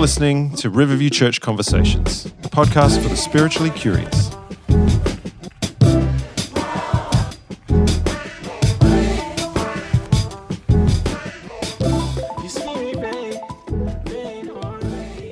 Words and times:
Listening 0.00 0.54
to 0.56 0.70
Riverview 0.70 1.10
Church 1.10 1.42
Conversations, 1.42 2.24
a 2.42 2.48
podcast 2.48 3.02
for 3.02 3.10
the 3.10 3.16
spiritually 3.16 3.68
curious. 3.68 4.30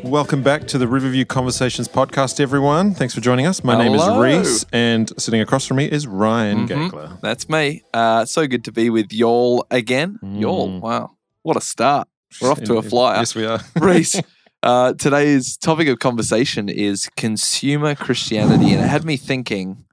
Welcome 0.05 0.43
back 0.43 0.66
to 0.69 0.79
the 0.79 0.87
Riverview 0.87 1.25
Conversations 1.25 1.88
podcast, 1.88 2.41
everyone. 2.41 2.95
Thanks 2.95 3.15
for 3.15 3.21
joining 3.21 3.46
us. 3.46 3.65
My 3.65 3.77
name 3.77 3.95
is 3.95 4.02
Reese, 4.19 4.65
and 4.73 5.10
sitting 5.21 5.41
across 5.41 5.66
from 5.66 5.79
me 5.79 5.85
is 5.87 6.07
Ryan 6.07 6.66
Mhm. 6.66 6.91
Gagler. 6.91 7.21
That's 7.23 7.48
me. 7.48 7.82
Uh, 7.95 8.24
so 8.24 8.46
good 8.46 8.65
to 8.65 8.73
be 8.73 8.91
with 8.91 9.12
y'all 9.12 9.66
again. 9.71 10.19
Y'all, 10.23 10.69
Mm. 10.69 10.80
wow. 10.80 11.10
What 11.43 11.57
a 11.57 11.60
start. 11.60 12.09
We're 12.43 12.51
off 12.51 12.62
to 12.65 12.77
a 12.77 12.82
flyer. 12.82 13.19
Yes, 13.19 13.35
we 13.35 13.46
are. 13.46 13.60
Reese, 13.77 14.21
uh, 14.62 14.93
today's 14.95 15.57
topic 15.57 15.89
of 15.89 15.98
conversation 15.98 16.69
is 16.69 17.09
consumer 17.16 17.95
Christianity. 17.95 18.73
And 18.73 18.85
it 18.85 18.89
had 18.89 19.05
me 19.05 19.16
thinking 19.16 19.85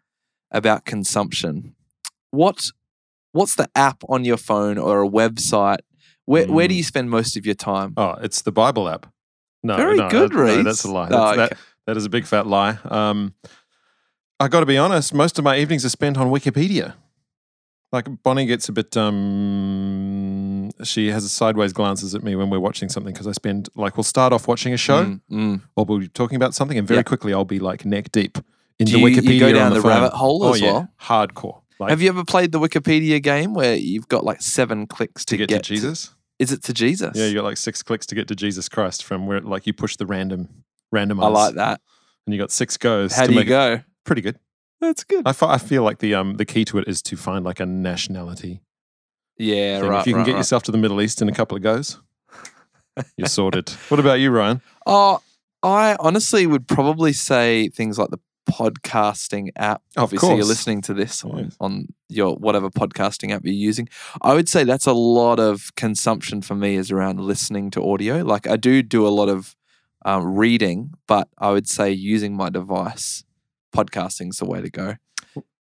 about 0.51 0.85
consumption. 0.85 1.75
What 2.31 2.71
What's 3.31 3.55
the 3.55 3.69
app 3.75 4.01
on 4.07 4.23
your 4.23 4.37
phone 4.37 4.77
or 4.77 5.03
a 5.03 5.09
website? 5.09 5.79
Where, 6.25 6.47
where 6.47 6.67
do 6.69 6.73
Mm. 6.73 6.77
you 6.77 6.83
spend 6.83 7.09
most 7.09 7.35
of 7.35 7.45
your 7.45 7.53
time? 7.55 7.93
Oh, 7.97 8.11
it's 8.21 8.41
the 8.43 8.51
Bible 8.51 8.87
app. 8.87 9.07
No, 9.61 9.75
Very 9.75 9.97
no, 9.97 10.09
good, 10.09 10.31
that- 10.31 10.37
no, 10.37 10.63
that's 10.63 10.83
a 10.85 10.91
lie. 10.91 11.07
Oh, 11.07 11.09
That's- 11.09 11.33
okay. 11.33 11.47
that, 11.49 11.57
that 11.87 11.97
is 11.97 12.05
a 12.05 12.09
big 12.09 12.25
fat 12.25 12.47
lie. 12.47 12.77
Um, 12.85 13.33
I 14.39 14.47
got 14.47 14.61
to 14.61 14.65
be 14.65 14.77
honest. 14.77 15.13
Most 15.13 15.37
of 15.37 15.43
my 15.43 15.57
evenings 15.57 15.83
are 15.85 15.89
spent 15.89 16.17
on 16.17 16.27
Wikipedia. 16.27 16.93
Like 17.95 18.07
Bonnie 18.23 18.45
gets 18.45 18.67
a 18.67 18.73
bit. 18.73 18.95
Um, 18.97 20.69
she 20.83 21.07
has 21.11 21.31
sideways 21.31 21.73
glances 21.73 22.13
at 22.13 22.23
me 22.23 22.35
when 22.35 22.49
we're 22.49 22.59
watching 22.59 22.89
something 22.89 23.13
because 23.13 23.27
I 23.27 23.31
spend 23.31 23.69
like 23.75 23.95
we'll 23.97 24.03
start 24.03 24.33
off 24.33 24.47
watching 24.47 24.73
a 24.73 24.77
show 24.77 25.05
Mm, 25.05 25.21
mm. 25.31 25.61
or 25.75 25.85
we'll 25.85 25.99
be 25.99 26.07
talking 26.09 26.35
about 26.35 26.53
something, 26.53 26.77
and 26.77 26.87
very 26.87 26.99
Yeah. 26.99 27.03
quickly 27.03 27.33
I'll 27.33 27.45
be 27.45 27.59
like 27.59 27.85
neck 27.85 28.11
deep 28.11 28.37
into 28.79 28.93
Do 28.93 28.99
you, 28.99 29.05
Wikipedia. 29.05 29.33
you 29.33 29.39
go 29.39 29.53
down 29.53 29.67
on 29.67 29.73
the, 29.75 29.81
phone. 29.81 29.91
rabbit 29.91 30.11
hole 30.13 30.43
oh 30.43 30.53
as 30.53 30.61
yeah, 30.61 30.71
well? 30.73 30.89
hardcore. 31.01 31.61
Like 31.79 31.89
Have 31.89 32.01
you 32.01 32.09
ever 32.09 32.23
played 32.25 32.51
the 32.51 32.59
Wikipedia 32.59 33.21
game 33.23 33.53
where 33.53 33.75
you've 33.75 34.07
got 34.09 34.23
like 34.25 34.41
seven 34.41 34.87
clicks 34.87 35.23
to 35.25 35.37
to, 35.37 35.45
get, 35.47 35.63
to 35.63 35.73
Jesus? 35.73 36.13
Is 36.39 36.51
it 36.51 36.63
to 36.63 36.73
Jesus? 36.73 37.11
Yeah, 37.15 37.27
you 37.27 37.33
got 37.35 37.43
like 37.45 37.57
six 37.57 37.81
clicks 37.81 38.05
to 38.07 38.15
get 38.15 38.27
to 38.27 38.35
Jesus 38.35 38.67
Christ 38.67 39.03
from 39.05 39.25
where 39.27 39.39
like 39.41 39.65
you 39.67 39.73
push 39.73 39.95
the 39.95 40.05
random 40.05 40.49
randomize. 40.93 41.23
I 41.23 41.27
like 41.27 41.55
that. 41.55 41.79
and 42.25 42.33
you 42.35 42.39
got 42.41 42.51
six 42.51 42.75
goes. 42.77 43.13
How 43.15 43.25
do 43.27 43.33
you 43.33 43.43
go? 43.45 43.81
pretty 44.03 44.21
good. 44.21 44.37
That's 44.81 45.03
good. 45.03 45.27
I, 45.27 45.33
I 45.41 45.57
feel 45.57 45.83
like 45.83 45.99
the 45.99 46.13
um 46.15 46.35
the 46.35 46.45
key 46.45 46.65
to 46.65 46.77
it 46.77 46.87
is 46.87 47.01
to 47.03 47.15
find 47.17 47.43
like 47.45 47.59
a 47.59 47.65
nationality. 47.65 48.61
Yeah, 49.37 49.79
thing. 49.81 49.89
right. 49.89 49.99
if 50.01 50.07
you 50.07 50.13
can 50.13 50.19
right, 50.19 50.25
get 50.25 50.31
right. 50.33 50.39
yourself 50.39 50.63
to 50.63 50.71
the 50.71 50.77
Middle 50.77 51.01
East 51.01 51.21
in 51.21 51.27
a 51.29 51.33
couple 51.33 51.57
of 51.57 51.63
goes, 51.63 51.99
you're 53.17 53.27
sorted. 53.27 53.69
what 53.89 53.99
about 53.99 54.19
you, 54.19 54.31
Ryan? 54.31 54.61
Oh, 54.85 55.21
I 55.61 55.97
honestly 55.99 56.47
would 56.47 56.67
probably 56.67 57.11
say 57.11 57.67
things 57.69 57.97
like 57.99 58.11
the 58.11 58.19
podcasting 58.49 59.49
app. 59.57 59.81
Of 59.97 60.03
Obviously, 60.03 60.35
you're 60.35 60.45
listening 60.45 60.81
to 60.83 60.93
this 60.93 61.23
on, 61.25 61.37
Yes. 61.45 61.57
on 61.59 61.87
your 62.07 62.35
whatever 62.35 62.69
podcasting 62.69 63.31
app 63.33 63.41
you're 63.43 63.53
using. 63.53 63.89
I 64.21 64.33
would 64.33 64.47
say 64.47 64.63
that's 64.63 64.85
a 64.85 64.93
lot 64.93 65.39
of 65.39 65.75
consumption 65.75 66.41
for 66.41 66.55
me 66.55 66.75
is 66.75 66.91
around 66.91 67.19
listening 67.19 67.71
to 67.71 67.83
audio. 67.83 68.17
Like 68.23 68.47
I 68.47 68.55
do 68.55 68.81
do 68.81 69.05
a 69.05 69.09
lot 69.09 69.27
of 69.27 69.55
um, 70.05 70.35
reading, 70.35 70.91
but 71.07 71.27
I 71.39 71.51
would 71.51 71.67
say 71.67 71.91
using 71.91 72.37
my 72.37 72.49
device, 72.49 73.24
podcasting's 73.75 74.37
the 74.37 74.45
way 74.45 74.61
to 74.61 74.69
go. 74.69 74.95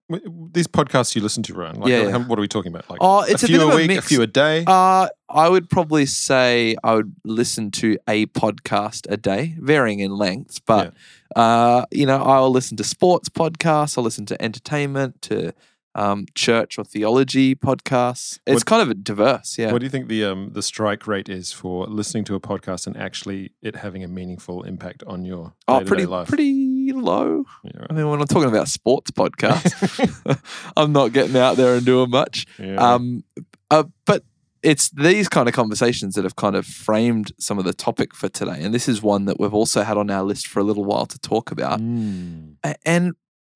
These 0.08 0.68
podcasts 0.68 1.16
you 1.16 1.20
listen 1.20 1.42
to, 1.44 1.54
Ryan. 1.54 1.80
Like, 1.80 1.90
Yeah, 1.90 2.02
yeah. 2.02 2.10
how- 2.12 2.20
what 2.20 2.38
are 2.38 2.40
we 2.40 2.46
talking 2.46 2.70
about? 2.72 2.88
Like 2.88 3.00
Oh, 3.02 3.22
it's 3.22 3.42
a 3.42 3.46
a, 3.46 3.48
few 3.48 3.60
a 3.62 3.72
a 3.72 3.74
week, 3.76 3.88
mix. 3.88 4.04
a 4.04 4.08
few 4.08 4.22
a 4.22 4.26
day. 4.28 4.62
Uh, 4.64 5.08
I 5.28 5.48
would 5.48 5.68
probably 5.68 6.06
say 6.06 6.76
I 6.84 6.94
would 6.94 7.12
listen 7.24 7.72
to 7.72 7.98
a 8.06 8.26
podcast 8.26 9.06
a 9.10 9.16
day, 9.16 9.56
varying 9.58 9.98
in 9.98 10.12
length. 10.12 10.60
But 10.64 10.94
uh, 11.34 11.86
you 11.90 12.06
know, 12.06 12.22
I'll 12.22 12.50
listen 12.52 12.76
to 12.76 12.84
sports 12.84 13.28
podcasts. 13.28 13.98
I'll 13.98 14.04
listen 14.04 14.26
to 14.26 14.40
entertainment, 14.40 15.20
to 15.22 15.52
um, 15.96 16.26
church 16.36 16.78
or 16.78 16.84
theology 16.84 17.56
podcasts. 17.56 18.38
It's 18.46 18.60
What- 18.60 18.66
kind 18.66 18.82
of 18.88 19.02
diverse. 19.02 19.58
Yeah. 19.58 19.72
What 19.72 19.78
do 19.80 19.86
you 19.86 19.90
think 19.90 20.06
the 20.06 20.24
um 20.24 20.50
the 20.52 20.62
strike 20.62 21.08
rate 21.08 21.28
is 21.28 21.52
for 21.52 21.86
listening 21.88 22.22
to 22.26 22.36
a 22.36 22.40
podcast 22.40 22.86
and 22.86 22.96
actually 22.96 23.50
it 23.60 23.74
having 23.76 24.04
a 24.04 24.08
meaningful 24.08 24.62
impact 24.62 25.02
on 25.04 25.24
your 25.24 25.54
oh, 25.66 25.80
pretty 25.84 26.06
life? 26.06 26.28
pretty 26.28 26.52
low. 26.92 27.44
I 27.88 27.92
mean, 27.92 28.08
when 28.08 28.20
I'm 28.20 28.26
talking 28.26 28.48
about 28.48 28.68
sports 28.68 29.10
podcasts, 29.10 30.40
I'm 30.76 30.92
not 30.92 31.12
getting 31.12 31.36
out 31.36 31.56
there 31.56 31.74
and 31.74 31.84
doing 31.84 32.10
much. 32.10 32.46
Yeah. 32.58 32.76
Um, 32.76 33.24
uh, 33.70 33.84
but 34.04 34.24
it's 34.62 34.90
these 34.90 35.28
kind 35.28 35.48
of 35.48 35.54
conversations 35.54 36.14
that 36.14 36.24
have 36.24 36.36
kind 36.36 36.56
of 36.56 36.66
framed 36.66 37.32
some 37.38 37.58
of 37.58 37.64
the 37.64 37.72
topic 37.72 38.14
for 38.14 38.28
today. 38.28 38.58
And 38.62 38.74
this 38.74 38.88
is 38.88 39.00
one 39.02 39.26
that 39.26 39.38
we've 39.38 39.54
also 39.54 39.82
had 39.82 39.96
on 39.96 40.10
our 40.10 40.22
list 40.22 40.46
for 40.46 40.60
a 40.60 40.64
little 40.64 40.84
while 40.84 41.06
to 41.06 41.18
talk 41.18 41.52
about. 41.52 41.80
Mm. 41.80 42.56
And 42.84 43.14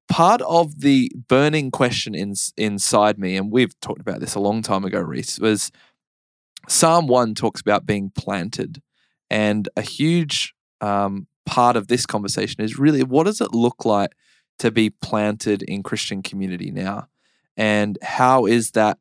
part 0.08 0.40
of 0.42 0.80
the 0.80 1.10
burning 1.28 1.70
question 1.70 2.14
in, 2.14 2.34
inside 2.56 3.18
me, 3.18 3.36
and 3.36 3.50
we've 3.50 3.78
talked 3.80 4.00
about 4.00 4.20
this 4.20 4.34
a 4.34 4.40
long 4.40 4.62
time 4.62 4.84
ago, 4.84 5.00
Reese, 5.00 5.40
was 5.40 5.72
Psalm 6.68 7.06
1 7.06 7.34
talks 7.34 7.60
about 7.60 7.86
being 7.86 8.10
planted. 8.10 8.82
And 9.30 9.68
a 9.76 9.82
huge 9.82 10.54
um, 10.80 11.26
part 11.50 11.76
of 11.76 11.88
this 11.88 12.06
conversation 12.06 12.62
is 12.62 12.78
really 12.78 13.02
what 13.02 13.26
does 13.26 13.40
it 13.40 13.52
look 13.52 13.84
like 13.84 14.12
to 14.60 14.70
be 14.70 14.88
planted 14.88 15.62
in 15.64 15.82
Christian 15.82 16.22
community 16.22 16.70
now? 16.70 17.08
And 17.56 17.98
how 18.02 18.46
is 18.46 18.70
that 18.70 18.98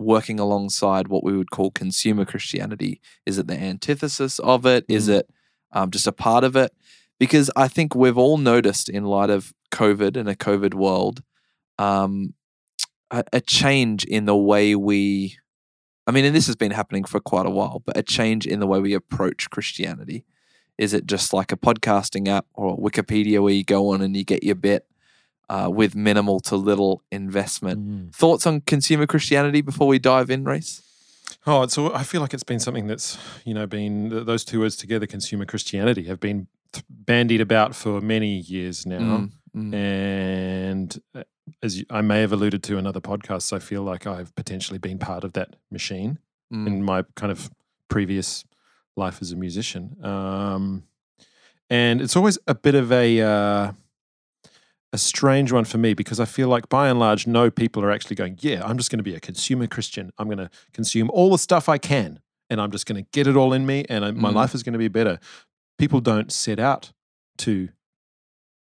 working 0.00 0.40
alongside 0.40 1.06
what 1.06 1.22
we 1.22 1.36
would 1.36 1.52
call 1.52 1.70
consumer 1.70 2.24
Christianity? 2.24 3.00
Is 3.24 3.38
it 3.38 3.46
the 3.46 3.56
antithesis 3.56 4.40
of 4.40 4.66
it? 4.66 4.84
Is 4.88 5.08
Mm. 5.08 5.18
it 5.18 5.30
um, 5.70 5.90
just 5.92 6.08
a 6.08 6.12
part 6.12 6.42
of 6.42 6.56
it? 6.56 6.72
Because 7.20 7.52
I 7.54 7.68
think 7.68 7.94
we've 7.94 8.18
all 8.18 8.36
noticed 8.36 8.88
in 8.88 9.04
light 9.04 9.30
of 9.30 9.52
COVID 9.70 10.16
and 10.16 10.28
a 10.28 10.34
COVID 10.34 10.74
world, 10.74 11.22
um, 11.78 12.34
a, 13.12 13.22
a 13.32 13.40
change 13.40 14.04
in 14.04 14.24
the 14.24 14.36
way 14.36 14.74
we, 14.74 15.36
I 16.08 16.10
mean, 16.10 16.24
and 16.24 16.34
this 16.34 16.48
has 16.48 16.56
been 16.56 16.72
happening 16.72 17.04
for 17.04 17.20
quite 17.20 17.46
a 17.46 17.50
while, 17.50 17.80
but 17.86 17.96
a 17.96 18.02
change 18.02 18.44
in 18.44 18.58
the 18.58 18.66
way 18.66 18.80
we 18.80 18.92
approach 18.92 19.50
Christianity. 19.50 20.24
Is 20.82 20.92
it 20.92 21.06
just 21.06 21.32
like 21.32 21.52
a 21.52 21.56
podcasting 21.56 22.26
app 22.26 22.46
or 22.54 22.76
Wikipedia 22.76 23.40
where 23.40 23.52
you 23.52 23.62
go 23.62 23.90
on 23.90 24.02
and 24.02 24.16
you 24.16 24.24
get 24.24 24.42
your 24.42 24.56
bit 24.56 24.84
uh, 25.48 25.70
with 25.72 25.94
minimal 25.94 26.40
to 26.40 26.56
little 26.56 27.02
investment? 27.12 27.78
Mm. 27.80 28.14
Thoughts 28.14 28.46
on 28.46 28.62
consumer 28.62 29.06
Christianity 29.06 29.60
before 29.60 29.86
we 29.86 29.98
dive 29.98 30.28
in, 30.28 30.44
Reese? 30.44 30.82
Oh, 31.46 31.62
it's. 31.62 31.78
I 31.78 32.02
feel 32.02 32.20
like 32.20 32.34
it's 32.34 32.42
been 32.42 32.58
something 32.58 32.88
that's 32.88 33.16
you 33.44 33.54
know 33.54 33.66
been 33.66 34.24
those 34.26 34.44
two 34.44 34.58
words 34.60 34.76
together, 34.76 35.06
consumer 35.06 35.44
Christianity, 35.44 36.04
have 36.04 36.18
been 36.18 36.48
bandied 36.90 37.40
about 37.40 37.74
for 37.76 38.00
many 38.00 38.38
years 38.38 38.84
now. 38.84 38.98
Mm, 38.98 39.30
mm. 39.56 39.74
And 39.74 41.02
uh, 41.14 41.22
as 41.62 41.78
you, 41.78 41.84
I 41.90 42.00
may 42.00 42.20
have 42.22 42.32
alluded 42.32 42.62
to 42.64 42.76
in 42.76 42.86
other 42.88 43.00
podcasts, 43.00 43.52
I 43.52 43.60
feel 43.60 43.82
like 43.82 44.04
I've 44.06 44.34
potentially 44.34 44.78
been 44.78 44.98
part 44.98 45.22
of 45.24 45.32
that 45.34 45.54
machine 45.70 46.18
Mm. 46.52 46.66
in 46.66 46.82
my 46.82 47.02
kind 47.14 47.32
of 47.32 47.50
previous 47.88 48.44
life 48.96 49.18
as 49.20 49.32
a 49.32 49.36
musician. 49.36 49.96
Um, 50.04 50.84
and 51.70 52.00
it's 52.02 52.16
always 52.16 52.38
a 52.46 52.54
bit 52.54 52.74
of 52.74 52.92
a 52.92 53.20
uh, 53.20 53.72
a 54.92 54.98
strange 54.98 55.50
one 55.52 55.64
for 55.64 55.78
me 55.78 55.94
because 55.94 56.20
I 56.20 56.26
feel 56.26 56.48
like 56.48 56.68
by 56.68 56.88
and 56.88 56.98
large, 56.98 57.26
no 57.26 57.50
people 57.50 57.82
are 57.82 57.90
actually 57.90 58.16
going, 58.16 58.36
yeah, 58.40 58.62
I'm 58.62 58.76
just 58.76 58.90
going 58.90 58.98
to 58.98 59.02
be 59.04 59.14
a 59.14 59.20
consumer 59.20 59.66
Christian. 59.66 60.12
I'm 60.18 60.26
going 60.26 60.36
to 60.38 60.50
consume 60.74 61.08
all 61.10 61.30
the 61.30 61.38
stuff 61.38 61.66
I 61.68 61.78
can 61.78 62.20
and 62.50 62.60
I'm 62.60 62.70
just 62.70 62.84
going 62.84 63.02
to 63.02 63.08
get 63.10 63.26
it 63.26 63.34
all 63.34 63.54
in 63.54 63.64
me 63.64 63.86
and 63.88 64.04
I, 64.04 64.10
my 64.10 64.30
Mm. 64.30 64.34
life 64.34 64.54
is 64.54 64.62
going 64.62 64.74
to 64.74 64.78
be 64.78 64.88
better. 64.88 65.18
People 65.78 66.00
don't 66.00 66.30
set 66.30 66.58
out 66.60 66.92
to 67.38 67.70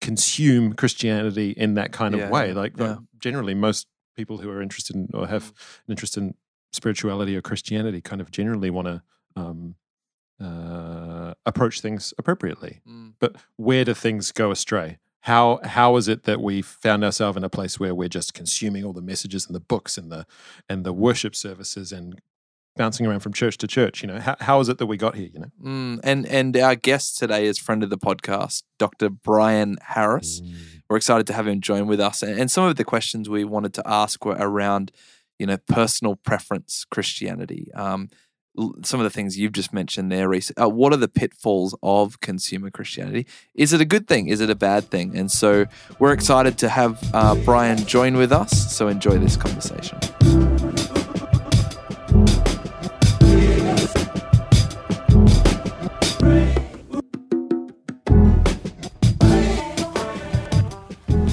consume 0.00 0.72
Christianity 0.72 1.50
in 1.50 1.74
that 1.74 1.92
kind 1.92 2.14
of 2.14 2.20
Yeah, 2.20 2.30
way. 2.30 2.52
Like, 2.52 2.78
yeah. 2.78 2.90
like 2.92 2.98
generally, 3.18 3.54
most 3.54 3.86
people 4.16 4.38
who 4.38 4.50
are 4.50 4.62
interested 4.62 4.96
in 4.96 5.08
or 5.12 5.26
have 5.26 5.52
an 5.86 5.92
interest 5.92 6.16
in 6.16 6.34
spirituality 6.72 7.36
or 7.36 7.42
Christianity 7.42 8.00
kind 8.00 8.20
of 8.20 8.30
generally 8.30 8.70
want 8.70 8.86
to 8.86 9.02
um, 9.36 9.74
uh, 10.40 11.34
approach 11.44 11.80
things 11.80 12.12
appropriately. 12.18 12.80
Mm. 12.88 13.14
But 13.18 13.36
where 13.56 13.84
do 13.84 13.94
things 13.94 14.32
go 14.32 14.50
astray? 14.50 14.98
How 15.20 15.58
how 15.64 15.96
is 15.96 16.06
it 16.06 16.22
that 16.24 16.40
we 16.40 16.62
found 16.62 17.04
ourselves 17.04 17.36
in 17.36 17.42
a 17.42 17.48
place 17.48 17.80
where 17.80 17.94
we're 17.94 18.08
just 18.08 18.32
consuming 18.34 18.84
all 18.84 18.92
the 18.92 19.02
messages 19.02 19.46
and 19.46 19.54
the 19.54 19.60
books 19.60 19.98
and 19.98 20.12
the 20.12 20.26
and 20.68 20.84
the 20.84 20.92
worship 20.92 21.34
services 21.34 21.90
and 21.90 22.20
bouncing 22.76 23.06
around 23.06 23.20
from 23.20 23.32
church 23.32 23.56
to 23.58 23.66
church? 23.66 24.02
You 24.02 24.08
know, 24.08 24.20
how, 24.20 24.36
how 24.40 24.60
is 24.60 24.68
it 24.68 24.78
that 24.78 24.86
we 24.86 24.96
got 24.96 25.16
here? 25.16 25.28
You 25.32 25.40
know, 25.40 25.50
Mm. 25.62 26.00
And 26.04 26.26
and 26.26 26.56
our 26.56 26.76
guest 26.76 27.18
today 27.18 27.46
is 27.46 27.58
friend 27.58 27.82
of 27.82 27.90
the 27.90 27.98
podcast, 27.98 28.62
Dr. 28.78 29.08
Brian 29.10 29.78
Harris. 29.82 30.40
We're 30.88 30.98
excited 30.98 31.26
to 31.26 31.32
have 31.32 31.48
him 31.48 31.60
join 31.60 31.88
with 31.88 31.98
us. 31.98 32.22
And, 32.22 32.38
and 32.38 32.50
some 32.50 32.64
of 32.64 32.76
the 32.76 32.84
questions 32.84 33.28
we 33.28 33.44
wanted 33.44 33.74
to 33.74 33.82
ask 33.84 34.24
were 34.24 34.36
around, 34.38 34.92
you 35.40 35.46
know, 35.46 35.56
personal 35.68 36.14
preference 36.14 36.84
Christianity. 36.88 37.72
Um, 37.74 38.10
some 38.82 39.00
of 39.00 39.04
the 39.04 39.10
things 39.10 39.38
you've 39.38 39.52
just 39.52 39.72
mentioned 39.72 40.10
there, 40.10 40.28
Reese. 40.28 40.52
Uh, 40.60 40.68
what 40.68 40.92
are 40.92 40.96
the 40.96 41.08
pitfalls 41.08 41.74
of 41.82 42.20
consumer 42.20 42.70
Christianity? 42.70 43.26
Is 43.54 43.72
it 43.72 43.80
a 43.80 43.84
good 43.84 44.08
thing? 44.08 44.28
Is 44.28 44.40
it 44.40 44.50
a 44.50 44.54
bad 44.54 44.90
thing? 44.90 45.16
And 45.16 45.30
so 45.30 45.66
we're 45.98 46.12
excited 46.12 46.58
to 46.58 46.68
have 46.68 46.98
uh, 47.14 47.34
Brian 47.44 47.78
join 47.78 48.16
with 48.16 48.32
us. 48.32 48.74
So 48.74 48.88
enjoy 48.88 49.18
this 49.18 49.36
conversation. 49.36 49.98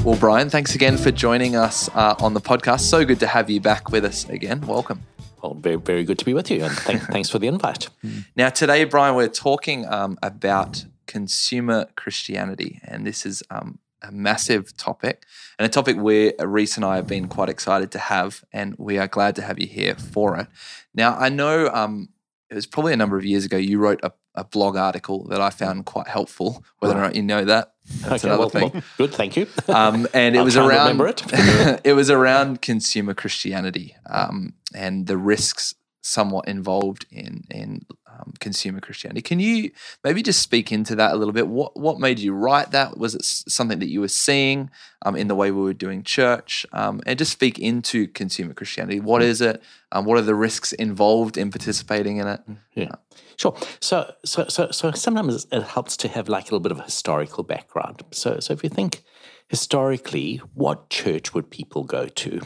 Well, 0.03 0.17
Brian, 0.19 0.49
thanks 0.49 0.75
again 0.75 0.97
for 0.97 1.11
joining 1.11 1.55
us 1.55 1.89
uh, 1.95 2.15
on 2.19 2.33
the 2.33 2.41
podcast. 2.41 2.81
So 2.81 3.05
good 3.05 3.21
to 3.21 3.27
have 3.27 3.49
you 3.49 3.61
back 3.61 3.89
with 3.89 4.03
us 4.03 4.27
again. 4.27 4.59
Welcome. 4.61 5.01
Well, 5.43 5.55
very, 5.55 5.75
very 5.75 6.05
good 6.05 6.17
to 6.19 6.25
be 6.25 6.33
with 6.33 6.49
you, 6.49 6.63
and 6.63 6.71
thank, 6.71 7.01
thanks 7.01 7.29
for 7.29 7.37
the 7.37 7.47
invite. 7.47 7.89
Now, 8.35 8.49
today, 8.49 8.85
Brian, 8.85 9.15
we're 9.15 9.27
talking 9.27 9.85
um, 9.87 10.17
about 10.23 10.85
consumer 11.05 11.87
Christianity, 11.95 12.79
and 12.83 13.05
this 13.05 13.25
is 13.25 13.43
um, 13.49 13.79
a 14.01 14.11
massive 14.11 14.75
topic 14.77 15.25
and 15.59 15.65
a 15.65 15.69
topic 15.69 15.97
where 15.97 16.33
Reese 16.39 16.77
and 16.77 16.85
I 16.85 16.95
have 16.95 17.07
been 17.07 17.27
quite 17.27 17.49
excited 17.49 17.91
to 17.91 17.99
have, 17.99 18.43
and 18.53 18.75
we 18.77 18.97
are 18.97 19.07
glad 19.07 19.35
to 19.35 19.41
have 19.41 19.59
you 19.59 19.67
here 19.67 19.95
for 19.95 20.37
it. 20.37 20.47
Now, 20.95 21.17
I 21.17 21.27
know 21.27 21.67
um, 21.73 22.09
it 22.49 22.55
was 22.55 22.65
probably 22.65 22.93
a 22.93 22.97
number 22.97 23.17
of 23.17 23.25
years 23.25 23.43
ago 23.43 23.57
you 23.57 23.79
wrote 23.79 23.99
a, 24.01 24.13
a 24.35 24.43
blog 24.43 24.75
article 24.75 25.25
that 25.29 25.41
I 25.41 25.49
found 25.49 25.85
quite 25.85 26.07
helpful. 26.07 26.63
Whether 26.79 26.95
or 26.95 27.01
not 27.01 27.15
you 27.15 27.23
know 27.23 27.45
that, 27.45 27.73
that's 28.01 28.23
okay, 28.23 28.27
another 28.29 28.39
well, 28.39 28.49
thing. 28.49 28.71
well, 28.73 28.83
good, 28.97 29.13
thank 29.13 29.35
you. 29.35 29.47
Um, 29.67 30.07
and 30.13 30.35
it 30.35 30.41
was 30.41 30.57
around 30.57 30.99
it. 31.01 31.23
it 31.83 31.93
was 31.93 32.09
around 32.09 32.61
consumer 32.61 33.13
Christianity 33.13 33.95
um, 34.09 34.53
and 34.73 35.07
the 35.07 35.17
risks 35.17 35.75
somewhat 36.01 36.47
involved 36.47 37.05
in 37.11 37.43
in 37.49 37.85
um, 38.19 38.33
consumer 38.39 38.79
Christianity. 38.79 39.21
Can 39.21 39.39
you 39.39 39.71
maybe 40.03 40.21
just 40.21 40.41
speak 40.41 40.71
into 40.71 40.95
that 40.95 41.13
a 41.13 41.15
little 41.15 41.33
bit? 41.33 41.47
What 41.47 41.79
what 41.79 41.99
made 41.99 42.19
you 42.19 42.33
write 42.33 42.71
that? 42.71 42.97
Was 42.97 43.15
it 43.15 43.23
something 43.23 43.79
that 43.79 43.89
you 43.89 44.01
were 44.01 44.07
seeing 44.07 44.69
um, 45.03 45.15
in 45.15 45.27
the 45.27 45.35
way 45.35 45.51
we 45.51 45.61
were 45.61 45.73
doing 45.73 46.03
church? 46.03 46.65
Um, 46.73 47.01
and 47.05 47.17
just 47.17 47.31
speak 47.31 47.59
into 47.59 48.07
consumer 48.07 48.53
Christianity. 48.53 48.99
What 48.99 49.21
is 49.21 49.41
it? 49.41 49.61
Um, 49.91 50.05
what 50.05 50.17
are 50.17 50.21
the 50.21 50.35
risks 50.35 50.73
involved 50.73 51.37
in 51.37 51.51
participating 51.51 52.17
in 52.17 52.27
it? 52.27 52.41
Yeah, 52.73 52.95
sure. 53.37 53.55
So, 53.79 54.13
so, 54.25 54.45
so, 54.49 54.71
so 54.71 54.91
sometimes 54.91 55.45
it 55.51 55.63
helps 55.63 55.97
to 55.97 56.07
have 56.07 56.27
like 56.29 56.43
a 56.43 56.47
little 56.47 56.59
bit 56.59 56.71
of 56.71 56.79
a 56.79 56.83
historical 56.83 57.43
background. 57.43 58.03
So, 58.11 58.39
so 58.39 58.53
if 58.53 58.63
you 58.63 58.69
think 58.69 59.03
historically, 59.47 60.37
what 60.53 60.89
church 60.89 61.33
would 61.33 61.49
people 61.49 61.83
go 61.83 62.07
to? 62.07 62.41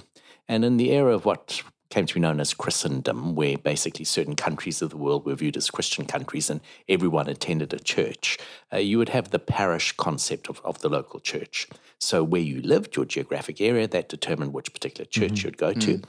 And 0.47 0.63
in 0.63 0.77
the 0.77 0.91
era 0.91 1.13
of 1.13 1.25
what 1.25 1.61
came 1.89 2.05
to 2.05 2.13
be 2.13 2.19
known 2.19 2.39
as 2.39 2.53
Christendom, 2.53 3.35
where 3.35 3.57
basically 3.57 4.05
certain 4.05 4.35
countries 4.35 4.81
of 4.81 4.89
the 4.89 4.97
world 4.97 5.25
were 5.25 5.35
viewed 5.35 5.57
as 5.57 5.69
Christian 5.69 6.05
countries 6.05 6.49
and 6.49 6.61
everyone 6.89 7.29
attended 7.29 7.73
a 7.73 7.79
church, 7.79 8.37
uh, 8.73 8.77
you 8.77 8.97
would 8.97 9.09
have 9.09 9.29
the 9.29 9.39
parish 9.39 9.93
concept 9.93 10.49
of, 10.49 10.61
of 10.63 10.79
the 10.79 10.89
local 10.89 11.19
church. 11.19 11.67
So, 11.99 12.23
where 12.23 12.41
you 12.41 12.61
lived, 12.61 12.95
your 12.95 13.05
geographic 13.05 13.61
area, 13.61 13.87
that 13.87 14.09
determined 14.09 14.53
which 14.53 14.73
particular 14.73 15.05
church 15.05 15.43
you'd 15.43 15.57
go 15.57 15.73
to. 15.73 16.01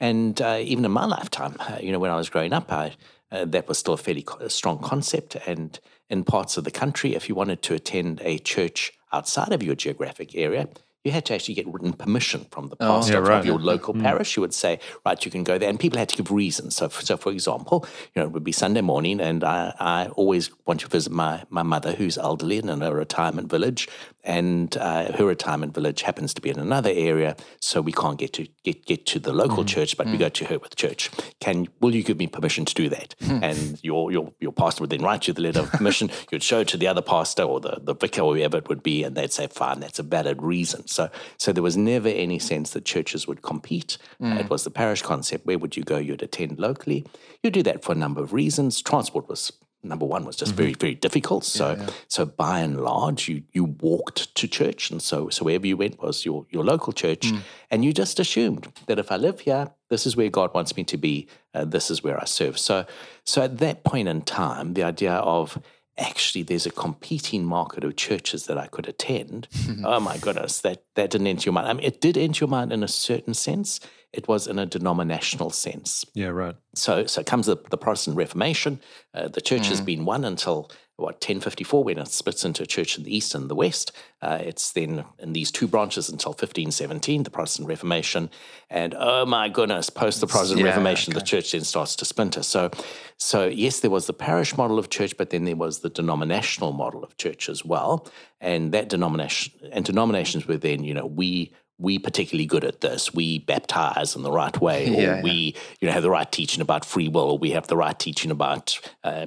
And 0.00 0.40
uh, 0.42 0.58
even 0.60 0.84
in 0.84 0.90
my 0.90 1.04
lifetime, 1.06 1.56
uh, 1.60 1.78
you 1.80 1.92
know, 1.92 1.98
when 1.98 2.10
I 2.10 2.16
was 2.16 2.28
growing 2.28 2.52
up, 2.52 2.72
I, 2.72 2.94
uh, 3.30 3.44
that 3.46 3.68
was 3.68 3.78
still 3.78 3.94
a 3.94 3.98
fairly 3.98 4.22
co- 4.22 4.48
strong 4.48 4.78
concept. 4.80 5.36
And 5.46 5.78
in 6.10 6.24
parts 6.24 6.56
of 6.56 6.64
the 6.64 6.70
country, 6.70 7.14
if 7.14 7.28
you 7.28 7.34
wanted 7.34 7.62
to 7.62 7.74
attend 7.74 8.20
a 8.22 8.38
church 8.38 8.92
outside 9.12 9.52
of 9.52 9.62
your 9.62 9.74
geographic 9.74 10.34
area, 10.34 10.68
you 11.04 11.10
had 11.10 11.24
to 11.26 11.34
actually 11.34 11.54
get 11.54 11.66
written 11.66 11.92
permission 11.92 12.46
from 12.50 12.68
the 12.68 12.76
oh, 12.80 12.86
pastor 12.86 13.14
Yeah, 13.14 13.38
of 13.38 13.46
your 13.46 13.58
local 13.58 13.94
hmm. 13.94 14.02
parish. 14.02 14.36
You 14.36 14.40
would 14.42 14.54
say, 14.54 14.78
right, 15.04 15.22
you 15.24 15.30
can 15.30 15.42
go 15.42 15.58
there. 15.58 15.68
And 15.68 15.78
people 15.78 15.98
had 15.98 16.08
to 16.10 16.16
give 16.16 16.30
reasons. 16.30 16.76
So, 16.76 16.88
so 16.88 17.16
for 17.16 17.32
example, 17.32 17.86
you 18.14 18.22
know, 18.22 18.28
it 18.28 18.32
would 18.32 18.44
be 18.44 18.52
Sunday 18.52 18.82
morning, 18.82 19.20
and 19.20 19.42
I, 19.42 19.74
I 19.78 20.06
always 20.14 20.50
want 20.66 20.80
to 20.80 20.88
visit 20.88 21.12
my, 21.12 21.42
my 21.50 21.62
mother, 21.62 21.92
who's 21.92 22.18
elderly 22.18 22.58
and 22.58 22.70
in 22.70 22.82
a 22.82 22.94
retirement 22.94 23.50
village. 23.50 23.88
And 24.24 24.76
uh, 24.76 25.10
her 25.12 25.26
retirement 25.26 25.74
village 25.74 26.02
happens 26.02 26.32
to 26.34 26.40
be 26.40 26.50
in 26.50 26.60
another 26.60 26.90
area, 26.94 27.34
so 27.58 27.80
we 27.80 27.90
can't 27.90 28.18
get 28.18 28.32
to 28.34 28.46
get, 28.62 28.86
get 28.86 29.04
to 29.06 29.18
the 29.18 29.32
local 29.32 29.58
mm-hmm. 29.58 29.66
church, 29.66 29.96
but 29.96 30.06
we 30.06 30.12
mm. 30.12 30.20
go 30.20 30.28
to 30.28 30.44
her 30.44 30.60
with 30.60 30.76
church. 30.76 31.10
Can 31.40 31.66
will 31.80 31.92
you 31.92 32.04
give 32.04 32.18
me 32.18 32.28
permission 32.28 32.64
to 32.64 32.72
do 32.72 32.88
that? 32.88 33.16
Hmm. 33.20 33.42
And 33.42 33.80
your 33.82 34.12
your 34.12 34.32
your 34.38 34.52
pastor 34.52 34.82
would 34.82 34.90
then 34.90 35.02
write 35.02 35.26
you 35.26 35.34
the 35.34 35.40
letter 35.40 35.60
of 35.60 35.72
permission. 35.72 36.08
You'd 36.30 36.44
show 36.44 36.60
it 36.60 36.68
to 36.68 36.76
the 36.76 36.86
other 36.86 37.02
pastor 37.02 37.42
or 37.42 37.58
the, 37.58 37.80
the 37.82 37.96
vicar 37.96 38.20
or 38.20 38.36
whoever 38.36 38.58
it 38.58 38.68
would 38.68 38.84
be, 38.84 39.02
and 39.02 39.16
they'd 39.16 39.32
say, 39.32 39.48
"Fine, 39.48 39.80
that's 39.80 39.98
a 39.98 40.04
valid 40.04 40.40
reason." 40.40 40.86
So 40.92 41.10
so 41.38 41.52
there 41.52 41.62
was 41.62 41.76
never 41.76 42.08
any 42.08 42.38
sense 42.38 42.70
that 42.70 42.84
churches 42.84 43.26
would 43.26 43.42
compete. 43.42 43.98
Uh, 44.22 44.36
it 44.40 44.50
was 44.50 44.64
the 44.64 44.70
parish 44.70 45.02
concept. 45.02 45.46
Where 45.46 45.58
would 45.58 45.76
you 45.76 45.82
go? 45.82 45.98
You'd 45.98 46.22
attend 46.22 46.58
locally. 46.58 47.04
You 47.42 47.50
do 47.50 47.62
that 47.64 47.82
for 47.84 47.92
a 47.92 47.96
number 47.96 48.22
of 48.22 48.32
reasons. 48.32 48.82
Transport 48.82 49.28
was 49.28 49.52
number 49.84 50.06
one 50.06 50.24
was 50.24 50.36
just 50.36 50.54
very 50.54 50.74
very 50.74 50.94
difficult. 50.94 51.44
So 51.44 51.76
so 52.08 52.24
by 52.26 52.60
and 52.60 52.80
large, 52.80 53.28
you 53.28 53.42
you 53.52 53.64
walked 53.64 54.34
to 54.36 54.46
church, 54.48 54.90
and 54.90 55.02
so 55.02 55.28
so 55.28 55.44
wherever 55.44 55.66
you 55.66 55.76
went 55.76 56.00
was 56.00 56.24
your 56.24 56.46
your 56.50 56.64
local 56.64 56.92
church, 56.92 57.32
and 57.70 57.84
you 57.84 57.92
just 57.92 58.20
assumed 58.20 58.72
that 58.86 58.98
if 58.98 59.10
I 59.10 59.16
live 59.16 59.40
here, 59.40 59.70
this 59.88 60.06
is 60.06 60.16
where 60.16 60.30
God 60.30 60.54
wants 60.54 60.76
me 60.76 60.84
to 60.84 60.96
be. 60.96 61.26
Uh, 61.54 61.64
this 61.64 61.90
is 61.90 62.02
where 62.02 62.20
I 62.20 62.24
serve. 62.26 62.58
So 62.58 62.86
so 63.24 63.42
at 63.42 63.58
that 63.58 63.84
point 63.84 64.08
in 64.08 64.22
time, 64.22 64.74
the 64.74 64.84
idea 64.84 65.14
of 65.14 65.58
actually 65.98 66.42
there's 66.42 66.66
a 66.66 66.70
competing 66.70 67.44
market 67.44 67.84
of 67.84 67.96
churches 67.96 68.46
that 68.46 68.58
I 68.58 68.66
could 68.66 68.88
attend. 68.88 69.48
oh 69.84 70.00
my 70.00 70.16
goodness, 70.18 70.60
that 70.60 70.84
that 70.94 71.10
didn't 71.10 71.26
enter 71.26 71.46
your 71.46 71.52
mind. 71.52 71.68
I 71.68 71.72
mean, 71.74 71.84
it 71.84 72.00
did 72.00 72.16
enter 72.16 72.44
your 72.44 72.50
mind 72.50 72.72
in 72.72 72.82
a 72.82 72.88
certain 72.88 73.34
sense. 73.34 73.80
It 74.12 74.28
was 74.28 74.46
in 74.46 74.58
a 74.58 74.66
denominational 74.66 75.50
sense. 75.50 76.04
Yeah, 76.12 76.28
right. 76.28 76.54
So, 76.74 77.06
so 77.06 77.24
comes 77.24 77.46
the, 77.46 77.56
the 77.70 77.78
Protestant 77.78 78.16
Reformation. 78.16 78.78
Uh, 79.14 79.28
the 79.28 79.40
church 79.40 79.68
has 79.68 79.80
been 79.80 80.04
one 80.04 80.24
until 80.26 80.70
what 81.02 81.16
1054 81.16 81.84
when 81.84 81.98
it 81.98 82.08
splits 82.08 82.44
into 82.44 82.62
a 82.62 82.66
church 82.66 82.96
in 82.96 83.04
the 83.04 83.14
east 83.14 83.34
and 83.34 83.50
the 83.50 83.54
west. 83.54 83.92
Uh, 84.22 84.38
it's 84.40 84.72
then 84.72 85.04
in 85.18 85.32
these 85.32 85.50
two 85.50 85.66
branches 85.66 86.08
until 86.08 86.30
1517, 86.30 87.24
the 87.24 87.30
Protestant 87.30 87.68
Reformation, 87.68 88.30
and 88.70 88.94
oh 88.96 89.26
my 89.26 89.48
goodness, 89.48 89.90
post 89.90 90.20
the 90.20 90.26
Protestant 90.26 90.60
yeah, 90.60 90.66
Reformation, 90.66 91.12
the 91.12 91.20
church 91.20 91.52
then 91.52 91.62
starts 91.62 91.96
to 91.96 92.04
splinter. 92.04 92.42
So, 92.42 92.70
so 93.16 93.46
yes, 93.46 93.80
there 93.80 93.90
was 93.90 94.06
the 94.06 94.12
parish 94.12 94.56
model 94.56 94.78
of 94.78 94.90
church, 94.90 95.16
but 95.16 95.30
then 95.30 95.44
there 95.44 95.56
was 95.56 95.80
the 95.80 95.90
denominational 95.90 96.72
model 96.72 97.02
of 97.02 97.16
church 97.16 97.48
as 97.48 97.64
well, 97.64 98.06
and 98.40 98.72
that 98.72 98.88
denomination 98.88 99.52
and 99.72 99.84
denominations 99.84 100.46
were 100.46 100.56
then 100.56 100.84
you 100.84 100.94
know 100.94 101.06
we 101.06 101.52
we 101.82 101.98
particularly 101.98 102.46
good 102.46 102.64
at 102.64 102.80
this. 102.80 103.12
We 103.12 103.40
baptize 103.40 104.16
in 104.16 104.22
the 104.22 104.30
right 104.30 104.58
way, 104.60 104.88
or 104.96 105.00
Yeah, 105.00 105.16
yeah. 105.16 105.22
we 105.22 105.54
you 105.80 105.86
know 105.86 105.92
have 105.92 106.02
the 106.02 106.10
right 106.10 106.30
teaching 106.30 106.62
about 106.62 106.84
free 106.84 107.08
will, 107.08 107.32
or 107.32 107.38
we 107.38 107.50
have 107.50 107.66
the 107.66 107.76
right 107.76 107.98
teaching 107.98 108.30
about 108.30 108.78
uh, 109.04 109.26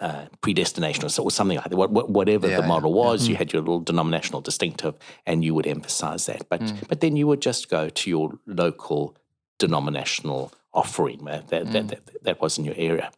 uh, 0.00 0.26
predestination, 0.40 1.04
or, 1.04 1.30
something 1.30 1.56
like 1.56 1.70
that. 1.70 1.76
What, 1.76 1.90
what, 1.90 2.10
whatever 2.10 2.48
Yeah, 2.48 2.60
the 2.60 2.66
model 2.66 2.92
was, 2.92 3.28
you 3.28 3.36
had 3.36 3.52
your 3.52 3.62
little 3.62 3.80
denominational 3.80 4.40
distinctive, 4.40 4.94
and 5.26 5.44
you 5.44 5.54
would 5.54 5.66
emphasize 5.66 6.26
that. 6.26 6.48
But 6.48 6.60
but 6.88 7.00
then 7.00 7.16
you 7.16 7.26
would 7.26 7.40
just 7.40 7.70
go 7.70 7.88
to 7.88 8.10
your 8.10 8.32
local 8.46 9.16
denominational 9.58 10.52
offering. 10.72 11.26
uh, 11.28 11.42
That 11.48 11.72
that, 11.72 11.88
that, 11.88 12.22
that 12.24 12.40
was 12.40 12.58
in 12.58 12.64
your 12.64 12.74
area. 12.76 13.10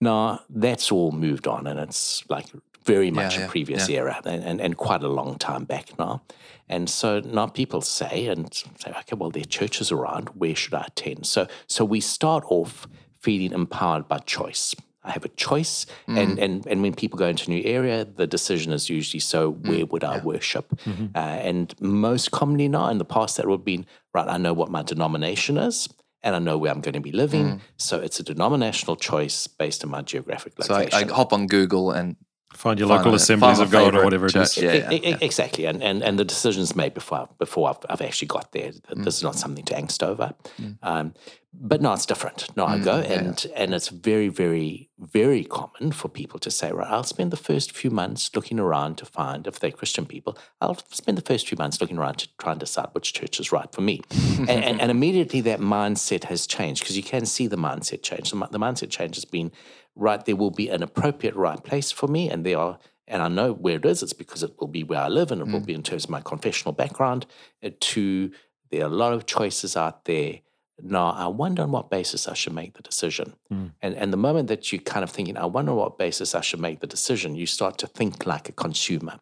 Now 0.00 0.40
that's 0.48 0.92
all 0.92 1.12
moved 1.12 1.46
on, 1.46 1.66
and 1.66 1.78
it's 1.80 2.24
like 2.28 2.46
very 2.84 3.10
much 3.10 3.38
a 3.38 3.46
previous 3.48 3.88
era 3.88 4.20
and, 4.24 4.42
and, 4.44 4.60
and 4.60 4.76
quite 4.76 5.02
a 5.02 5.08
long 5.08 5.38
time 5.38 5.64
back 5.64 5.96
now. 5.98 6.22
And 6.68 6.88
so 6.88 7.20
now 7.20 7.46
people 7.46 7.80
say 7.80 8.26
and 8.26 8.52
say, 8.52 8.90
okay, 8.90 9.16
well, 9.16 9.30
there 9.30 9.42
are 9.42 9.44
churches 9.44 9.92
around. 9.92 10.28
Where 10.30 10.54
should 10.54 10.74
I 10.74 10.84
attend? 10.86 11.26
So 11.26 11.46
so 11.66 11.84
we 11.84 12.00
start 12.00 12.44
off 12.48 12.86
feeling 13.20 13.52
empowered 13.52 14.08
by 14.08 14.18
choice. 14.18 14.74
I 15.04 15.10
have 15.10 15.24
a 15.24 15.28
choice, 15.30 15.84
hmm. 16.06 16.16
and, 16.16 16.38
and 16.38 16.66
and 16.66 16.80
when 16.80 16.94
people 16.94 17.18
go 17.18 17.26
into 17.26 17.50
a 17.50 17.54
new 17.54 17.62
area, 17.64 18.04
the 18.04 18.26
decision 18.26 18.72
is 18.72 18.88
usually 18.88 19.18
so 19.20 19.50
hmm. 19.50 19.68
where 19.68 19.86
would 19.86 20.04
I 20.04 20.18
worship? 20.18 20.68
Mm-hmm. 20.84 21.06
Uh, 21.14 21.18
and 21.18 21.74
most 21.80 22.30
commonly 22.30 22.68
now, 22.68 22.88
in 22.88 22.98
the 22.98 23.04
past, 23.04 23.36
that 23.36 23.46
would 23.46 23.58
have 23.58 23.64
been 23.64 23.84
right. 24.14 24.28
I 24.28 24.36
know 24.36 24.52
what 24.52 24.70
my 24.70 24.82
denomination 24.82 25.58
is, 25.58 25.88
and 26.22 26.36
I 26.36 26.38
know 26.38 26.56
where 26.56 26.70
I'm 26.70 26.80
going 26.80 26.94
to 26.94 27.00
be 27.00 27.10
living. 27.10 27.50
Hmm. 27.50 27.56
So 27.78 27.98
it's 27.98 28.20
a 28.20 28.22
denominational 28.22 28.94
choice 28.94 29.48
based 29.48 29.82
on 29.84 29.90
my 29.90 30.02
geographic 30.02 30.56
location. 30.56 30.90
So 30.92 30.96
I. 30.96 31.00
I 31.00 31.12
hop 31.12 31.32
on 31.32 31.48
Google 31.48 31.90
and 31.90 32.14
Find 32.54 32.78
your 32.78 32.88
local 32.88 33.14
assemblies 33.14 33.58
of 33.58 33.70
God 33.70 33.94
or 33.94 34.04
whatever 34.04 34.26
it 34.26 34.36
is. 34.36 34.54
church. 34.54 34.64
Yeah, 34.64 34.90
E- 34.92 34.96
e- 35.10 35.16
Exactly, 35.20 35.64
and, 35.66 35.82
and 35.82 36.02
and 36.02 36.18
the 36.18 36.24
decisions 36.24 36.76
made 36.76 36.94
before 36.94 37.28
before 37.38 37.70
I've, 37.70 37.78
I've 37.90 38.02
actually 38.02 38.28
got 38.28 38.52
there. 38.52 38.70
This 38.94 39.16
is 39.16 39.22
not 39.22 39.36
something 39.36 39.64
to 39.64 39.74
angst 39.74 40.02
over, 40.02 40.34
um, 40.82 41.14
but 41.54 41.82
no, 41.82 41.92
it's 41.92 42.06
different. 42.06 42.48
No, 42.56 42.64
I 42.64 42.78
go 42.78 42.96
and 43.00 43.46
and 43.54 43.74
it's 43.74 43.88
very 43.88 44.28
very 44.28 44.88
very 44.98 45.44
common 45.44 45.92
for 45.92 46.08
people 46.08 46.38
to 46.40 46.50
say, 46.50 46.72
right, 46.72 46.90
I'll 46.90 47.04
spend 47.04 47.30
the 47.30 47.36
first 47.36 47.72
few 47.72 47.90
months 47.90 48.30
looking 48.34 48.58
around 48.58 48.96
to 48.98 49.04
find 49.04 49.46
if 49.46 49.60
they're 49.60 49.70
Christian 49.70 50.06
people. 50.06 50.36
I'll 50.60 50.78
spend 50.90 51.18
the 51.18 51.22
first 51.22 51.48
few 51.48 51.58
months 51.58 51.80
looking 51.80 51.98
around 51.98 52.16
to 52.18 52.28
try 52.38 52.52
and 52.52 52.60
decide 52.60 52.88
which 52.92 53.12
church 53.12 53.38
is 53.38 53.52
right 53.52 53.70
for 53.72 53.82
me, 53.82 54.00
and, 54.38 54.48
and, 54.50 54.80
and 54.80 54.90
immediately 54.90 55.40
that 55.42 55.60
mindset 55.60 56.24
has 56.24 56.46
changed 56.46 56.82
because 56.82 56.96
you 56.96 57.02
can 57.02 57.26
see 57.26 57.46
the 57.46 57.56
mindset 57.56 58.02
change. 58.02 58.30
The, 58.30 58.36
the 58.50 58.58
mindset 58.58 58.90
change 58.90 59.16
has 59.16 59.24
been 59.26 59.52
right. 59.94 60.24
There 60.24 60.36
will 60.36 60.50
be 60.50 60.68
an 60.68 60.82
appropriate 60.82 61.34
right 61.36 61.62
place 61.62 61.90
for 61.90 62.06
me, 62.08 62.30
and 62.30 62.46
there 62.46 62.58
are 62.58 62.78
and 63.08 63.20
I 63.20 63.28
know 63.28 63.52
where 63.52 63.76
it 63.76 63.84
is. 63.84 64.02
It's 64.02 64.12
because 64.14 64.42
it 64.42 64.58
will 64.58 64.68
be 64.68 64.84
where 64.84 65.00
I 65.00 65.08
live, 65.08 65.30
and 65.30 65.42
it 65.42 65.48
will 65.48 65.60
be 65.60 65.74
in 65.74 65.82
terms 65.82 66.04
of 66.04 66.10
my 66.10 66.22
confessional 66.22 66.72
background. 66.72 67.26
uh, 67.62 67.70
To 67.78 68.30
there 68.70 68.84
are 68.84 68.86
a 68.86 68.94
lot 68.94 69.12
of 69.12 69.26
choices 69.26 69.76
out 69.76 70.06
there. 70.06 70.40
Now, 70.80 71.10
I 71.10 71.26
wonder 71.26 71.62
on 71.62 71.70
what 71.70 71.90
basis 71.90 72.28
I 72.28 72.34
should 72.34 72.54
make 72.54 72.74
the 72.74 72.82
decision. 72.82 73.34
Hmm. 73.48 73.66
And 73.80 73.94
and 73.94 74.12
the 74.12 74.16
moment 74.16 74.48
that 74.48 74.72
you're 74.72 74.80
kind 74.80 75.04
of 75.04 75.10
thinking, 75.10 75.36
I 75.36 75.46
wonder 75.46 75.72
on 75.72 75.78
what 75.78 75.98
basis 75.98 76.34
I 76.34 76.40
should 76.40 76.60
make 76.60 76.80
the 76.80 76.86
decision, 76.86 77.34
you 77.34 77.46
start 77.46 77.78
to 77.78 77.86
think 77.86 78.26
like 78.26 78.48
a 78.48 78.52
consumer. 78.52 79.20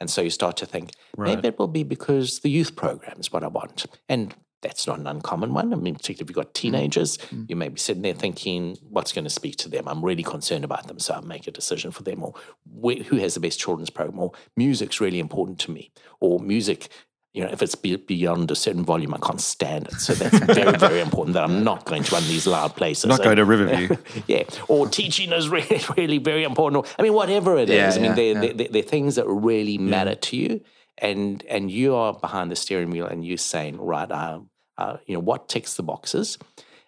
And 0.00 0.10
so 0.10 0.20
you 0.20 0.30
start 0.30 0.56
to 0.56 0.66
think, 0.66 0.90
maybe 1.16 1.46
it 1.46 1.58
will 1.58 1.68
be 1.68 1.84
because 1.84 2.40
the 2.40 2.50
youth 2.50 2.74
program 2.74 3.20
is 3.20 3.30
what 3.32 3.44
I 3.44 3.46
want. 3.46 3.86
And 4.08 4.34
that's 4.60 4.86
not 4.86 4.98
an 4.98 5.06
uncommon 5.06 5.54
one. 5.54 5.72
I 5.72 5.76
mean, 5.76 5.94
particularly 5.94 6.24
if 6.24 6.30
you've 6.30 6.44
got 6.44 6.46
hmm. 6.46 6.68
Hmm. 6.68 6.74
teenagers, 6.74 7.18
you 7.48 7.56
may 7.56 7.68
be 7.68 7.78
sitting 7.78 8.02
there 8.02 8.14
thinking, 8.14 8.78
what's 8.88 9.12
going 9.12 9.24
to 9.24 9.30
speak 9.30 9.56
to 9.56 9.68
them? 9.68 9.86
I'm 9.86 10.04
really 10.04 10.22
concerned 10.22 10.64
about 10.64 10.88
them, 10.88 10.98
so 10.98 11.14
I'll 11.14 11.22
make 11.22 11.46
a 11.46 11.52
decision 11.52 11.90
for 11.90 12.02
them. 12.02 12.22
Or 12.24 12.34
wh- 12.82 13.02
who 13.02 13.16
has 13.16 13.34
the 13.34 13.40
best 13.40 13.60
children's 13.60 13.90
program? 13.90 14.18
Or 14.18 14.32
music's 14.56 15.00
really 15.00 15.20
important 15.20 15.58
to 15.60 15.70
me. 15.70 15.92
Or 16.20 16.40
music 16.40 16.88
you 17.34 17.42
know, 17.42 17.50
if 17.50 17.62
it's 17.62 17.74
be- 17.74 17.96
beyond 17.96 18.50
a 18.50 18.54
certain 18.54 18.84
volume, 18.84 19.14
I 19.14 19.18
can't 19.18 19.40
stand 19.40 19.86
it. 19.86 19.94
So 19.94 20.12
that's 20.12 20.38
very, 20.38 20.76
very 20.76 21.00
important 21.00 21.32
that 21.34 21.44
I'm 21.44 21.64
not 21.64 21.86
going 21.86 22.02
to 22.02 22.14
run 22.14 22.22
these 22.24 22.46
loud 22.46 22.76
places. 22.76 23.06
Not 23.06 23.22
going 23.22 23.36
to 23.36 23.44
Riverview. 23.46 23.96
yeah, 24.26 24.42
or 24.68 24.86
teaching 24.86 25.32
is 25.32 25.48
really, 25.48 25.80
really 25.96 26.18
very 26.18 26.44
important. 26.44 26.84
Or, 26.84 26.90
I 26.98 27.02
mean, 27.02 27.14
whatever 27.14 27.56
it 27.56 27.70
is. 27.70 27.96
Yeah, 27.96 28.02
I 28.02 28.06
mean, 28.06 28.14
they're, 28.16 28.44
yeah. 28.44 28.52
They're, 28.52 28.68
they're 28.68 28.82
things 28.82 29.14
that 29.14 29.26
really 29.26 29.78
matter 29.78 30.14
to 30.14 30.36
you, 30.36 30.60
and 30.98 31.42
and 31.48 31.70
you 31.70 31.94
are 31.94 32.12
behind 32.12 32.50
the 32.50 32.56
steering 32.56 32.90
wheel, 32.90 33.06
and 33.06 33.24
you're 33.24 33.38
saying, 33.38 33.80
right, 33.80 34.10
uh, 34.10 34.40
uh, 34.76 34.98
you 35.06 35.14
know, 35.14 35.20
what 35.20 35.48
ticks 35.48 35.74
the 35.74 35.82
boxes. 35.82 36.38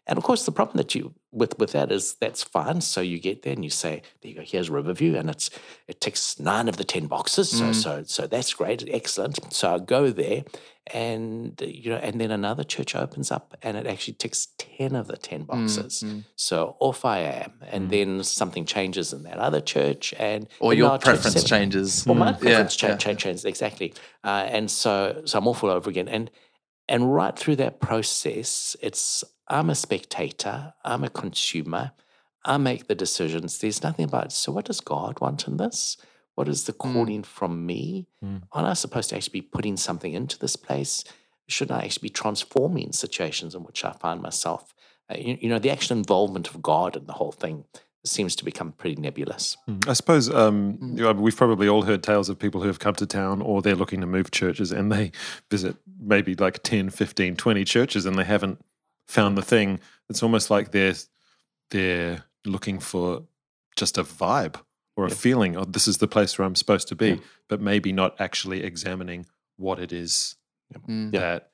And 0.07 0.19
of 0.19 0.25
course, 0.25 0.45
the 0.45 0.53
problem 0.53 0.77
that 0.77 0.95
you 0.95 1.15
with 1.35 1.59
with 1.59 1.73
that 1.73 1.91
is 1.93 2.15
that's 2.21 2.43
fine. 2.45 2.81
So 2.81 3.01
you 3.01 3.19
get 3.19 3.43
there 3.43 3.53
and 3.53 3.65
you 3.65 3.71
say, 3.71 4.03
"There 4.23 4.31
you 4.31 4.37
go. 4.39 4.43
Here's 4.45 4.71
Riverview," 4.71 5.17
and 5.17 5.29
it's 5.29 5.51
it 5.89 6.01
ticks 6.01 6.39
nine 6.39 6.69
of 6.69 6.77
the 6.77 6.85
ten 6.85 7.07
boxes. 7.07 7.51
So 7.51 7.73
so 7.73 8.03
so 8.07 8.27
that's 8.27 8.55
great, 8.55 8.85
excellent. 8.91 9.53
So 9.53 9.75
I 9.75 9.79
go 9.81 10.11
there, 10.11 10.45
and 10.93 11.61
you 11.61 11.91
know, 11.91 11.97
and 11.97 12.21
then 12.21 12.31
another 12.31 12.63
church 12.65 12.95
opens 12.95 13.31
up, 13.31 13.57
and 13.63 13.77
it 13.77 13.87
actually 13.87 14.15
ticks 14.15 14.49
ten 14.59 14.95
of 14.95 15.07
the 15.09 15.17
ten 15.17 15.43
boxes. 15.45 16.05
So 16.37 16.77
off 16.81 17.05
I 17.05 17.19
am, 17.21 17.53
and 17.71 17.91
then 17.91 18.23
something 18.23 18.65
changes 18.65 19.13
in 19.13 19.23
that 19.25 19.39
other 19.39 19.61
church, 19.61 20.15
and 20.19 20.47
Or 20.61 20.75
your 20.75 20.99
preference 20.99 21.35
seven- 21.35 21.49
changes. 21.49 22.05
well, 22.07 22.15
my 22.15 22.33
Mm. 22.33 22.41
preference 22.41 22.83
yeah, 22.83 22.89
cha- 22.91 22.97
cha- 22.97 23.15
changes 23.15 23.45
exactly, 23.45 23.95
uh, 24.23 24.47
and 24.49 24.71
so 24.71 25.23
so 25.25 25.39
I'm 25.39 25.49
off 25.49 25.65
all 25.65 25.71
over 25.71 25.91
again, 25.91 26.09
and 26.09 26.31
and 26.87 27.15
right 27.15 27.39
through 27.39 27.57
that 27.57 27.81
process, 27.81 28.77
it's 28.83 29.25
I'm 29.49 29.71
a 29.71 29.75
spectator, 29.75 30.75
I'm 30.85 31.05
a 31.05 31.11
consumer, 31.11 31.93
I 32.45 32.57
make 32.59 32.89
the 32.89 32.95
decisions. 32.95 33.59
There's 33.59 33.83
nothing 33.83 34.05
about 34.05 34.33
so 34.33 34.53
what 34.53 34.67
does 34.67 34.81
God 34.81 35.21
want 35.21 35.47
in 35.47 35.57
this? 35.57 35.97
What 36.35 36.49
is 36.49 36.65
the 36.65 36.73
calling 36.73 37.23
from 37.23 37.65
me? 37.65 38.09
Mm. 38.23 38.43
Aren't 38.53 38.69
I 38.69 38.75
supposed 38.75 39.11
to 39.11 39.17
actually 39.17 39.41
be 39.41 39.47
putting 39.47 39.77
something 39.77 40.13
into 40.13 40.39
this 40.39 40.57
place? 40.57 41.05
Shouldn't 41.47 41.79
I 41.79 41.85
actually 41.85 42.09
be 42.09 42.11
transforming 42.11 42.93
situations 42.93 43.55
in 43.55 43.63
which 43.63 43.85
I 43.85 43.93
find 43.93 44.21
myself? 44.21 44.75
Uh, 45.09 45.17
you, 45.19 45.39
you 45.43 45.49
know, 45.49 45.59
the 45.59 45.71
actual 45.71 45.97
involvement 45.97 46.49
of 46.49 46.61
God 46.61 46.97
in 46.97 47.07
the 47.07 47.13
whole 47.13 47.33
thing 47.33 47.65
seems 48.05 48.37
to 48.37 48.45
become 48.45 48.73
pretty 48.73 49.01
nebulous. 49.01 49.57
I 49.87 49.95
suppose 49.95 50.29
um, 50.29 50.79
you 50.81 51.05
know, 51.05 51.13
we've 51.13 51.37
probably 51.37 51.69
all 51.69 51.83
heard 51.83 52.03
tales 52.03 52.29
of 52.29 52.39
people 52.39 52.61
who 52.61 52.67
have 52.67 52.79
come 52.79 52.95
to 52.97 53.07
town 53.07 53.41
or 53.41 53.63
they're 53.63 53.75
looking 53.75 54.01
to 54.01 54.07
move 54.07 54.31
churches 54.31 54.73
and 54.73 54.93
they 54.93 55.13
visit 55.51 55.77
maybe 55.99 56.35
like 56.35 56.63
10, 56.63 56.91
15, 56.91 57.37
20 57.37 57.65
churches 57.65 58.05
and 58.05 58.19
they 58.19 58.25
haven't 58.25 58.63
found 59.07 59.37
the 59.39 59.43
thing. 59.43 59.81
It's 60.09 60.23
almost 60.23 60.51
like 60.51 60.71
they're, 60.73 60.95
they're 61.71 62.25
looking 62.45 62.79
for 62.79 63.25
just 63.77 63.99
a 63.99 64.05
vibe 64.05 64.57
or 64.97 65.05
a 65.07 65.11
feeling, 65.11 65.57
oh, 65.57 65.65
this 65.65 65.89
is 65.89 65.99
the 65.99 66.07
place 66.07 66.39
where 66.39 66.47
I'm 66.47 66.55
supposed 66.55 66.89
to 66.89 66.95
be, 66.97 67.09
Yeah. 67.09 67.17
but 67.49 67.61
maybe 67.61 67.93
not 67.93 68.15
actually 68.21 68.63
examining 68.63 69.27
what 69.57 69.79
it 69.79 69.93
is 69.93 70.37
Mm. 70.89 71.13
Yeah. 71.13 71.21
that 71.21 71.51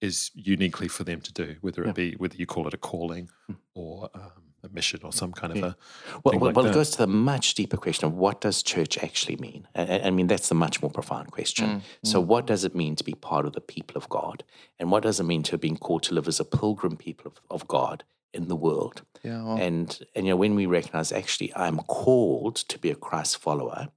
is 0.00 0.30
uniquely 0.34 0.88
for 0.88 1.02
them 1.04 1.20
to 1.22 1.32
do, 1.32 1.56
whether 1.62 1.82
it 1.82 1.86
Yeah. 1.88 1.92
be 1.92 2.12
whether 2.16 2.36
you 2.36 2.46
call 2.46 2.66
it 2.68 2.74
a 2.74 2.76
calling 2.76 3.28
Mm. 3.50 3.56
or 3.74 4.10
um, 4.14 4.42
a 4.55 4.55
mission 4.72 5.00
or 5.04 5.12
some 5.12 5.32
kind 5.32 5.52
of 5.52 5.58
Yeah. 5.58 5.64
a 5.66 5.76
Well, 6.24 6.32
thing 6.32 6.40
well, 6.40 6.48
like 6.50 6.56
well 6.56 6.66
it 6.66 6.74
goes 6.74 6.90
to 6.90 6.98
the 6.98 7.06
much 7.06 7.54
deeper 7.54 7.76
question 7.76 8.06
of 8.06 8.14
what 8.14 8.40
does 8.40 8.62
church 8.62 8.98
actually 8.98 9.36
mean? 9.36 9.66
I, 9.74 9.82
I- 9.82 10.02
I 10.06 10.10
mean, 10.10 10.26
that's 10.26 10.48
the 10.48 10.54
much 10.54 10.82
more 10.82 10.90
profound 10.90 11.30
question. 11.32 11.66
Mm, 11.68 11.82
So, 12.02 12.20
what 12.20 12.46
does 12.46 12.64
it 12.64 12.74
mean 12.74 12.96
to 12.96 13.04
be 13.04 13.14
part 13.14 13.46
of 13.46 13.52
the 13.52 13.60
people 13.60 13.96
of 13.96 14.08
God? 14.08 14.44
And 14.78 14.90
what 14.90 15.02
does 15.02 15.20
it 15.20 15.24
mean 15.24 15.42
to 15.44 15.50
have 15.52 15.60
been 15.60 15.76
called 15.78 16.02
to 16.04 16.14
live 16.14 16.28
as 16.28 16.40
a 16.40 16.44
pilgrim 16.44 16.96
people 16.96 17.26
of, 17.30 17.40
of 17.50 17.68
God 17.68 18.04
in 18.32 18.48
the 18.48 18.56
world? 18.56 19.02
Yeah, 19.22 19.42
well, 19.44 19.56
And, 19.58 19.98
and, 20.14 20.26
you 20.26 20.32
know, 20.32 20.36
when 20.36 20.54
we 20.54 20.66
recognize 20.66 21.12
actually 21.12 21.52
I'm 21.54 21.78
called 21.78 22.56
to 22.56 22.78
be 22.78 22.90
a 22.90 22.94
Christ 22.96 23.38
follower. 23.38 23.88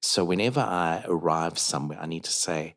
So, 0.00 0.24
whenever 0.24 0.60
I 0.60 1.02
arrive 1.06 1.58
somewhere, 1.58 1.98
I 2.00 2.06
need 2.06 2.24
to 2.24 2.32
say, 2.32 2.74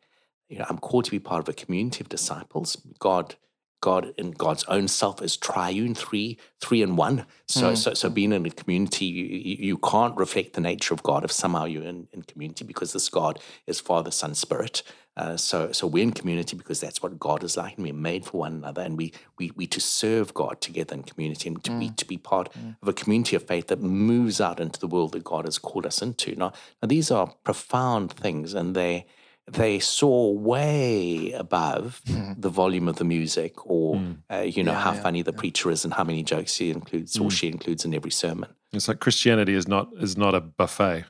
you 0.50 0.58
know, 0.60 0.66
I'm 0.70 0.78
called 0.78 1.06
to 1.06 1.12
be 1.12 1.20
part 1.20 1.42
of 1.42 1.50
a 1.50 1.54
community 1.66 2.00
of 2.02 2.08
disciples. 2.10 2.78
God, 3.00 3.36
God 3.82 4.14
in 4.18 4.32
God's 4.32 4.64
own 4.66 4.88
self 4.88 5.22
is 5.22 5.38
triune, 5.38 5.94
three, 5.94 6.38
three 6.60 6.82
in 6.82 6.96
one. 6.96 7.26
So, 7.48 7.70
hmm. 7.70 7.76
so, 7.76 7.94
so 7.94 8.10
being 8.10 8.34
in 8.34 8.46
a 8.46 8.50
community, 8.50 9.06
you, 9.06 9.56
you 9.60 9.78
can't 9.78 10.18
reflect 10.18 10.54
the 10.54 10.62
nature 10.62 10.94
of 10.94 11.04
God 11.04 11.24
if 11.24 11.32
somehow 11.32 11.66
you're 11.66 11.84
in, 11.84 12.08
in 12.12 12.24
community 12.24 12.66
because 12.66 12.94
this 12.94 13.10
God 13.10 13.40
is 13.68 13.80
Father, 13.80 14.12
Son, 14.12 14.34
Spirit. 14.34 14.82
Uh, 15.16 15.36
so, 15.36 15.72
so 15.72 15.88
we're 15.88 16.04
in 16.04 16.12
community 16.12 16.56
because 16.56 16.80
that's 16.80 17.02
what 17.02 17.20
God 17.20 17.44
is 17.44 17.58
like, 17.58 17.76
and 17.76 17.84
we're 17.84 17.94
made 17.94 18.26
for 18.26 18.40
one 18.40 18.54
another, 18.54 18.84
and 18.84 18.98
we 18.98 19.14
we 19.40 19.52
we 19.56 19.66
to 19.66 19.80
serve 19.80 20.34
God 20.36 20.62
together 20.62 20.94
in 20.94 21.02
community, 21.02 21.50
and 21.50 21.64
to 21.64 21.72
be 21.72 21.88
hmm. 21.88 21.96
to 21.96 22.06
be 22.06 22.18
part 22.18 22.54
hmm. 22.54 22.72
of 22.82 22.88
a 22.88 22.94
community 22.94 23.36
of 23.36 23.44
faith 23.44 23.68
that 23.68 23.82
moves 23.82 24.40
out 24.40 24.60
into 24.60 24.80
the 24.80 24.88
world 24.88 25.14
that 25.14 25.24
God 25.24 25.46
has 25.46 25.58
called 25.58 25.88
us 25.88 26.04
into. 26.04 26.36
Now, 26.36 26.54
now 26.82 26.88
these 26.88 27.10
are 27.10 27.34
profound 27.44 28.14
things, 28.14 28.54
and 28.54 28.76
they 28.76 29.08
they 29.50 29.80
soar 29.80 30.38
way 30.38 31.32
above 31.32 32.02
the 32.38 32.50
volume 32.50 32.88
of 32.88 32.98
the 32.98 33.06
music 33.06 33.66
or 33.66 34.02
uh, 34.30 34.40
you 34.40 34.64
know 34.64 34.74
Yeah, 34.74 34.80
how 34.82 34.94
yeah, 34.94 35.02
funny 35.02 35.22
the 35.22 35.34
preacher 35.34 35.72
is 35.72 35.86
and 35.86 35.94
how 35.94 36.04
many 36.04 36.22
jokes 36.24 36.58
he 36.58 36.70
includes 36.72 37.18
or 37.18 37.32
she 37.32 37.48
includes 37.48 37.86
in 37.86 37.94
every 37.94 38.12
sermon. 38.12 38.50
It's 38.74 38.88
like 38.90 39.00
Christianity 39.00 39.54
is 39.54 39.68
not 39.68 39.90
is 40.00 40.18
not 40.18 40.36
a 40.36 40.42
buffet. 40.42 41.06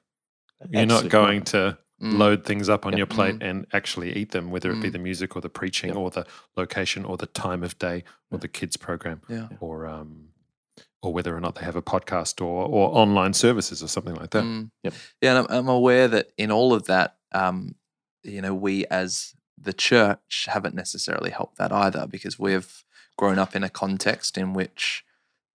You're 0.69 0.85
not 0.85 1.09
going 1.09 1.43
to 1.45 1.77
Mm. 1.99 2.19
load 2.19 2.45
things 2.45 2.69
up 2.69 2.85
on 2.85 2.91
Yep. 2.91 2.97
your 2.99 3.07
plate 3.07 3.37
and 3.41 3.65
actually 3.73 4.15
eat 4.15 4.29
them, 4.29 4.51
whether 4.51 4.69
it 4.69 4.79
be 4.79 4.89
Mm. 4.89 4.91
the 4.91 4.99
music 4.99 5.35
or 5.35 5.41
the 5.41 5.49
preaching 5.49 5.95
or 5.97 6.11
the 6.11 6.27
location 6.55 7.03
or 7.03 7.17
the 7.17 7.25
time 7.25 7.63
of 7.63 7.79
day 7.79 8.03
or 8.29 8.37
the 8.37 8.47
kids 8.47 8.77
program 8.77 9.21
yeah. 9.27 9.47
or 9.59 9.87
um 9.87 10.27
or 11.01 11.11
whether 11.11 11.35
or 11.35 11.39
not 11.41 11.55
they 11.55 11.65
have 11.65 11.75
a 11.75 11.81
podcast 11.81 12.39
or 12.39 12.67
or 12.67 12.95
online 12.95 13.33
services 13.33 13.81
or 13.81 13.87
something 13.87 14.13
like 14.13 14.29
that. 14.29 14.43
Mm. 14.43 14.69
Yep. 14.83 14.93
Yeah, 15.23 15.29
and 15.37 15.47
I'm, 15.49 15.57
I'm 15.57 15.67
aware 15.69 16.07
that 16.07 16.27
in 16.37 16.51
all 16.51 16.71
of 16.75 16.83
that, 16.85 17.17
um, 17.31 17.73
you 18.23 18.41
know, 18.41 18.53
we 18.53 18.85
as 18.87 19.33
the 19.57 19.73
church 19.73 20.47
haven't 20.49 20.75
necessarily 20.75 21.31
helped 21.31 21.57
that 21.57 21.71
either 21.71 22.07
because 22.07 22.37
we've 22.37 22.83
grown 23.17 23.39
up 23.39 23.55
in 23.55 23.63
a 23.63 23.69
context 23.69 24.37
in 24.37 24.53
which, 24.53 25.03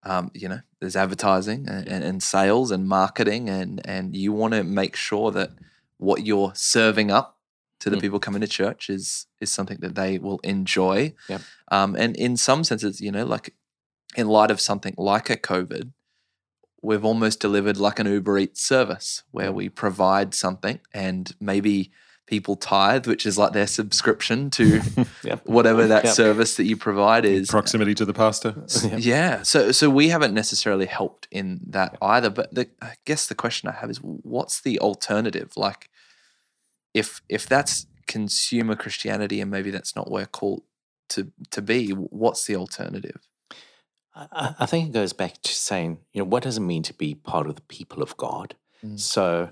um, 0.04 0.31
you 0.35 0.49
know, 0.49 0.61
there's 0.81 0.97
advertising 0.97 1.69
and, 1.69 1.87
and, 1.87 2.02
and 2.04 2.23
sales 2.23 2.71
and 2.71 2.88
marketing, 2.88 3.49
and 3.49 3.81
and 3.87 4.16
you 4.16 4.33
want 4.33 4.54
to 4.54 4.64
make 4.64 4.97
sure 4.97 5.31
that 5.31 5.50
what 5.99 6.26
you're 6.26 6.52
serving 6.54 7.11
up 7.11 7.38
to 7.78 7.90
the 7.90 7.97
Mm. 7.97 8.00
people 8.00 8.21
coming 8.21 8.40
to 8.40 8.49
church 8.49 8.90
is 8.90 9.26
is 9.40 9.52
something 9.52 9.78
that 9.81 9.95
they 9.95 10.19
will 10.19 10.40
enjoy. 10.42 11.14
Um, 11.71 11.95
and 11.97 12.16
in 12.16 12.37
some 12.37 12.64
senses, 12.64 13.00
you 13.00 13.12
know, 13.12 13.25
like 13.25 13.54
in 14.16 14.28
light 14.28 14.50
of 14.50 14.61
something 14.61 14.95
like 14.99 15.31
a 15.31 15.37
COVID, 15.37 15.92
we've 16.83 17.04
almost 17.04 17.40
delivered 17.40 17.76
like 17.76 17.99
an 18.00 18.07
Uber 18.07 18.38
Eats 18.38 18.61
service 18.66 19.23
where 19.31 19.52
we 19.52 19.69
provide 19.69 20.35
something 20.35 20.81
and 20.92 21.35
maybe 21.40 21.92
people 22.32 22.56
tithe, 22.56 23.06
which 23.06 23.26
is 23.26 23.36
like 23.36 23.52
their 23.52 23.66
subscription 23.66 24.48
to 24.50 24.80
Yep. 25.22 25.46
whatever 25.46 25.86
that 25.86 26.04
Yep. 26.04 26.14
service 26.14 26.56
that 26.56 26.64
you 26.64 26.76
provide 26.88 27.24
is. 27.26 27.48
Proximity 27.50 27.94
to 28.00 28.04
the 28.06 28.14
pastor. 28.14 28.50
Yep. 28.82 29.00
Yeah. 29.12 29.42
So 29.42 29.70
so 29.72 29.84
we 29.90 30.08
haven't 30.08 30.32
necessarily 30.34 30.86
helped 30.86 31.28
in 31.30 31.60
that 31.76 31.90
either. 32.00 32.30
But 32.30 32.54
the, 32.54 32.64
I 32.80 32.94
guess 33.04 33.26
the 33.26 33.34
question 33.34 33.68
I 33.68 33.72
have 33.80 33.90
is 33.90 33.98
what's 34.02 34.60
the 34.62 34.78
alternative? 34.80 35.50
Like 35.56 35.90
if 36.94 37.20
if 37.28 37.46
that's 37.46 37.86
consumer 38.06 38.76
Christianity 38.76 39.40
and 39.42 39.50
maybe 39.50 39.70
that's 39.70 39.94
not 39.94 40.10
where 40.10 40.26
called 40.26 40.62
to 41.10 41.30
to 41.50 41.60
be, 41.62 41.90
what's 41.90 42.46
the 42.46 42.56
alternative? 42.56 43.20
I- 44.14 44.28
I, 44.42 44.54
I 44.60 44.66
think 44.66 44.88
it 44.88 44.92
goes 44.92 45.12
back 45.12 45.34
to 45.42 45.52
saying, 45.54 45.98
you 46.12 46.20
know, 46.22 46.28
what 46.28 46.42
does 46.42 46.56
it 46.56 46.60
mean 46.72 46.82
to 46.84 46.94
be 46.94 47.14
part 47.14 47.46
of 47.46 47.54
the 47.56 47.62
people 47.78 48.02
of 48.02 48.16
God? 48.16 48.56
Mm. 48.84 48.98
So 48.98 49.50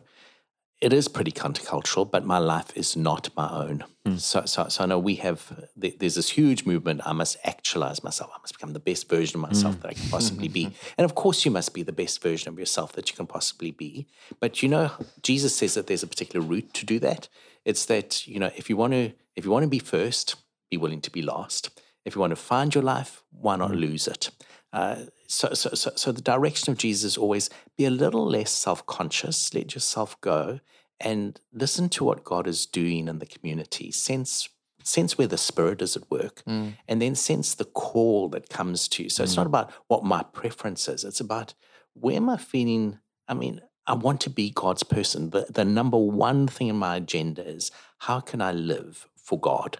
it 0.80 0.94
is 0.94 1.08
pretty 1.08 1.30
countercultural, 1.30 2.10
but 2.10 2.24
my 2.24 2.38
life 2.38 2.74
is 2.74 2.96
not 2.96 3.28
my 3.36 3.50
own. 3.50 3.84
Hmm. 4.06 4.16
So, 4.16 4.46
so, 4.46 4.68
so 4.68 4.82
I 4.82 4.86
know 4.86 4.98
we 4.98 5.16
have, 5.16 5.68
there's 5.76 6.14
this 6.14 6.30
huge 6.30 6.64
movement. 6.64 7.02
I 7.04 7.12
must 7.12 7.36
actualize 7.44 8.02
myself. 8.02 8.30
I 8.34 8.40
must 8.40 8.54
become 8.54 8.72
the 8.72 8.80
best 8.80 9.08
version 9.08 9.36
of 9.36 9.48
myself 9.48 9.74
hmm. 9.74 9.82
that 9.82 9.90
I 9.90 9.94
can 9.94 10.08
possibly 10.08 10.48
be. 10.48 10.66
Mm-hmm. 10.66 10.94
And 10.96 11.04
of 11.04 11.14
course, 11.14 11.44
you 11.44 11.50
must 11.50 11.74
be 11.74 11.82
the 11.82 11.92
best 11.92 12.22
version 12.22 12.48
of 12.48 12.58
yourself 12.58 12.92
that 12.92 13.10
you 13.10 13.16
can 13.16 13.26
possibly 13.26 13.70
be. 13.70 14.06
But 14.40 14.62
you 14.62 14.68
know, 14.70 14.90
Jesus 15.22 15.54
says 15.54 15.74
that 15.74 15.86
there's 15.86 16.02
a 16.02 16.06
particular 16.06 16.44
route 16.44 16.72
to 16.74 16.86
do 16.86 16.98
that. 17.00 17.28
It's 17.66 17.84
that, 17.86 18.26
you 18.26 18.38
know, 18.38 18.50
if 18.56 18.70
you 18.70 18.76
want 18.76 18.94
to, 18.94 19.12
if 19.36 19.44
you 19.44 19.50
want 19.50 19.64
to 19.64 19.68
be 19.68 19.80
first, 19.80 20.36
be 20.70 20.78
willing 20.78 21.02
to 21.02 21.10
be 21.10 21.20
last. 21.20 21.78
If 22.06 22.14
you 22.14 22.22
want 22.22 22.30
to 22.30 22.36
find 22.36 22.74
your 22.74 22.84
life, 22.84 23.22
why 23.30 23.56
not 23.56 23.72
hmm. 23.72 23.76
lose 23.76 24.08
it? 24.08 24.30
Uh, 24.72 24.96
so, 25.30 25.54
so, 25.54 25.70
so, 25.74 25.92
so 25.94 26.10
the 26.12 26.20
direction 26.20 26.72
of 26.72 26.78
Jesus 26.78 27.12
is 27.12 27.16
always 27.16 27.50
be 27.78 27.84
a 27.84 27.90
little 27.90 28.26
less 28.26 28.50
self-conscious. 28.50 29.54
Let 29.54 29.74
yourself 29.74 30.20
go 30.20 30.58
and 30.98 31.40
listen 31.52 31.88
to 31.90 32.04
what 32.04 32.24
God 32.24 32.46
is 32.46 32.66
doing 32.66 33.08
in 33.08 33.20
the 33.20 33.26
community. 33.26 33.90
Sense, 33.92 34.48
sense 34.82 35.16
where 35.16 35.28
the 35.28 35.38
Spirit 35.38 35.80
is 35.82 35.96
at 35.96 36.10
work, 36.10 36.42
Mm. 36.46 36.74
and 36.88 37.00
then 37.00 37.14
sense 37.14 37.54
the 37.54 37.64
call 37.64 38.28
that 38.30 38.48
comes 38.48 38.88
to 38.88 39.04
you. 39.04 39.08
So 39.08 39.22
it's 39.22 39.36
not 39.36 39.46
about 39.46 39.70
what 39.86 40.04
my 40.04 40.22
preference 40.22 40.88
is. 40.88 41.04
It's 41.04 41.20
about 41.20 41.54
where 41.94 42.16
am 42.16 42.28
I 42.28 42.36
feeling. 42.36 42.98
I 43.28 43.34
mean, 43.34 43.60
I 43.86 43.94
want 43.94 44.20
to 44.22 44.30
be 44.30 44.50
God's 44.50 44.82
person. 44.82 45.30
The, 45.30 45.46
the 45.48 45.64
number 45.64 45.96
one 45.96 46.48
thing 46.48 46.68
in 46.68 46.76
my 46.76 46.96
agenda 46.96 47.46
is 47.46 47.70
how 47.98 48.20
can 48.20 48.40
I 48.42 48.52
live 48.52 49.06
for 49.16 49.38
God? 49.38 49.78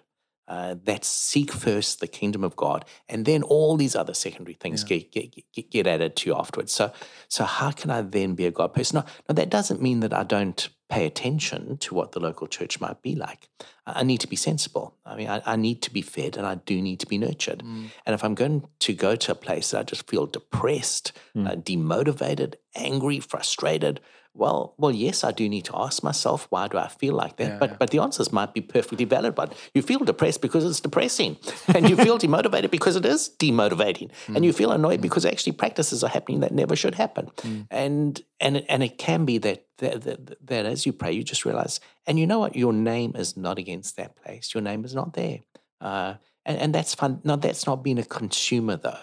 Uh, 0.51 0.75
that's 0.83 1.07
seek 1.07 1.53
first 1.53 2.01
the 2.01 2.09
kingdom 2.09 2.43
of 2.43 2.57
God, 2.57 2.85
and 3.09 3.25
then 3.25 3.45
all 3.45 3.77
these 3.77 3.95
other 3.95 4.15
secondary 4.15 4.55
things 4.55 4.83
get, 4.83 5.13
get, 5.13 5.33
get 5.53 5.71
get 5.71 5.87
added 5.87 6.17
to 6.17 6.29
you 6.29 6.37
afterwards. 6.37 6.73
So, 6.73 6.93
so 7.29 7.45
how 7.45 7.71
can 7.71 7.89
I 7.89 8.03
then 8.03 8.35
be 8.35 8.47
a 8.47 8.51
God 8.51 8.75
person? 8.75 8.97
No, 8.97 9.05
no, 9.29 9.35
that 9.37 9.49
doesn't 9.49 9.81
mean 9.81 10.01
that 10.01 10.13
I 10.13 10.25
don't 10.25 10.69
pay 10.89 11.07
attention 11.07 11.77
to 11.79 11.95
what 11.95 12.11
the 12.11 12.19
local 12.19 12.49
church 12.49 12.81
might 12.81 13.01
be 13.01 13.15
like. 13.15 13.49
I 13.87 14.03
need 14.03 14.19
to 14.23 14.27
be 14.27 14.35
sensible. 14.35 14.97
I 15.07 15.15
mean, 15.15 15.29
I, 15.29 15.41
I 15.47 15.55
need 15.55 15.83
to 15.83 15.93
be 15.93 16.03
fed 16.03 16.37
and 16.37 16.45
I 16.45 16.57
do 16.57 16.83
need 16.83 16.99
to 16.99 17.07
be 17.07 17.17
nurtured. 17.17 17.63
And 18.05 18.15
if 18.15 18.25
I'm 18.25 18.35
going 18.35 18.67
to 18.81 18.93
go 18.93 19.15
to 19.15 19.33
a 19.33 19.37
place 19.37 19.71
that 19.71 19.79
I 19.79 19.83
just 19.85 20.11
feel 20.11 20.27
depressed, 20.27 21.13
uh, 21.37 21.55
demotivated, 21.55 22.55
angry, 22.75 23.21
frustrated, 23.21 24.01
well, 24.33 24.75
well, 24.79 24.93
yes, 24.93 25.25
I 25.25 25.33
do 25.33 25.49
need 25.49 25.65
to 25.67 25.77
ask 25.77 26.05
myself, 26.05 26.47
why 26.51 26.69
do 26.69 26.79
I 26.79 26.87
feel 26.89 27.15
like 27.15 27.37
that? 27.37 27.49
Yeah, 27.49 27.59
but 27.59 27.71
yeah. 27.71 27.77
but 27.79 27.91
the 27.91 27.99
answers 27.99 28.33
might 28.33 28.55
be 28.55 28.61
perfectly 28.61 29.05
valid. 29.05 29.35
But 29.35 29.55
you 29.75 29.83
feel 29.83 29.99
depressed 29.99 30.41
because 30.41 30.65
it's 30.65 30.81
depressing, 30.81 31.37
and 31.75 31.89
you 31.89 31.97
feel 31.97 32.17
demotivated 32.27 32.71
because 32.71 32.95
it 32.95 33.05
is 33.05 33.31
demotivating, 33.39 34.11
and 34.29 34.39
mm. 34.39 34.45
you 34.45 34.53
feel 34.53 34.71
annoyed 34.71 35.01
mm. 35.01 35.03
because 35.03 35.27
actually 35.27 35.53
practices 35.53 36.05
are 36.05 36.11
happening 36.11 36.41
that 36.41 36.53
never 36.53 36.77
should 36.77 36.95
happen. 36.95 37.27
Mm. 37.39 37.67
And 37.71 38.23
and 38.39 38.57
it, 38.59 38.67
and 38.69 38.83
it 38.85 38.99
can 38.99 39.25
be 39.25 39.39
that 39.39 39.67
that, 39.79 40.03
that 40.03 40.47
that 40.47 40.67
as 40.67 40.87
you 40.87 40.93
pray, 40.93 41.13
you 41.13 41.25
just 41.25 41.45
realize, 41.45 41.81
and 42.07 42.19
you 42.19 42.27
know 42.27 42.39
what, 42.39 42.55
your 42.55 42.73
name 42.73 43.15
is 43.17 43.37
not 43.37 43.59
against 43.59 43.97
that 43.97 44.15
place. 44.15 44.55
Your 44.55 44.63
name 44.63 44.85
is 44.85 44.95
not 44.95 45.15
there, 45.15 45.41
uh, 45.81 46.15
and 46.47 46.57
and 46.57 46.75
that's 46.75 46.95
fun. 46.95 47.21
No, 47.25 47.35
that's 47.35 47.67
not 47.67 47.83
being 47.83 47.99
a 47.99 48.05
consumer 48.05 48.77
though. 48.77 48.99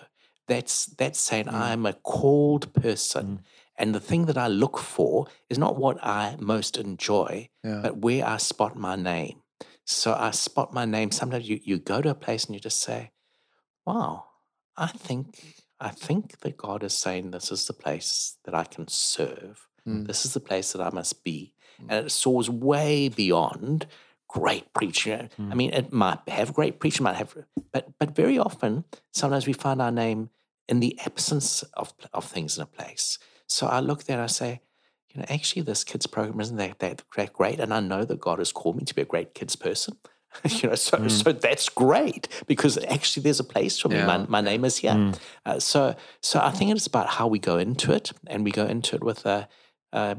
That's 0.47 0.85
that's 0.85 1.19
saying 1.19 1.49
I'm 1.49 1.85
a 1.85 1.93
called 1.93 2.73
person. 2.73 3.41
And 3.77 3.93
the 3.93 3.99
thing 3.99 4.25
that 4.25 4.37
I 4.37 4.47
look 4.47 4.77
for 4.77 5.27
is 5.49 5.57
not 5.57 5.77
what 5.77 6.03
I 6.03 6.35
most 6.39 6.77
enjoy, 6.77 7.49
Yeah. 7.63 7.81
but 7.83 7.97
where 7.97 8.25
I 8.25 8.37
spot 8.37 8.75
my 8.75 8.95
name. 8.95 9.41
So 9.85 10.13
I 10.13 10.31
spot 10.31 10.73
my 10.73 10.85
name. 10.85 11.11
Sometimes 11.11 11.47
you, 11.47 11.59
you 11.63 11.77
go 11.77 12.01
to 12.01 12.09
a 12.09 12.15
place 12.15 12.45
and 12.45 12.55
you 12.55 12.59
just 12.59 12.79
say, 12.81 13.11
Wow, 13.85 14.25
I 14.75 14.87
think 14.87 15.55
I 15.79 15.89
think 15.89 16.39
that 16.39 16.57
God 16.57 16.83
is 16.83 16.93
saying 16.93 17.31
this 17.31 17.51
is 17.51 17.67
the 17.67 17.73
place 17.73 18.37
that 18.45 18.55
I 18.55 18.63
can 18.63 18.87
serve. 18.87 19.67
Mm. 19.87 20.07
This 20.07 20.25
is 20.25 20.33
the 20.33 20.39
place 20.39 20.73
that 20.73 20.81
I 20.81 20.89
must 20.89 21.23
be. 21.23 21.53
And 21.87 22.07
it 22.07 22.11
soars 22.11 22.49
way 22.49 23.07
beyond 23.07 23.85
great 24.27 24.73
preaching. 24.73 25.29
I 25.39 25.53
mean, 25.55 25.71
it 25.73 25.93
might 25.93 26.19
have 26.27 26.53
great 26.53 26.79
preaching, 26.79 27.03
might 27.03 27.15
have 27.15 27.37
but 27.71 27.97
but 27.99 28.15
very 28.15 28.37
often, 28.39 28.83
sometimes 29.13 29.45
we 29.47 29.53
find 29.53 29.81
our 29.81 29.91
name 29.91 30.31
in 30.67 30.79
the 30.79 30.99
absence 31.05 31.63
of 31.75 31.93
of 32.13 32.25
things 32.25 32.57
in 32.57 32.63
a 32.63 32.65
place. 32.65 33.19
So 33.47 33.67
I 33.67 33.79
look 33.79 34.03
there 34.03 34.17
and 34.17 34.23
I 34.23 34.27
say, 34.27 34.61
you 35.09 35.19
know, 35.21 35.25
actually, 35.29 35.61
this 35.61 35.83
kids 35.83 36.05
program 36.05 36.39
isn't 36.41 36.57
that, 36.57 36.79
that 36.79 37.01
that 37.15 37.33
great, 37.33 37.59
and 37.59 37.73
I 37.73 37.79
know 37.79 38.03
that 38.05 38.19
God 38.19 38.39
has 38.39 38.51
called 38.51 38.75
me 38.77 38.83
to 38.85 38.93
be 38.95 39.01
a 39.01 39.05
great 39.05 39.33
kids 39.33 39.55
person. 39.55 39.97
you 40.49 40.69
know, 40.69 40.75
so 40.75 41.07
so 41.07 41.31
that's 41.31 41.69
great 41.69 42.27
because 42.45 42.77
actually 42.89 43.23
there's 43.23 43.39
a 43.39 43.43
place 43.45 43.79
for 43.79 43.89
me. 43.89 44.03
My, 44.03 44.17
Yeah. 44.17 44.25
my 44.27 44.41
name 44.41 44.65
is 44.65 44.77
here. 44.77 45.13
Uh, 45.45 45.59
so 45.59 45.95
so 46.21 46.39
I 46.39 46.51
think 46.51 46.71
it's 46.71 46.85
about 46.87 47.07
how 47.07 47.27
we 47.27 47.39
go 47.39 47.57
into 47.57 47.91
it, 47.93 48.11
and 48.27 48.43
we 48.43 48.51
go 48.51 48.65
into 48.65 48.95
it 48.95 49.03
with 49.03 49.25
a. 49.25 49.47
Uh, 49.93 50.15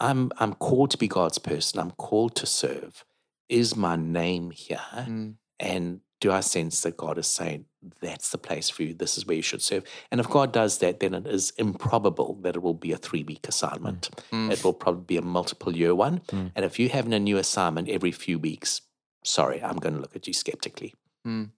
I'm 0.00 0.32
I'm 0.38 0.54
called 0.54 0.90
to 0.92 0.98
be 0.98 1.06
God's 1.06 1.38
person. 1.38 1.78
I'm 1.78 1.92
called 1.92 2.34
to 2.36 2.46
serve. 2.46 3.04
Is 3.48 3.76
my 3.76 3.94
name 3.96 4.50
here? 4.50 4.80
Mm. 4.92 5.34
And 5.60 6.00
do 6.20 6.32
I 6.32 6.40
sense 6.40 6.80
that 6.80 6.96
God 6.96 7.18
is 7.18 7.26
saying, 7.26 7.66
that's 8.00 8.30
the 8.30 8.38
place 8.38 8.68
for 8.68 8.82
you? 8.82 8.94
This 8.94 9.18
is 9.18 9.26
where 9.26 9.36
you 9.36 9.42
should 9.42 9.62
serve. 9.62 9.84
And 10.10 10.20
if 10.20 10.28
God 10.28 10.52
does 10.52 10.78
that, 10.78 11.00
then 11.00 11.14
it 11.14 11.26
is 11.26 11.52
improbable 11.58 12.38
that 12.42 12.56
it 12.56 12.62
will 12.62 12.74
be 12.74 12.92
a 12.92 12.96
three 12.96 13.22
week 13.22 13.46
assignment. 13.48 14.10
Mm. 14.32 14.50
It 14.50 14.64
will 14.64 14.72
probably 14.72 15.04
be 15.04 15.16
a 15.16 15.22
multiple 15.22 15.76
year 15.76 15.94
one. 15.94 16.20
Mm. 16.28 16.52
And 16.54 16.64
if 16.64 16.78
you're 16.78 16.90
having 16.90 17.12
a 17.12 17.18
new 17.18 17.36
assignment 17.36 17.88
every 17.88 18.12
few 18.12 18.38
weeks, 18.38 18.82
sorry, 19.24 19.62
I'm 19.62 19.76
going 19.76 19.94
to 19.94 20.00
look 20.00 20.16
at 20.16 20.26
you 20.26 20.32
skeptically. 20.32 20.94
Mm. 21.26 21.50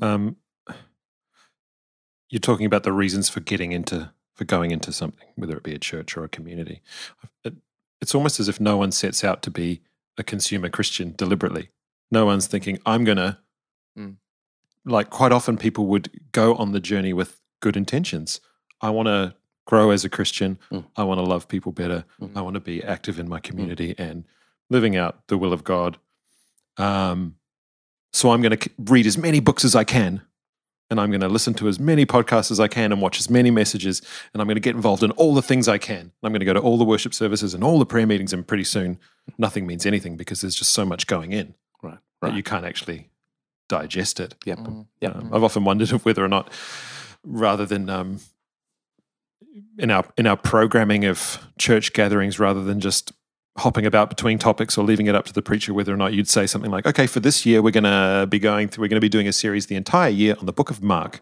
Um, 0.00 0.36
you're 2.28 2.40
talking 2.40 2.66
about 2.66 2.82
the 2.82 2.92
reasons 2.92 3.28
for 3.28 3.40
getting 3.40 3.72
into 3.72 4.12
for 4.34 4.44
going 4.44 4.70
into 4.70 4.92
something, 4.92 5.26
whether 5.34 5.56
it 5.56 5.64
be 5.64 5.74
a 5.74 5.78
church 5.78 6.16
or 6.16 6.22
a 6.22 6.28
community. 6.28 6.80
It, 7.42 7.54
it's 8.00 8.14
almost 8.14 8.38
as 8.38 8.48
if 8.48 8.60
no 8.60 8.76
one 8.76 8.92
sets 8.92 9.24
out 9.24 9.42
to 9.42 9.50
be 9.50 9.80
a 10.16 10.22
consumer 10.22 10.68
Christian 10.68 11.14
deliberately. 11.16 11.70
No 12.10 12.24
one's 12.24 12.46
thinking, 12.46 12.78
"I'm 12.86 13.04
gonna." 13.04 13.40
Mm. 13.98 14.16
Like 14.88 15.10
quite 15.10 15.32
often, 15.32 15.56
people 15.58 15.86
would 15.86 16.10
go 16.32 16.54
on 16.56 16.72
the 16.72 16.80
journey 16.80 17.12
with 17.12 17.40
good 17.60 17.76
intentions. 17.76 18.40
I 18.80 18.90
want 18.90 19.06
to 19.06 19.34
grow 19.66 19.90
as 19.90 20.04
a 20.04 20.08
Christian. 20.08 20.58
Mm. 20.72 20.84
I 20.96 21.04
want 21.04 21.18
to 21.18 21.22
love 21.24 21.46
people 21.48 21.72
better. 21.72 22.04
Mhm. 22.20 22.36
I 22.36 22.40
want 22.40 22.54
to 22.54 22.60
be 22.60 22.82
active 22.82 23.18
in 23.18 23.28
my 23.28 23.38
community 23.40 23.94
and 23.98 24.24
living 24.70 24.96
out 24.96 25.26
the 25.28 25.36
will 25.36 25.52
of 25.52 25.62
God. 25.64 25.98
Um, 26.76 27.36
so 28.12 28.30
I'm 28.30 28.40
going 28.40 28.56
to 28.56 28.70
read 28.78 29.06
as 29.06 29.18
many 29.18 29.40
books 29.40 29.64
as 29.64 29.74
I 29.74 29.84
can, 29.84 30.22
and 30.90 30.98
I'm 31.00 31.10
going 31.10 31.20
to 31.20 31.28
listen 31.28 31.52
to 31.54 31.68
as 31.68 31.78
many 31.78 32.06
podcasts 32.06 32.50
as 32.50 32.60
I 32.60 32.68
can, 32.68 32.92
and 32.92 33.02
watch 33.02 33.18
as 33.18 33.28
many 33.28 33.50
messages, 33.50 34.00
and 34.32 34.40
I'm 34.40 34.46
going 34.46 34.56
to 34.56 34.60
get 34.60 34.74
involved 34.76 35.02
in 35.02 35.10
all 35.12 35.34
the 35.34 35.42
things 35.42 35.68
I 35.68 35.78
can. 35.78 36.12
I'm 36.22 36.32
going 36.32 36.40
to 36.40 36.46
go 36.46 36.54
to 36.54 36.60
all 36.60 36.78
the 36.78 36.84
worship 36.84 37.12
services 37.12 37.52
and 37.52 37.62
all 37.62 37.78
the 37.78 37.86
prayer 37.86 38.06
meetings, 38.06 38.32
and 38.32 38.46
pretty 38.46 38.64
soon 38.64 38.98
nothing 39.36 39.66
means 39.66 39.84
anything 39.84 40.16
because 40.16 40.40
there's 40.40 40.54
just 40.54 40.70
so 40.72 40.84
much 40.86 41.06
going 41.06 41.32
in 41.32 41.54
Right. 41.82 41.98
that 42.22 42.28
Right. 42.28 42.36
you 42.36 42.42
can't 42.42 42.64
actually 42.64 43.10
digest 43.68 44.20
it. 44.20 44.34
Yep. 44.44 44.58
Mm. 44.58 44.86
Yep. 45.00 45.16
Um, 45.16 45.30
I've 45.34 45.44
often 45.44 45.64
wondered 45.64 45.90
if 45.92 46.04
whether 46.06 46.24
or 46.24 46.28
not, 46.28 46.52
rather 47.24 47.66
than 47.66 47.88
um, 47.90 48.20
in 49.78 49.90
our 49.90 50.04
in 50.16 50.26
our 50.26 50.36
programming 50.36 51.04
of 51.04 51.38
church 51.58 51.92
gatherings, 51.92 52.38
rather 52.38 52.62
than 52.64 52.80
just 52.80 53.12
hopping 53.58 53.84
about 53.86 54.08
between 54.08 54.38
topics 54.38 54.78
or 54.78 54.84
leaving 54.84 55.06
it 55.06 55.14
up 55.14 55.24
to 55.26 55.32
the 55.32 55.42
preacher, 55.42 55.74
whether 55.74 55.92
or 55.92 55.96
not 55.96 56.12
you'd 56.12 56.28
say 56.28 56.46
something 56.46 56.70
like, 56.70 56.86
"Okay, 56.86 57.06
for 57.06 57.20
this 57.20 57.44
year, 57.44 57.60
we're 57.62 57.70
going 57.72 57.84
to 57.84 58.26
be 58.28 58.38
going 58.38 58.68
through, 58.68 58.82
we're 58.82 58.88
going 58.88 58.96
to 59.00 59.04
be 59.04 59.08
doing 59.08 59.26
a 59.28 59.32
series 59.32 59.66
the 59.66 59.76
entire 59.76 60.10
year 60.10 60.36
on 60.38 60.46
the 60.46 60.52
Book 60.52 60.70
of 60.70 60.82
Mark," 60.82 61.20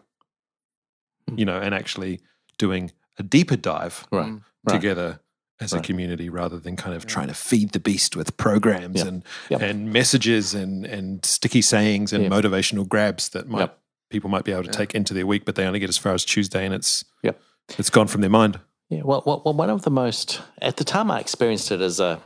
Hmm. 1.27 1.37
you 1.37 1.45
know, 1.45 1.59
and 1.59 1.73
actually 1.73 2.21
doing 2.57 2.91
a 3.19 3.23
deeper 3.23 3.55
dive 3.57 4.05
Right. 4.11 4.27
Mm. 4.27 4.41
Right. 4.67 4.73
together 4.75 5.19
as 5.59 5.73
a 5.73 5.79
community 5.81 6.29
rather 6.29 6.59
than 6.59 6.75
kind 6.75 6.95
of 6.95 7.05
trying 7.05 7.27
to 7.27 7.33
feed 7.33 7.71
the 7.71 7.79
beast 7.79 8.15
with 8.15 8.37
programs 8.37 8.97
Yep. 8.97 9.07
and 9.07 9.23
Yep. 9.49 9.61
and 9.61 9.91
messages 9.91 10.53
and 10.53 10.85
and 10.85 11.25
sticky 11.25 11.61
sayings 11.61 12.13
and 12.13 12.29
motivational 12.31 12.87
grabs 12.87 13.29
that 13.29 13.47
might 13.47 13.71
people 14.09 14.29
might 14.29 14.45
be 14.45 14.51
able 14.51 14.63
to 14.63 14.69
Yeah. 14.69 14.71
take 14.77 14.95
into 14.95 15.13
their 15.13 15.25
week, 15.27 15.43
but 15.45 15.55
they 15.55 15.65
only 15.65 15.79
get 15.79 15.89
as 15.89 15.97
far 15.97 16.13
as 16.13 16.23
Tuesday 16.23 16.63
and 16.65 16.73
it's 16.73 17.03
Yep. 17.23 17.39
it's 17.77 17.89
gone 17.89 18.07
from 18.07 18.21
their 18.21 18.29
mind. 18.29 18.59
Yeah, 18.89 19.01
well, 19.03 19.21
well, 19.25 19.41
well, 19.43 19.53
one 19.53 19.69
of 19.69 19.81
the 19.81 19.91
most 19.91 20.41
at 20.61 20.77
the 20.77 20.83
time 20.85 21.11
I 21.11 21.19
experienced 21.19 21.71
it 21.71 21.81
as 21.81 21.99
a 21.99 22.21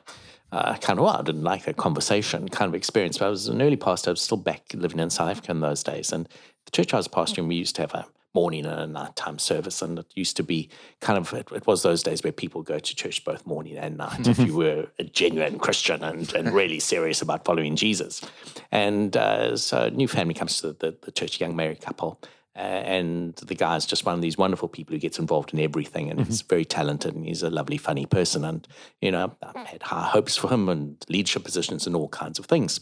uh, 0.52 0.76
kind 0.78 1.00
of 1.00 1.06
well, 1.06 1.16
I 1.18 1.22
didn't 1.24 1.44
like 1.44 1.64
that 1.64 1.78
conversation 1.78 2.50
kind 2.50 2.68
of 2.68 2.76
experience, 2.76 3.18
but 3.18 3.28
I 3.28 3.30
was 3.30 3.48
an 3.48 3.62
early 3.62 3.78
pastor. 3.78 4.10
I 4.10 4.14
was 4.14 4.22
still 4.22 4.38
back 4.38 4.64
living 4.74 5.00
in 5.00 5.10
South 5.10 5.30
Africa 5.30 5.52
in 5.52 5.62
those 5.62 5.82
days, 5.82 6.12
and 6.12 6.28
the 6.66 6.72
church 6.72 6.94
I 6.94 6.98
was 6.98 7.08
pastoring, 7.08 7.48
we 7.48 7.56
used 7.56 7.76
to 7.78 7.82
have 7.84 7.94
a 7.94 8.06
morning 8.34 8.66
and 8.66 8.80
a 8.80 8.88
nighttime 8.88 9.40
service, 9.40 9.82
and 9.82 10.00
it 10.00 10.06
used 10.16 10.38
to 10.38 10.44
be 10.44 10.70
kind 11.00 11.18
of 11.18 11.34
it, 11.34 11.52
it 11.52 11.68
was 11.68 11.84
those 11.84 12.04
days 12.04 12.24
where 12.24 12.32
people 12.32 12.62
go 12.62 12.80
to 12.80 12.96
church 12.96 13.24
both 13.26 13.46
morning 13.46 13.78
and 13.78 13.98
night 13.98 14.28
if 14.28 14.40
you 14.40 14.56
were 14.58 14.88
a 15.00 15.04
genuine 15.04 15.60
Christian 15.60 16.04
and, 16.04 16.34
and 16.34 16.54
really 16.54 16.80
serious 16.80 17.22
about 17.22 17.46
following 17.46 17.76
Jesus. 17.76 18.22
And 18.72 19.16
uh, 19.18 19.58
so, 19.58 19.84
a 19.84 19.92
new 19.92 20.08
family 20.08 20.34
comes 20.34 20.62
to 20.62 20.74
the, 20.74 20.96
the 21.02 21.12
church, 21.12 21.38
a 21.38 21.46
young 21.46 21.56
married 21.56 21.82
couple. 21.82 22.20
Uh, 22.54 22.60
and 22.60 23.36
the 23.38 23.56
guy's 23.56 23.86
just 23.86 24.06
one 24.06 24.14
of 24.14 24.22
these 24.22 24.38
wonderful 24.38 24.68
people 24.68 24.94
who 24.94 25.00
gets 25.00 25.18
involved 25.18 25.54
in 25.54 25.60
everything 25.60 26.12
and 26.12 26.20
he's 26.26 26.42
very 26.42 26.66
talented 26.66 27.16
and 27.16 27.26
he's 27.26 27.44
a 27.44 27.50
lovely, 27.50 27.78
funny 27.78 28.06
person. 28.06 28.44
And, 28.44 28.68
you 29.00 29.10
know, 29.10 29.34
I've 29.42 29.68
had 29.68 29.82
high 29.82 30.10
hopes 30.10 30.36
for 30.36 30.50
him 30.50 30.68
and 30.68 30.98
leadership 31.08 31.46
positions 31.46 31.88
and 31.88 31.96
all 31.96 32.10
kinds 32.10 32.40
of 32.40 32.48
things. 32.48 32.82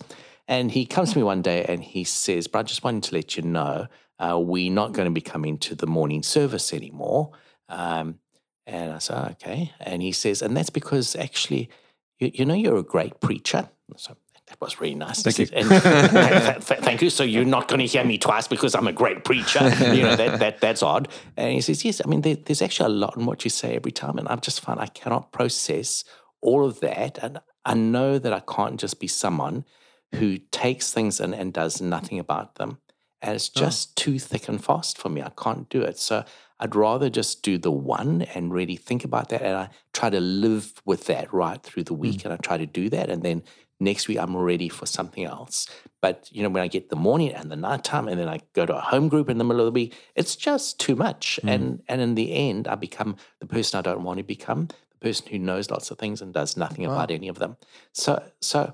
And 0.49 0.71
he 0.71 0.87
comes 0.87 1.13
to 1.13 1.19
me 1.19 1.23
one 1.23 1.43
day 1.43 1.63
and 1.69 1.83
he 1.83 2.03
says, 2.03 2.47
But 2.47 2.59
I 2.59 2.63
just 2.63 2.83
wanted 2.83 3.03
to 3.03 3.15
let 3.15 3.37
you 3.37 3.43
know 3.43 3.87
uh, 4.17 4.37
we're 4.37 4.71
not 4.71 4.93
going 4.93 5.05
to 5.05 5.11
be 5.11 5.21
coming 5.21 5.59
to 5.59 5.75
the 5.75 5.85
morning 5.85 6.23
service 6.23 6.73
anymore. 6.73 7.31
Um, 7.69 8.19
and 8.65 8.91
I 8.91 8.97
said, 8.97 9.15
"Oh, 9.17 9.31
okay. 9.31 9.71
And 9.79 10.01
he 10.01 10.11
says, 10.11 10.41
And 10.41 10.57
that's 10.57 10.71
because 10.71 11.15
actually, 11.15 11.69
you, 12.17 12.31
you 12.33 12.45
know, 12.45 12.55
you're 12.55 12.77
a 12.77 12.83
great 12.83 13.21
preacher. 13.21 13.69
So 13.95 14.17
that 14.47 14.59
was 14.59 14.81
really 14.81 14.95
nice. 14.95 15.21
Thank 15.21 15.37
He 15.37 15.43
you. 15.43 15.49
and, 15.53 15.69
th- 15.69 16.67
th- 16.67 16.79
thank 16.79 17.03
you. 17.03 17.11
So 17.11 17.23
you're 17.23 17.45
not 17.45 17.67
going 17.67 17.79
to 17.79 17.85
hear 17.85 18.03
me 18.03 18.17
twice 18.17 18.47
because 18.47 18.73
I'm 18.73 18.87
a 18.87 18.91
great 18.91 19.23
preacher. 19.23 19.63
You 19.93 20.01
know, 20.01 20.15
that, 20.15 20.39
that 20.39 20.61
that's 20.61 20.81
odd. 20.81 21.09
And 21.37 21.53
he 21.53 21.61
says, 21.61 21.85
yes, 21.85 22.01
I 22.03 22.07
mean, 22.09 22.21
there, 22.21 22.35
there's 22.35 22.63
actually 22.63 22.87
a 22.87 22.97
lot 22.97 23.15
in 23.17 23.27
what 23.27 23.43
you 23.43 23.51
say 23.51 23.75
every 23.75 23.91
time. 23.91 24.17
And 24.17 24.27
I've 24.27 24.41
just 24.41 24.61
found 24.61 24.79
I 24.79 24.87
cannot 24.87 25.31
process 25.31 26.03
all 26.41 26.65
of 26.65 26.79
that. 26.79 27.19
And 27.21 27.39
I 27.65 27.75
know 27.75 28.17
that 28.17 28.33
I 28.33 28.39
can't 28.39 28.79
just 28.79 28.99
be 28.99 29.07
someone 29.07 29.65
who 30.15 30.37
takes 30.51 30.91
things 30.91 31.19
in 31.19 31.33
and 31.33 31.53
does 31.53 31.81
nothing 31.81 32.19
about 32.19 32.55
them. 32.55 32.79
And 33.21 33.35
it's 33.35 33.51
oh. 33.55 33.59
just 33.59 33.95
too 33.95 34.17
thick 34.19 34.47
and 34.47 34.63
fast 34.63 34.97
for 34.97 35.09
me. 35.09 35.21
I 35.21 35.31
can't 35.37 35.69
do 35.69 35.81
it. 35.81 35.99
So 35.99 36.23
I'd 36.59 36.75
rather 36.75 37.09
just 37.09 37.43
do 37.43 37.57
the 37.57 37.71
one 37.71 38.23
and 38.33 38.53
really 38.53 38.75
think 38.75 39.03
about 39.03 39.29
that. 39.29 39.41
And 39.41 39.55
I 39.55 39.69
try 39.93 40.09
to 40.09 40.19
live 40.19 40.81
with 40.85 41.05
that 41.05 41.33
right 41.33 41.61
through 41.61 41.83
the 41.83 41.93
hmm. 41.93 42.01
week. 42.01 42.25
And 42.25 42.33
I 42.33 42.37
try 42.37 42.57
to 42.57 42.65
do 42.65 42.89
that. 42.89 43.09
And 43.09 43.23
then 43.23 43.43
next 43.79 44.07
week 44.07 44.19
I'm 44.19 44.35
ready 44.35 44.69
for 44.69 44.85
something 44.85 45.23
else. 45.23 45.67
But 46.01 46.29
you 46.31 46.43
know, 46.43 46.49
when 46.49 46.63
I 46.63 46.67
get 46.67 46.89
the 46.89 46.95
morning 46.95 47.33
and 47.33 47.51
the 47.51 47.55
nighttime, 47.55 48.07
and 48.07 48.19
then 48.19 48.27
I 48.27 48.39
go 48.53 48.65
to 48.65 48.75
a 48.75 48.81
home 48.81 49.09
group 49.09 49.29
in 49.29 49.37
the 49.37 49.43
middle 49.43 49.61
of 49.61 49.65
the 49.65 49.71
week, 49.71 49.95
it's 50.15 50.35
just 50.35 50.79
too 50.79 50.95
much. 50.95 51.39
Hmm. 51.41 51.49
And 51.49 51.83
and 51.87 52.01
in 52.01 52.15
the 52.15 52.33
end, 52.33 52.67
I 52.67 52.75
become 52.75 53.15
the 53.39 53.47
person 53.47 53.77
I 53.77 53.81
don't 53.81 54.03
want 54.03 54.17
to 54.17 54.23
become, 54.23 54.67
the 54.67 54.97
person 54.99 55.27
who 55.27 55.39
knows 55.39 55.69
lots 55.69 55.91
of 55.91 55.97
things 55.97 56.21
and 56.21 56.33
does 56.33 56.57
nothing 56.57 56.85
about 56.85 57.11
any 57.11 57.27
of 57.27 57.39
them. 57.39 57.57
So 57.93 58.23
so, 58.41 58.73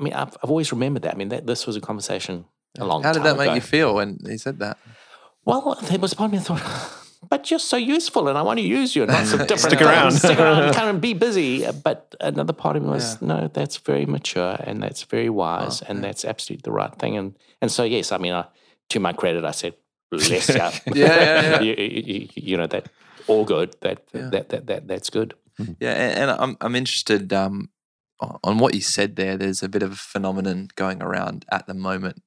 I 0.00 0.02
mean, 0.02 0.14
I've, 0.14 0.36
I've 0.42 0.50
always 0.50 0.72
remembered 0.72 1.02
that. 1.02 1.14
I 1.14 1.16
mean, 1.16 1.28
that 1.28 1.46
this 1.46 1.66
was 1.66 1.76
a 1.76 1.80
conversation 1.80 2.46
a 2.78 2.84
long 2.84 3.02
time. 3.02 3.08
How 3.08 3.12
did 3.12 3.22
that 3.24 3.36
make 3.36 3.46
ago. 3.46 3.54
you 3.54 3.60
feel 3.60 3.94
when 3.94 4.18
he 4.26 4.38
said 4.38 4.58
that? 4.60 4.78
Well, 5.44 5.78
there 5.82 5.98
was 5.98 6.12
a 6.12 6.16
part 6.16 6.28
of 6.28 6.32
me 6.32 6.38
that 6.38 6.44
thought, 6.44 7.06
but 7.28 7.50
you're 7.50 7.58
so 7.60 7.76
useful 7.76 8.28
and 8.28 8.36
I 8.38 8.42
want 8.42 8.58
to 8.58 8.64
use 8.64 8.94
you 8.96 9.02
and 9.02 9.12
lots 9.12 9.32
of 9.32 9.40
different 9.46 9.76
Stick 9.76 9.82
around. 9.82 10.10
things. 10.10 10.22
Stick 10.22 10.38
around, 10.38 10.74
come 10.74 10.88
and 10.88 11.00
be 11.00 11.12
busy. 11.14 11.70
But 11.70 12.14
another 12.20 12.52
part 12.52 12.76
of 12.76 12.82
me 12.82 12.88
was, 12.90 13.20
no, 13.20 13.48
that's 13.52 13.76
very 13.78 14.06
mature 14.06 14.56
and 14.64 14.82
that's 14.82 15.02
very 15.02 15.30
wise 15.30 15.82
and 15.82 16.02
that's 16.02 16.24
absolutely 16.24 16.62
the 16.64 16.72
right 16.72 16.94
thing. 16.96 17.16
And 17.16 17.36
and 17.60 17.70
so 17.70 17.84
yes, 17.84 18.12
I 18.12 18.18
mean, 18.18 18.32
I, 18.32 18.46
to 18.90 19.00
my 19.00 19.12
credit, 19.12 19.44
I 19.44 19.50
said, 19.52 19.74
bless 20.10 20.48
you. 20.48 20.54
Yeah, 20.94 20.94
yeah, 20.94 21.42
yeah. 21.42 21.60
you, 21.60 21.74
you, 21.76 22.28
you 22.34 22.56
know 22.56 22.66
that 22.66 22.88
all 23.26 23.44
good. 23.44 23.76
That 23.80 24.06
that, 24.12 24.48
that 24.48 24.66
that 24.66 24.88
that's 24.88 25.10
good. 25.10 25.34
Yeah, 25.78 25.92
and, 25.92 26.18
and 26.18 26.30
I'm 26.30 26.56
I'm 26.60 26.74
interested 26.74 27.32
um, 27.32 27.68
o- 27.68 27.68
on 28.20 28.58
what 28.58 28.74
you 28.74 28.80
said 28.80 29.16
there. 29.16 29.36
There's 29.36 29.62
a 29.62 29.68
bit 29.68 29.82
of 29.82 29.92
a 29.92 29.96
phenomenon 29.96 30.68
going 30.74 31.02
around 31.02 31.44
at 31.50 31.66
the 31.66 31.74
moment 31.74 32.22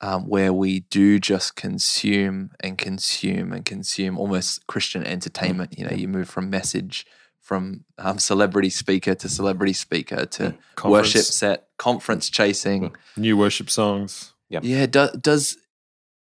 um, 0.00 0.28
where 0.28 0.52
we 0.52 0.80
do 0.80 1.18
just 1.18 1.56
consume 1.56 2.50
and 2.60 2.78
consume 2.78 3.52
and 3.52 3.64
consume 3.64 4.18
almost 4.18 4.66
Christian 4.66 5.04
entertainment. 5.04 5.78
You 5.78 5.86
know, 5.86 5.96
you 5.96 6.08
move 6.08 6.28
from 6.28 6.50
message 6.50 7.06
from 7.40 7.84
um, 7.98 8.18
celebrity 8.18 8.70
speaker 8.70 9.14
to 9.14 9.28
celebrity 9.28 9.72
speaker 9.72 10.24
to 10.24 10.54
Conference. 10.76 10.90
worship 10.92 11.22
set, 11.22 11.68
conference 11.78 12.30
chasing. 12.30 12.94
New 13.16 13.36
worship 13.36 13.70
songs. 13.70 14.34
Yeah, 14.62 14.86
do, 14.86 15.08
does 15.20 15.56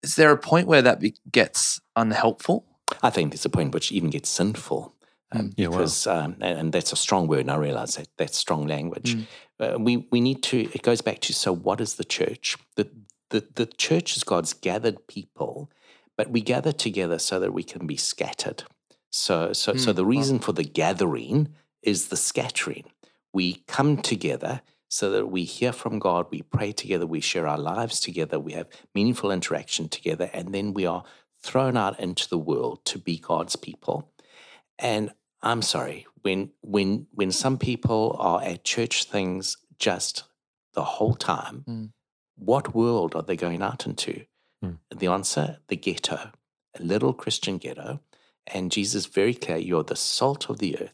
is 0.04 0.16
there 0.16 0.32
a 0.32 0.38
point 0.38 0.68
where 0.68 0.82
that 0.82 1.00
be, 1.00 1.16
gets 1.32 1.82
unhelpful? 1.96 2.66
I 3.02 3.10
think 3.10 3.32
there's 3.32 3.46
a 3.46 3.50
point 3.50 3.74
which 3.74 3.92
even 3.92 4.12
gets 4.12 4.30
sinful. 4.30 4.95
Um, 5.36 5.54
Yeah, 5.58 5.67
wow. 5.67 5.78
because 5.78 6.08
um, 6.08 6.36
and, 6.41 6.60
and 6.60 6.74
that's 6.74 6.93
a 6.93 6.95
strong 6.95 7.28
word, 7.28 7.41
and 7.41 7.52
I 7.52 7.56
realize 7.58 7.95
that 7.95 8.08
that's 8.17 8.38
strong 8.38 8.67
language. 8.67 9.15
Mm. 9.15 9.28
Uh, 9.60 9.78
we 9.80 10.08
we 10.12 10.21
need 10.21 10.43
to. 10.43 10.69
It 10.74 10.82
goes 10.82 11.02
back 11.02 11.19
to 11.21 11.34
so 11.34 11.54
what 11.54 11.82
is 11.82 11.95
the 11.95 12.04
church? 12.06 12.58
The 12.76 12.89
the 13.30 13.45
the 13.56 13.65
church 13.65 14.17
is 14.17 14.24
God's 14.24 14.54
gathered 14.54 15.08
people, 15.08 15.69
but 16.17 16.30
we 16.32 16.41
gather 16.41 16.71
together 16.71 17.19
so 17.19 17.39
that 17.39 17.54
we 17.54 17.63
can 17.63 17.88
be 17.88 17.98
scattered. 17.98 18.63
So 19.12 19.54
so 19.54 19.76
so 19.76 19.91
Mm, 19.91 19.95
the 19.95 20.06
wow. 20.06 20.10
reason 20.10 20.39
for 20.39 20.54
the 20.54 20.63
gathering 20.63 21.50
is 21.82 22.08
the 22.08 22.17
scattering. 22.17 22.86
We 23.34 23.63
come 23.67 23.98
together 23.98 24.62
so 24.88 25.10
that 25.12 25.28
we 25.28 25.43
hear 25.43 25.74
from 25.74 26.00
God, 26.00 26.28
we 26.30 26.41
pray 26.41 26.71
together, 26.71 27.06
we 27.06 27.19
share 27.19 27.48
our 27.48 27.58
lives 27.58 28.00
together, 28.00 28.39
we 28.39 28.54
have 28.54 28.67
meaningful 28.93 29.32
interaction 29.32 29.89
together, 29.89 30.30
and 30.34 30.54
then 30.54 30.74
we 30.74 30.86
are 30.86 31.04
thrown 31.41 31.76
out 31.76 32.00
into 32.00 32.30
the 32.30 32.38
world 32.38 32.86
to 32.86 32.98
be 33.00 33.17
God's 33.17 33.56
people. 33.56 34.10
And 34.80 35.12
I'm 35.46 35.62
sorry, 35.62 36.08
when 36.24 36.52
when 36.62 37.08
when 37.14 37.32
some 37.32 37.58
people 37.58 38.16
are 38.20 38.42
at 38.42 38.64
church 38.64 39.04
things 39.06 39.58
just 39.80 40.24
the 40.74 40.84
whole 40.84 41.14
time, 41.16 41.64
Mm. 41.68 41.92
what 42.36 42.74
world 42.76 43.16
are 43.16 43.22
they 43.24 43.38
going 43.38 43.62
out 43.62 43.86
into? 43.86 44.26
Mm. 44.64 44.78
The 44.90 45.08
answer, 45.08 45.60
the 45.68 45.76
ghetto, 45.78 46.32
a 46.80 46.84
little 46.84 47.14
Christian 47.14 47.58
ghetto. 47.60 48.00
And 48.48 48.72
Jesus 48.72 49.06
very 49.06 49.34
clear, 49.34 49.58
you're 49.58 49.84
the 49.84 49.96
salt 49.96 50.50
of 50.50 50.58
the 50.60 50.78
earth. 50.80 50.94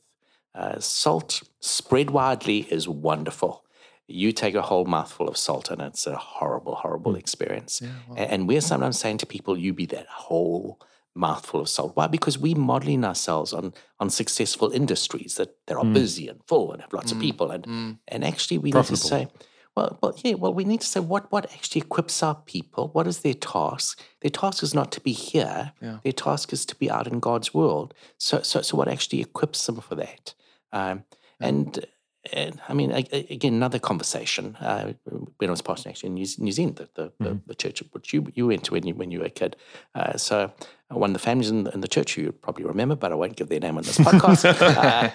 Uh, 0.54 0.80
salt 0.80 1.44
spread 1.60 2.10
widely 2.12 2.60
is 2.72 2.88
wonderful. 2.88 3.66
You 4.08 4.32
take 4.34 4.56
a 4.56 4.62
whole 4.62 4.86
mouthful 4.86 5.28
of 5.30 5.38
salt 5.38 5.72
and 5.72 5.82
it's 5.82 6.06
a 6.08 6.16
horrible, 6.18 6.76
horrible 6.76 7.16
experience. 7.16 7.82
A- 8.18 8.32
And 8.34 8.48
we're 8.48 8.62
sometimes 8.62 9.00
saying 9.00 9.20
to 9.20 9.26
people, 9.26 9.58
you 9.58 9.74
be 9.74 9.86
that 9.88 10.08
whole 10.08 10.80
mouthful 11.16 11.60
of 11.62 11.70
salt. 11.70 11.96
Why? 11.96 12.08
Because 12.08 12.38
we're 12.38 12.56
modeling 12.56 13.04
ourselves 13.04 13.54
on, 13.54 13.74
on 14.00 14.10
successful 14.10 14.72
industries 14.72 15.36
that, 15.36 15.56
that 15.68 15.78
are 15.78 15.86
busy 15.86 16.28
and 16.28 16.40
full 16.48 16.72
and 16.72 16.82
have 16.82 16.94
lots 16.94 17.12
of 17.12 17.20
people. 17.20 17.52
And, 17.52 17.66
Mm. 17.66 17.98
and 18.08 18.24
actually, 18.24 18.58
we 18.60 18.72
Profitable. 18.72 18.96
need 18.98 19.02
to 19.02 19.08
say, 19.08 19.44
well, 19.76 19.98
well, 20.02 20.14
yeah, 20.24 20.34
well, 20.36 20.54
we 20.54 20.64
need 20.66 20.82
to 20.82 20.88
say 20.88 21.00
what, 21.00 21.32
what 21.32 21.52
actually 21.54 21.82
equips 21.82 22.22
our 22.24 22.36
people. 22.36 22.90
What 22.94 23.08
is 23.08 23.20
their 23.20 23.34
task? 23.34 24.02
Their 24.22 24.30
task 24.32 24.64
is 24.64 24.74
not 24.74 24.92
to 24.94 25.02
be 25.02 25.12
here. 25.14 25.72
Yeah. 25.82 26.00
Their 26.04 26.12
task 26.14 26.52
is 26.54 26.66
to 26.68 26.76
be 26.76 26.90
out 26.90 27.08
in 27.08 27.20
God's 27.20 27.54
world. 27.54 27.94
So, 28.18 28.42
so, 28.42 28.62
so 28.62 28.76
what 28.78 28.88
actually 28.88 29.22
equips 29.22 29.66
them 29.66 29.80
for 29.82 29.96
that? 29.96 30.34
Um, 30.74 31.04
and, 31.40 31.78
and 31.78 31.86
I 32.34 32.74
mean, 32.74 32.92
again, 32.92 33.54
another 33.56 33.80
conversation. 33.80 34.56
Uh, 34.58 34.94
when 35.38 35.50
I 35.50 35.52
was 35.52 35.62
pastoring 35.62 35.88
actually 35.88 36.10
in 36.10 36.14
New, 36.16 36.52
Zealand, 36.52 36.76
the, 36.76 36.90
the, 36.94 37.12
the, 37.20 37.40
the 37.48 37.56
church 37.56 37.82
which 37.92 38.14
you, 38.14 38.28
you 38.36 38.48
went 38.48 38.64
to 38.66 38.74
when 38.74 38.86
you, 38.86 38.94
when 38.94 39.10
you 39.10 39.20
were 39.20 39.26
a 39.26 39.30
kid. 39.32 39.56
Uh, 39.96 40.18
so 40.18 40.54
uh, 40.92 40.98
one 40.98 41.10
of 41.10 41.14
the 41.14 41.20
families 41.20 41.50
in 41.50 41.64
the, 41.64 41.72
in 41.72 41.82
the 41.82 41.88
church 41.88 42.18
you 42.18 42.32
probably 42.32 42.64
remember, 42.64 42.96
but 42.96 43.12
I 43.12 43.16
won't 43.16 43.36
give 43.36 43.50
their 43.50 43.60
name 43.60 43.76
on 43.76 43.84
this 43.84 43.98
podcast. 43.98 44.46
uh, 44.62 45.10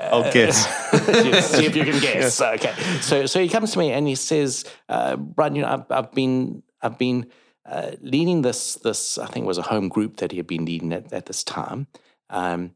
I'll 0.12 0.32
guess. 0.32 0.66
see 1.50 1.66
if 1.66 1.76
you 1.76 1.84
can 1.84 2.00
guess. 2.00 2.40
Okay. 2.40 2.74
So 3.00 3.26
so 3.26 3.40
he 3.40 3.48
comes 3.48 3.72
to 3.72 3.78
me 3.78 3.92
and 3.92 4.08
he 4.08 4.16
says, 4.16 4.64
uh, 4.88 5.16
Brian, 5.16 5.54
you 5.54 5.62
know, 5.62 5.68
I've, 5.68 5.90
I've 5.90 6.12
been 6.12 6.64
I've 6.82 6.98
been 6.98 7.26
uh, 7.64 7.92
leading 8.00 8.42
this 8.42 8.74
this 8.76 9.18
I 9.18 9.26
think 9.26 9.44
it 9.44 9.46
was 9.46 9.58
a 9.58 9.62
home 9.62 9.88
group 9.88 10.16
that 10.16 10.32
he 10.32 10.38
had 10.38 10.48
been 10.48 10.64
leading 10.64 10.92
at, 10.92 11.12
at 11.12 11.26
this 11.26 11.44
time. 11.44 11.86
Um, 12.30 12.74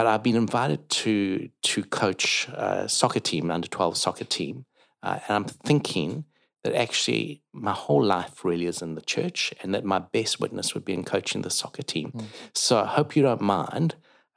but 0.00 0.06
I've 0.06 0.22
been 0.22 0.34
invited 0.34 0.88
to 0.88 1.50
to 1.62 1.84
coach 1.84 2.48
a 2.54 2.88
soccer 2.88 3.20
team, 3.20 3.50
under 3.50 3.68
twelve 3.68 3.98
soccer 3.98 4.24
team, 4.24 4.64
uh, 5.02 5.18
and 5.28 5.36
I'm 5.36 5.44
thinking 5.44 6.24
that 6.64 6.74
actually 6.74 7.42
my 7.52 7.72
whole 7.72 8.02
life 8.02 8.42
really 8.42 8.64
is 8.64 8.80
in 8.80 8.94
the 8.94 9.02
church, 9.02 9.52
and 9.62 9.74
that 9.74 9.84
my 9.84 9.98
best 9.98 10.40
witness 10.40 10.72
would 10.72 10.86
be 10.86 10.94
in 10.94 11.04
coaching 11.04 11.42
the 11.42 11.50
soccer 11.50 11.82
team. 11.82 12.14
So 12.54 12.78
I 12.78 12.86
hope 12.86 13.14
you 13.14 13.22
don't 13.22 13.42
mind. 13.42 13.96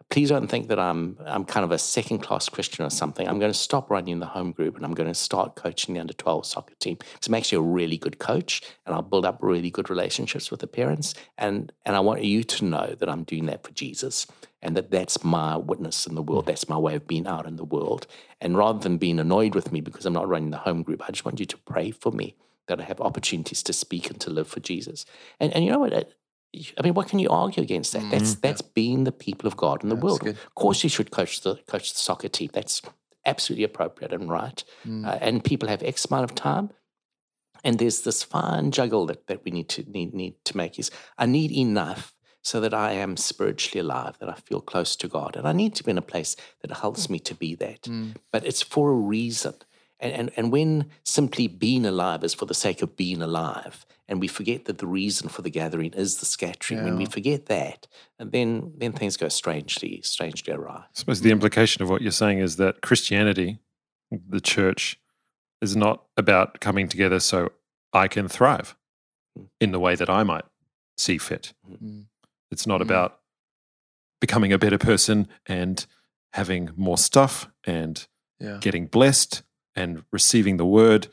Please 0.09 0.27
don't 0.27 0.49
think 0.49 0.67
that 0.67 0.79
I'm 0.79 1.17
I'm 1.25 1.45
kind 1.45 1.63
of 1.63 1.71
a 1.71 1.77
second 1.77 2.19
class 2.19 2.49
Christian 2.49 2.83
or 2.83 2.89
something. 2.89 3.25
I'm 3.25 3.39
going 3.39 3.53
to 3.53 3.57
stop 3.57 3.89
running 3.89 4.19
the 4.19 4.25
home 4.25 4.51
group 4.51 4.75
and 4.75 4.83
I'm 4.83 4.93
going 4.93 5.07
to 5.07 5.15
start 5.15 5.55
coaching 5.55 5.93
the 5.93 6.01
under 6.01 6.13
12 6.13 6.45
soccer 6.45 6.75
team. 6.81 6.97
So 7.21 7.29
I'm 7.29 7.35
actually 7.35 7.59
a 7.59 7.69
really 7.79 7.97
good 7.97 8.19
coach 8.19 8.61
and 8.85 8.93
I'll 8.93 9.01
build 9.01 9.25
up 9.25 9.37
really 9.41 9.71
good 9.71 9.89
relationships 9.89 10.51
with 10.51 10.59
the 10.59 10.67
parents. 10.67 11.15
And, 11.37 11.71
and 11.85 11.95
I 11.95 12.01
want 12.01 12.21
you 12.21 12.43
to 12.43 12.65
know 12.65 12.95
that 12.99 13.07
I'm 13.09 13.23
doing 13.23 13.45
that 13.45 13.63
for 13.63 13.71
Jesus 13.71 14.27
and 14.63 14.77
that 14.77 14.89
that's 14.89 15.23
my 15.23 15.57
witness 15.57 16.07
in 16.07 16.15
the 16.15 16.21
world. 16.21 16.45
That's 16.45 16.69
my 16.69 16.77
way 16.77 16.95
of 16.95 17.05
being 17.05 17.27
out 17.27 17.45
in 17.45 17.57
the 17.57 17.65
world. 17.65 18.07
And 18.41 18.57
rather 18.57 18.79
than 18.79 18.97
being 18.97 19.19
annoyed 19.19 19.53
with 19.53 19.71
me 19.71 19.81
because 19.81 20.05
I'm 20.05 20.13
not 20.13 20.27
running 20.27 20.51
the 20.51 20.57
home 20.57 20.81
group, 20.81 21.03
I 21.03 21.11
just 21.11 21.25
want 21.25 21.39
you 21.39 21.45
to 21.45 21.57
pray 21.57 21.91
for 21.91 22.11
me 22.11 22.35
that 22.67 22.79
I 22.79 22.83
have 22.85 23.01
opportunities 23.01 23.61
to 23.63 23.73
speak 23.73 24.09
and 24.09 24.19
to 24.21 24.29
live 24.29 24.47
for 24.47 24.61
Jesus. 24.61 25.05
And, 25.39 25.53
and 25.53 25.65
you 25.65 25.71
know 25.71 25.79
what? 25.79 25.93
I 25.93 26.81
mean, 26.81 26.93
what 26.93 27.09
can 27.09 27.19
you 27.19 27.29
argue 27.29 27.61
against 27.61 27.93
that? 27.93 28.09
That's 28.09 28.35
that's 28.35 28.61
being 28.61 29.03
the 29.03 29.11
people 29.11 29.47
of 29.47 29.57
God 29.57 29.83
in 29.83 29.89
the 29.89 29.95
world. 29.95 30.21
good. 30.21 30.35
Of 30.35 30.55
course, 30.55 30.83
you 30.83 30.89
should 30.89 31.11
coach 31.11 31.41
the 31.41 31.55
coach 31.67 31.91
the 31.91 31.99
soccer 31.99 32.29
team. 32.29 32.49
That's 32.53 32.81
absolutely 33.25 33.63
appropriate 33.63 34.13
and 34.13 34.29
right. 34.29 34.63
Mm. 34.85 35.05
Uh, 35.05 35.17
and 35.19 35.43
people 35.43 35.67
have 35.67 35.83
X 35.83 36.05
amount 36.05 36.25
of 36.25 36.35
time. 36.35 36.69
And 37.63 37.79
there's 37.79 38.01
this 38.01 38.23
fine 38.23 38.71
juggle 38.71 39.05
that, 39.07 39.27
that 39.27 39.43
we 39.43 39.51
need 39.51 39.67
to 39.69 39.83
need 39.89 40.13
need 40.13 40.35
to 40.45 40.55
make 40.55 40.77
is 40.77 40.91
I 41.17 41.25
need 41.25 41.51
enough 41.51 42.13
so 42.43 42.59
that 42.59 42.73
I 42.73 42.91
am 42.91 43.17
spiritually 43.17 43.79
alive, 43.79 44.17
that 44.19 44.29
I 44.29 44.33
feel 44.33 44.61
close 44.61 44.95
to 44.97 45.07
God. 45.07 45.35
And 45.35 45.47
I 45.47 45.53
need 45.53 45.75
to 45.75 45.83
be 45.83 45.91
in 45.91 45.97
a 45.97 46.03
place 46.03 46.35
that 46.61 46.71
helps 46.71 47.09
me 47.09 47.19
to 47.19 47.33
be 47.33 47.55
that. 47.55 47.83
Mm. 47.83 48.15
But 48.31 48.45
it's 48.45 48.61
for 48.61 48.91
a 48.91 48.95
reason. 48.95 49.55
And, 49.99 50.13
and, 50.13 50.31
and 50.35 50.51
when 50.51 50.89
simply 51.05 51.47
being 51.47 51.85
alive 51.85 52.23
is 52.23 52.33
for 52.33 52.45
the 52.45 52.53
sake 52.53 52.81
of 52.81 52.97
being 52.97 53.21
alive, 53.21 53.85
and 54.09 54.19
we 54.19 54.27
forget 54.27 54.65
that 54.65 54.79
the 54.79 54.87
reason 54.87 55.29
for 55.29 55.41
the 55.41 55.49
gathering 55.49 55.93
is 55.93 56.17
the 56.17 56.25
scattering, 56.25 56.83
when 56.83 56.97
we 56.97 57.05
forget 57.05 57.45
that, 57.45 57.87
and 58.19 58.33
then 58.33 58.73
then 58.75 58.91
things 58.91 59.15
go 59.15 59.29
strangely, 59.29 60.01
strangely 60.03 60.53
awry. 60.53 60.83
I 60.83 60.85
suppose 60.93 61.21
the 61.21 61.31
implication 61.31 61.81
of 61.81 61.89
what 61.89 62.01
you're 62.01 62.11
saying 62.11 62.39
is 62.39 62.57
that 62.57 62.81
Christianity, 62.81 63.59
the 64.11 64.41
church, 64.41 64.99
is 65.61 65.75
not 65.75 66.03
about 66.17 66.59
coming 66.59 66.89
together 66.89 67.21
so 67.21 67.53
I 67.93 68.09
can 68.09 68.27
thrive 68.27 68.75
in 69.61 69.71
the 69.71 69.79
way 69.79 69.95
that 69.95 70.09
I 70.09 70.23
might 70.23 70.45
see 70.97 71.17
fit. 71.17 71.53
Mm. 71.67 72.07
It's 72.53 72.65
not 72.67 72.79
Mm. 72.79 72.83
about 72.83 73.19
becoming 74.21 74.53
a 74.53 74.57
better 74.57 74.77
person 74.77 75.27
and 75.45 75.85
having 76.31 76.69
more 76.77 76.97
stuff 76.97 77.49
and 77.65 78.07
Yeah. 78.39 78.57
getting 78.61 78.87
blessed 78.87 79.43
and 79.75 80.03
receiving 80.11 80.57
the 80.57 80.65
word 80.65 81.07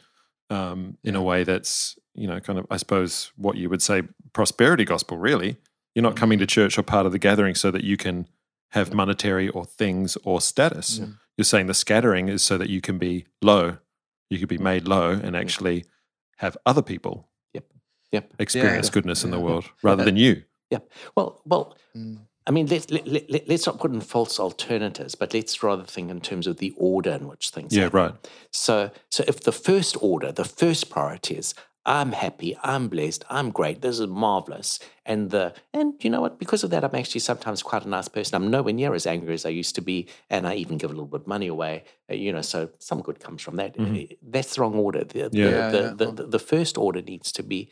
um, 0.53 0.99
in 1.05 1.15
a 1.15 1.23
way 1.23 1.45
that's, 1.45 1.97
you 2.15 2.27
know, 2.27 2.41
kind 2.41 2.59
of, 2.59 2.67
I 2.71 2.77
suppose, 2.77 3.31
what 3.37 3.57
you 3.57 3.69
would 3.71 3.81
say 3.83 4.03
prosperity 4.33 4.85
gospel, 4.85 5.17
really. 5.17 5.57
You're 5.95 6.03
not 6.03 6.17
coming 6.17 6.41
to 6.41 6.47
church 6.47 6.77
or 6.77 6.83
part 6.83 7.07
of 7.07 7.13
the 7.13 7.21
gathering 7.21 7.55
so 7.55 7.71
that 7.71 7.85
you 7.85 7.97
can 7.97 8.27
have 8.73 8.93
monetary 8.93 9.49
or 9.49 9.65
things 9.65 10.17
or 10.25 10.41
status. 10.41 10.99
Mm. 10.99 11.19
You're 11.37 11.45
saying 11.45 11.67
the 11.69 11.75
scattering 11.75 12.29
is 12.29 12.43
so 12.43 12.59
that 12.59 12.69
you 12.69 12.81
can 12.81 12.99
be 12.99 13.27
low, 13.41 13.79
you 14.29 14.39
could 14.41 14.49
be 14.49 14.59
made 14.59 14.89
low 14.89 15.11
and 15.13 15.37
actually 15.37 15.85
have 16.39 16.57
other 16.67 16.83
people 16.83 17.29
Yep. 18.13 18.35
experience 18.41 18.89
yeah. 18.89 18.93
goodness 18.93 19.23
in 19.23 19.31
the 19.31 19.39
world 19.39 19.71
rather 19.85 20.05
than 20.05 20.17
you. 20.17 20.43
Yep. 20.71 20.91
Well, 21.17 21.41
well, 21.45 21.77
Mm. 21.97 22.19
I 22.47 22.53
mean, 22.53 22.67
let, 22.69 22.91
let, 22.91 23.07
let, 23.07 23.31
let- 23.31 23.49
let's 23.49 23.67
not 23.67 23.79
put 23.81 23.91
in 23.93 24.01
false 24.01 24.39
alternatives, 24.41 25.15
but 25.15 25.35
let's 25.35 25.63
rather 25.63 25.85
think 25.85 26.11
in 26.11 26.21
terms 26.21 26.47
of 26.47 26.57
the 26.59 26.73
order 26.77 27.11
in 27.13 27.29
which 27.29 27.51
things 27.51 27.75
Yeah, 27.77 27.85
happen. 27.85 27.99
right. 28.01 28.29
So, 28.51 28.91
so 29.11 29.25
if 29.29 29.41
the 29.41 29.53
first 29.53 29.97
order, 30.01 30.33
the 30.33 30.45
first 30.45 30.89
priority 30.91 31.35
is 31.37 31.55
I'm 31.87 32.13
happy, 32.13 32.57
I'm 32.63 32.89
blessed, 32.89 33.25
I'm 33.31 33.51
great, 33.51 33.81
this 33.83 33.99
is 33.99 34.07
marvelous, 34.07 34.79
and 35.07 35.31
the 35.31 35.55
and 35.73 35.95
you 36.05 36.11
know 36.11 36.21
what? 36.21 36.39
Because 36.39 36.63
of 36.63 36.71
that, 36.71 36.85
I'm 36.85 36.95
actually 36.95 37.21
sometimes 37.21 37.63
quite 37.63 37.85
a 37.85 37.89
nice 37.89 38.07
person. 38.09 38.35
I'm 38.37 38.51
nowhere 38.51 38.75
near 38.75 38.95
as 38.95 39.07
angry 39.07 39.33
as 39.35 39.47
I 39.47 39.49
used 39.49 39.75
to 39.77 39.81
be, 39.83 40.07
and 40.29 40.47
I 40.47 40.55
even 40.57 40.77
give 40.79 40.91
a 40.91 40.93
little 40.95 41.07
bit 41.07 41.23
of 41.23 41.27
money 41.27 41.47
away. 41.49 41.85
uh, 42.11 42.15
You 42.15 42.33
know, 42.33 42.43
so 42.43 42.69
some 42.79 43.01
good 43.01 43.19
comes 43.19 43.43
from 43.43 43.57
that. 43.57 43.77
Uh, 43.79 44.15
That's 44.23 44.55
the 44.55 44.61
wrong 44.61 44.75
order. 44.75 45.05
The, 45.05 45.29
the- 45.31 45.39
Yeah. 45.39 45.49
Yeah, 45.51 45.71
the, 45.71 45.79
yeah. 45.83 45.93
the, 45.97 46.13
the, 46.13 46.27
the 46.27 46.39
first 46.39 46.77
order 46.79 47.01
needs 47.03 47.33
to 47.33 47.43
be 47.43 47.71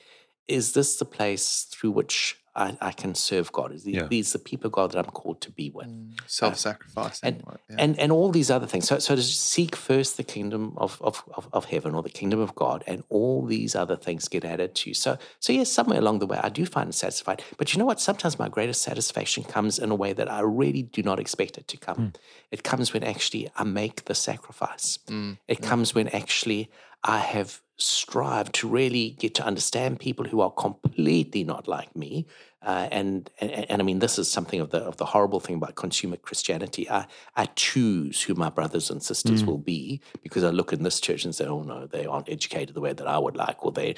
is 0.48 0.72
this 0.72 0.96
the 0.96 1.04
place 1.04 1.62
through 1.70 1.90
which 1.92 2.36
I, 2.56 2.76
I 2.80 2.90
can 2.92 3.14
serve 3.14 3.52
God? 3.52 3.72
Is 3.72 3.84
the, 3.84 3.92
Yeah. 3.92 4.06
these 4.08 4.32
the 4.32 4.38
people 4.40 4.68
God 4.70 4.90
that 4.92 4.98
I'm 4.98 5.12
called 5.12 5.40
to 5.42 5.50
be 5.52 5.70
with? 5.70 5.86
Mm. 5.86 6.18
Self-sacrificing. 6.26 7.26
and- 7.28 7.42
yeah. 7.70 7.76
and 7.78 7.98
and 7.98 8.10
all 8.10 8.30
these 8.30 8.50
other 8.50 8.66
things. 8.66 8.86
So 8.88 8.98
so 8.98 9.14
to 9.14 9.22
seek 9.22 9.76
first 9.76 10.16
the 10.16 10.24
kingdom 10.24 10.72
of, 10.76 11.00
of 11.02 11.22
of 11.36 11.48
of 11.52 11.66
heaven 11.66 11.94
or 11.94 12.02
the 12.02 12.10
kingdom 12.20 12.40
of 12.40 12.54
God, 12.54 12.82
and 12.86 13.04
all 13.10 13.44
these 13.46 13.76
other 13.76 13.96
things 13.96 14.28
get 14.28 14.44
added 14.44 14.74
to 14.76 14.90
you. 14.90 14.94
So 14.94 15.18
so 15.38 15.52
yes, 15.52 15.70
somewhere 15.70 15.98
along 15.98 16.18
the 16.20 16.26
way, 16.26 16.38
I 16.42 16.48
do 16.48 16.64
find 16.66 16.88
it 16.88 16.94
satisfied. 16.94 17.42
But 17.58 17.72
you 17.72 17.78
know 17.78 17.84
what? 17.86 18.00
Sometimes 18.00 18.38
my 18.38 18.48
greatest 18.48 18.82
satisfaction 18.82 19.44
comes 19.44 19.78
in 19.78 19.90
a 19.90 19.94
way 19.94 20.12
that 20.14 20.28
I 20.30 20.40
really 20.40 20.82
do 20.82 21.02
not 21.02 21.20
expect 21.20 21.58
it 21.58 21.68
to 21.68 21.76
come. 21.76 21.96
Hmm. 21.96 22.08
It 22.50 22.62
comes 22.64 22.92
when 22.92 23.04
actually 23.04 23.50
I 23.56 23.64
make 23.64 24.06
the 24.06 24.14
sacrifice. 24.14 24.98
Mm, 25.08 25.38
It 25.46 25.58
hmm. 25.58 25.64
comes 25.70 25.94
when 25.94 26.08
actually 26.08 26.70
I 27.04 27.18
have 27.18 27.60
strived 27.78 28.54
to 28.56 28.68
really 28.68 29.10
get 29.10 29.34
to 29.36 29.44
understand 29.44 30.00
people 30.00 30.26
who 30.26 30.40
are 30.40 30.50
completely 30.50 31.44
not 31.44 31.68
like 31.68 31.94
me. 31.94 32.26
Uh, 32.60 32.88
and, 32.90 33.30
and 33.40 33.52
and 33.70 33.80
I 33.80 33.84
mean, 33.84 34.00
this 34.00 34.18
is 34.18 34.28
something 34.28 34.60
of 34.60 34.70
the 34.70 34.78
of 34.78 34.96
the 34.96 35.06
horrible 35.06 35.38
thing 35.38 35.54
about 35.54 35.76
consumer 35.76 36.16
Christianity. 36.16 36.90
I 36.90 37.06
I 37.36 37.46
choose 37.54 38.22
who 38.22 38.34
my 38.34 38.50
brothers 38.50 38.90
and 38.90 39.00
sisters 39.00 39.44
will 39.44 39.58
be 39.58 40.00
because 40.22 40.42
I 40.42 40.50
look 40.50 40.72
in 40.72 40.82
this 40.82 40.98
church 40.98 41.24
and 41.24 41.32
say, 41.32 41.46
oh 41.46 41.62
no, 41.62 41.86
they 41.86 42.04
aren't 42.04 42.28
educated 42.28 42.74
the 42.74 42.80
way 42.80 42.92
that 42.92 43.06
I 43.06 43.16
would 43.16 43.36
like, 43.36 43.64
or 43.64 43.70
they 43.70 43.94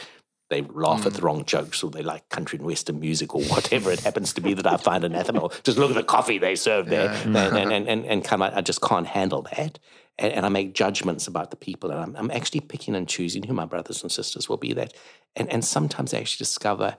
they 0.51 0.62
laugh 0.62 1.07
at 1.07 1.14
the 1.14 1.23
wrong 1.23 1.45
jokes, 1.45 1.83
or 1.83 1.90
they 1.90 2.03
like 2.03 2.29
country 2.29 2.59
and 2.59 2.66
western 2.66 3.01
music, 3.01 3.35
or 3.35 3.43
whatever 3.45 3.90
it 3.93 4.01
happens 4.01 4.35
to 4.35 4.40
be 4.43 4.53
that 4.53 4.66
I 4.66 4.77
find 4.77 5.05
anathema. 5.05 5.49
Just 5.62 5.79
look 5.79 5.90
at 5.90 5.97
the 5.97 6.03
coffee 6.03 6.38
they 6.38 6.57
serve 6.57 6.87
there, 6.87 7.09
and, 7.25 7.37
and, 7.37 7.73
and, 7.73 7.88
and, 7.88 8.05
and 8.05 8.25
come, 8.25 8.43
I 8.43 8.59
I 8.59 8.61
just 8.61 8.83
can't 8.83 9.07
handle 9.07 9.43
that. 9.43 9.79
And, 10.20 10.33
and 10.33 10.46
I 10.46 10.48
make 10.50 10.74
judgments 10.74 11.26
about 11.26 11.50
the 11.50 11.56
people, 11.56 11.90
and 11.90 12.00
I'm, 12.00 12.16
I'm 12.16 12.30
actually 12.30 12.61
picking 12.61 12.94
and 12.94 13.09
choosing 13.09 13.42
who 13.42 13.54
my 13.54 13.64
brothers 13.64 14.02
and 14.02 14.12
sisters 14.12 14.48
will 14.48 14.59
be. 14.59 14.72
That, 14.74 14.94
and 15.35 15.50
and 15.52 15.64
sometimes 15.64 16.14
I 16.14 16.18
actually 16.18 16.44
discover, 16.44 16.96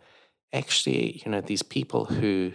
actually, 0.52 1.22
you 1.24 1.32
know, 1.32 1.42
these 1.42 1.64
people 1.64 2.06
who 2.06 2.54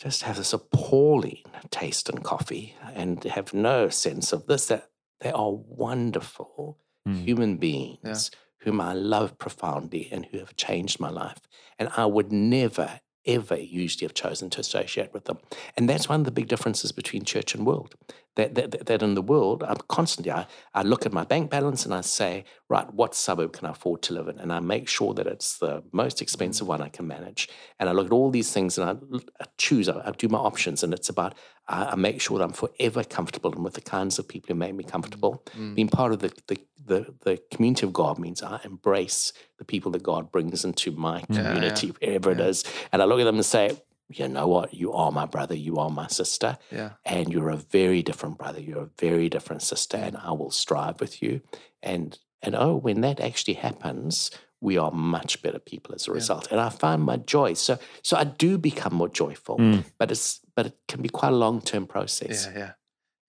just 0.00 0.22
have 0.22 0.36
this 0.36 0.52
appalling 0.52 1.44
taste 1.70 2.08
in 2.08 2.18
coffee 2.22 2.74
and 2.94 3.22
have 3.24 3.54
no 3.54 3.88
sense 3.88 4.32
of 4.32 4.46
this. 4.46 4.66
That 4.66 4.90
they 5.20 5.30
are 5.30 5.52
wonderful 5.52 6.78
Mm. 7.08 7.24
human 7.24 7.56
beings 7.56 8.30
whom 8.58 8.80
I 8.80 8.92
love 8.92 9.36
profoundly 9.36 10.08
and 10.12 10.24
who 10.26 10.38
have 10.38 10.54
changed 10.54 11.00
my 11.00 11.10
life. 11.10 11.40
And 11.80 11.88
I 11.96 12.06
would 12.06 12.30
never, 12.30 13.00
ever 13.26 13.56
usually 13.56 14.04
have 14.04 14.14
chosen 14.14 14.50
to 14.50 14.60
associate 14.60 15.12
with 15.12 15.24
them. 15.24 15.38
And 15.76 15.88
that's 15.88 16.08
one 16.08 16.20
of 16.20 16.24
the 16.24 16.30
big 16.30 16.48
differences 16.48 16.92
between 16.92 17.24
church 17.24 17.54
and 17.54 17.66
world. 17.66 17.94
That, 18.36 18.54
that, 18.54 18.86
that 18.86 19.02
in 19.02 19.14
the 19.14 19.20
world, 19.20 19.62
I'm 19.62 19.76
constantly, 19.88 20.32
I, 20.32 20.46
I 20.72 20.82
look 20.82 21.04
at 21.04 21.12
my 21.12 21.22
bank 21.22 21.50
balance 21.50 21.84
and 21.84 21.92
I 21.92 22.00
say, 22.00 22.46
right, 22.70 22.90
what 22.94 23.14
suburb 23.14 23.52
can 23.52 23.66
I 23.66 23.72
afford 23.72 24.00
to 24.02 24.14
live 24.14 24.26
in? 24.26 24.38
And 24.38 24.50
I 24.50 24.60
make 24.60 24.88
sure 24.88 25.12
that 25.12 25.26
it's 25.26 25.58
the 25.58 25.82
most 25.92 26.16
mm-hmm. 26.16 26.22
expensive 26.22 26.66
one 26.66 26.80
I 26.80 26.88
can 26.88 27.06
manage. 27.06 27.50
And 27.78 27.90
I 27.90 27.92
look 27.92 28.06
at 28.06 28.12
all 28.12 28.30
these 28.30 28.50
things 28.50 28.78
and 28.78 28.88
I, 28.88 29.22
I 29.38 29.44
choose, 29.58 29.86
I, 29.86 30.00
I 30.00 30.12
do 30.12 30.28
my 30.28 30.38
options. 30.38 30.82
And 30.82 30.94
it's 30.94 31.10
about, 31.10 31.34
I, 31.72 31.92
I 31.92 31.94
make 31.96 32.20
sure 32.20 32.40
I'm 32.40 32.52
forever 32.52 33.02
comfortable 33.02 33.52
and 33.52 33.64
with 33.64 33.74
the 33.74 33.80
kinds 33.80 34.18
of 34.18 34.28
people 34.28 34.48
who 34.48 34.54
make 34.54 34.74
me 34.74 34.84
comfortable. 34.84 35.42
Mm. 35.56 35.74
Being 35.74 35.88
part 35.88 36.12
of 36.12 36.20
the, 36.20 36.32
the, 36.46 36.58
the, 36.84 37.14
the 37.22 37.42
community 37.50 37.86
of 37.86 37.92
God 37.92 38.18
means 38.18 38.42
I 38.42 38.60
embrace 38.64 39.32
the 39.58 39.64
people 39.64 39.90
that 39.92 40.02
God 40.02 40.30
brings 40.30 40.64
into 40.64 40.92
my 40.92 41.24
yeah. 41.28 41.42
community, 41.42 41.88
wherever 42.00 42.30
it 42.30 42.40
is. 42.40 42.64
And 42.92 43.00
I 43.00 43.06
look 43.06 43.20
at 43.20 43.24
them 43.24 43.36
and 43.36 43.44
say, 43.44 43.80
you 44.08 44.28
know 44.28 44.46
what? 44.46 44.74
You 44.74 44.92
are 44.92 45.10
my 45.10 45.24
brother. 45.24 45.54
You 45.54 45.76
are 45.76 45.88
my 45.88 46.06
sister. 46.08 46.58
Yeah. 46.70 46.90
And 47.04 47.32
you're 47.32 47.48
a 47.48 47.56
very 47.56 48.02
different 48.02 48.36
brother. 48.36 48.60
You're 48.60 48.82
a 48.82 48.90
very 48.98 49.30
different 49.30 49.62
sister. 49.62 49.96
Mm. 49.96 50.08
And 50.08 50.16
I 50.18 50.32
will 50.32 50.50
strive 50.50 51.00
with 51.00 51.22
you. 51.22 51.40
And 51.82 52.18
and 52.44 52.56
oh, 52.56 52.74
when 52.74 53.02
that 53.02 53.20
actually 53.20 53.54
happens, 53.54 54.30
we 54.62 54.78
are 54.78 54.92
much 54.92 55.42
better 55.42 55.58
people 55.58 55.92
as 55.94 56.06
a 56.08 56.12
result. 56.12 56.46
And 56.52 56.60
I 56.60 56.68
find 56.68 57.02
my 57.02 57.16
joy. 57.16 57.54
So 57.54 57.78
so 58.02 58.16
I 58.16 58.24
do 58.24 58.56
become 58.58 58.94
more 58.94 59.08
joyful. 59.08 59.58
Mm. 59.58 59.84
But 59.98 60.10
it's 60.12 60.40
but 60.56 60.66
it 60.66 60.76
can 60.88 61.02
be 61.02 61.08
quite 61.08 61.32
a 61.32 61.36
long 61.36 61.60
term 61.60 61.86
process. 61.86 62.46
Yeah, 62.46 62.58
yeah, 62.58 62.72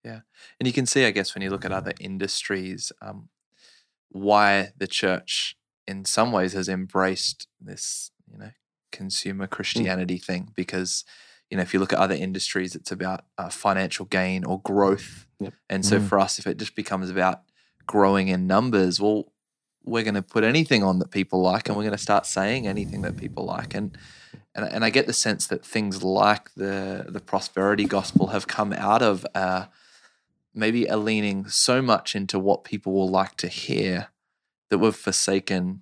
yeah. 0.03 0.19
And 0.59 0.67
you 0.67 0.73
can 0.73 0.85
see, 0.85 1.05
I 1.05 1.11
guess, 1.11 1.33
when 1.33 1.41
you 1.41 1.49
look 1.49 1.65
at 1.65 1.71
other 1.71 1.93
industries, 1.99 2.91
um, 3.01 3.29
why 4.09 4.71
the 4.77 4.87
church, 4.87 5.57
in 5.87 6.05
some 6.05 6.31
ways, 6.31 6.53
has 6.53 6.69
embraced 6.69 7.47
this, 7.59 8.11
you 8.31 8.37
know, 8.37 8.51
consumer 8.91 9.47
Christianity 9.47 10.19
thing. 10.19 10.51
Because, 10.55 11.03
you 11.49 11.57
know, 11.57 11.63
if 11.63 11.73
you 11.73 11.79
look 11.79 11.93
at 11.93 11.99
other 11.99 12.15
industries, 12.15 12.75
it's 12.75 12.91
about 12.91 13.25
uh, 13.39 13.49
financial 13.49 14.05
gain 14.05 14.45
or 14.45 14.61
growth. 14.61 15.25
Yep. 15.39 15.53
And 15.67 15.83
so 15.83 15.99
Mm. 15.99 16.07
for 16.07 16.19
us, 16.19 16.37
if 16.37 16.45
it 16.45 16.57
just 16.57 16.75
becomes 16.75 17.09
about 17.09 17.41
growing 17.87 18.27
in 18.27 18.45
numbers, 18.45 19.01
well, 19.01 19.32
we're 19.83 20.03
going 20.03 20.13
to 20.15 20.21
put 20.21 20.43
anything 20.43 20.83
on 20.83 20.99
that 20.99 21.11
people 21.11 21.41
like, 21.41 21.67
and 21.67 21.77
we're 21.77 21.83
going 21.83 21.91
to 21.91 21.97
start 21.97 22.25
saying 22.25 22.67
anything 22.67 23.01
that 23.01 23.17
people 23.17 23.45
like, 23.45 23.73
and 23.73 23.97
and 24.55 24.65
and 24.65 24.85
I 24.85 24.89
get 24.89 25.07
the 25.07 25.13
sense 25.13 25.47
that 25.47 25.65
things 25.65 26.03
like 26.03 26.53
the 26.55 27.05
the 27.07 27.19
prosperity 27.19 27.85
gospel 27.85 28.27
have 28.27 28.47
come 28.47 28.73
out 28.73 29.01
of 29.01 29.25
uh, 29.35 29.65
maybe 30.53 30.85
a 30.85 30.97
leaning 30.97 31.47
so 31.47 31.81
much 31.81 32.15
into 32.15 32.39
what 32.39 32.63
people 32.63 32.93
will 32.93 33.09
like 33.09 33.35
to 33.37 33.47
hear 33.47 34.07
that 34.69 34.77
we've 34.77 34.95
forsaken 34.95 35.81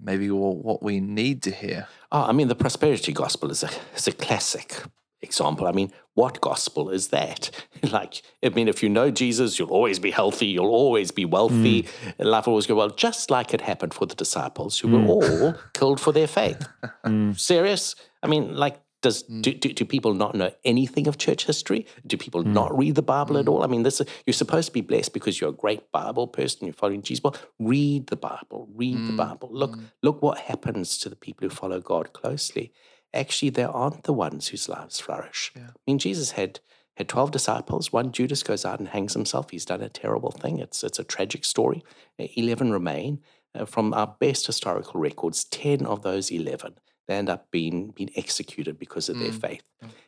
maybe 0.00 0.30
what 0.30 0.82
we 0.82 1.00
need 1.00 1.42
to 1.42 1.50
hear. 1.50 1.88
Oh, 2.12 2.22
I 2.22 2.32
mean, 2.32 2.48
the 2.48 2.54
prosperity 2.54 3.12
gospel 3.12 3.50
is 3.50 3.62
a 3.62 3.70
is 3.96 4.06
a 4.06 4.12
classic 4.12 4.82
example. 5.22 5.66
I 5.66 5.72
mean, 5.72 5.92
what 6.14 6.40
gospel 6.40 6.90
is 6.90 7.08
that? 7.08 7.50
like, 7.90 8.22
I 8.44 8.48
mean, 8.50 8.68
if 8.68 8.82
you 8.82 8.88
know 8.88 9.10
Jesus, 9.10 9.58
you'll 9.58 9.70
always 9.70 9.98
be 9.98 10.10
healthy, 10.10 10.46
you'll 10.46 10.66
always 10.66 11.10
be 11.10 11.24
wealthy, 11.24 11.82
hmm. 11.82 12.10
and 12.18 12.30
life 12.30 12.46
will 12.46 12.52
always 12.52 12.66
go 12.66 12.74
well, 12.74 12.90
just 12.90 13.30
like 13.30 13.54
it 13.54 13.60
happened 13.60 13.94
for 13.94 14.06
the 14.06 14.14
disciples 14.14 14.78
who 14.78 14.88
were 14.88 15.00
hmm. 15.00 15.10
all 15.10 15.54
killed 15.74 16.00
for 16.00 16.12
their 16.12 16.26
faith. 16.26 16.66
Hmm. 17.04 17.32
Serious? 17.32 17.94
I 18.22 18.26
mean, 18.26 18.56
like, 18.56 18.80
does 19.00 19.22
do, 19.22 19.54
do, 19.54 19.72
do 19.72 19.84
people 19.84 20.12
not 20.12 20.34
know 20.34 20.50
anything 20.64 21.06
of 21.06 21.18
church 21.18 21.46
history? 21.46 21.86
Do 22.04 22.16
people 22.16 22.42
not 22.42 22.76
read 22.76 22.96
the 22.96 23.02
Bible 23.02 23.38
at 23.38 23.46
all? 23.46 23.62
I 23.62 23.68
mean, 23.68 23.84
this 23.84 24.00
is, 24.00 24.08
you're 24.26 24.34
supposed 24.34 24.66
to 24.66 24.72
be 24.72 24.80
blessed 24.80 25.12
because 25.12 25.40
you're 25.40 25.50
a 25.50 25.52
great 25.52 25.92
Bible 25.92 26.26
person. 26.26 26.66
You're 26.66 26.74
following 26.74 27.02
Jesus. 27.02 27.22
Well, 27.22 27.36
read 27.60 28.08
the 28.08 28.16
Bible. 28.16 28.68
Read 28.74 28.96
the 29.06 29.12
Bible. 29.12 29.50
Look, 29.52 29.78
look 30.02 30.20
what 30.20 30.38
happens 30.38 30.98
to 30.98 31.08
the 31.08 31.14
people 31.14 31.48
who 31.48 31.54
follow 31.54 31.78
God 31.78 32.12
closely. 32.12 32.72
Actually, 33.14 33.50
they 33.50 33.64
aren't 33.64 34.04
the 34.04 34.12
ones 34.12 34.48
whose 34.48 34.68
lives 34.68 35.00
flourish. 35.00 35.52
I 35.56 35.60
mean, 35.86 35.98
Jesus 35.98 36.32
had 36.32 36.60
had 36.96 37.08
twelve 37.08 37.30
disciples. 37.30 37.92
One 37.92 38.12
Judas 38.12 38.42
goes 38.42 38.64
out 38.64 38.80
and 38.80 38.88
hangs 38.88 39.14
himself. 39.14 39.50
He's 39.50 39.64
done 39.64 39.80
a 39.82 39.88
terrible 39.88 40.30
thing. 40.32 40.58
It's 40.58 40.82
it's 40.84 40.98
a 40.98 41.04
tragic 41.04 41.44
story. 41.44 41.82
Eleven 42.18 42.70
remain. 42.72 43.20
Uh, 43.54 43.64
from 43.64 43.94
our 43.94 44.14
best 44.20 44.46
historical 44.46 45.00
records, 45.00 45.44
ten 45.44 45.86
of 45.86 46.02
those 46.02 46.30
eleven 46.30 46.74
they 47.06 47.14
end 47.14 47.30
up 47.30 47.50
being 47.50 47.92
being 47.92 48.10
executed 48.16 48.78
because 48.78 49.08
of 49.08 49.18
their 49.18 49.32
faith. 49.32 49.62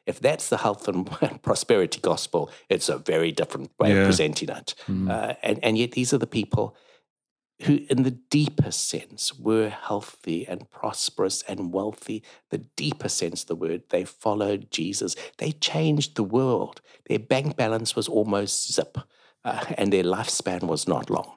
If 0.04 0.20
that's 0.20 0.50
the 0.50 0.58
health 0.58 0.86
and 0.86 1.08
prosperity 1.42 1.98
gospel, 2.02 2.50
it's 2.68 2.90
a 2.90 2.98
very 2.98 3.32
different 3.32 3.70
way 3.78 3.88
Yeah. 3.94 4.00
of 4.00 4.04
presenting 4.04 4.50
it. 4.50 4.74
Uh, 4.86 5.32
and 5.42 5.58
and 5.64 5.78
yet 5.78 5.92
these 5.92 6.12
are 6.12 6.18
the 6.18 6.26
people 6.26 6.76
who, 7.62 7.80
in 7.90 8.02
the 8.02 8.10
deeper 8.10 8.70
sense, 8.70 9.38
were 9.38 9.68
healthy 9.68 10.46
and 10.46 10.70
prosperous 10.70 11.42
and 11.48 11.72
wealthy. 11.72 12.22
The 12.50 12.58
deeper 12.58 13.08
sense 13.08 13.42
of 13.42 13.48
the 13.48 13.56
word, 13.56 13.82
they 13.90 14.04
followed 14.04 14.70
Jesus. 14.70 15.14
They 15.38 15.52
changed 15.52 16.16
the 16.16 16.24
world. 16.24 16.80
Their 17.08 17.18
bank 17.18 17.56
balance 17.56 17.94
was 17.94 18.08
almost 18.08 18.72
zip, 18.72 18.98
uh, 19.44 19.64
and 19.78 19.92
their 19.92 20.04
lifespan 20.04 20.64
was 20.64 20.88
not 20.88 21.10
long. 21.10 21.32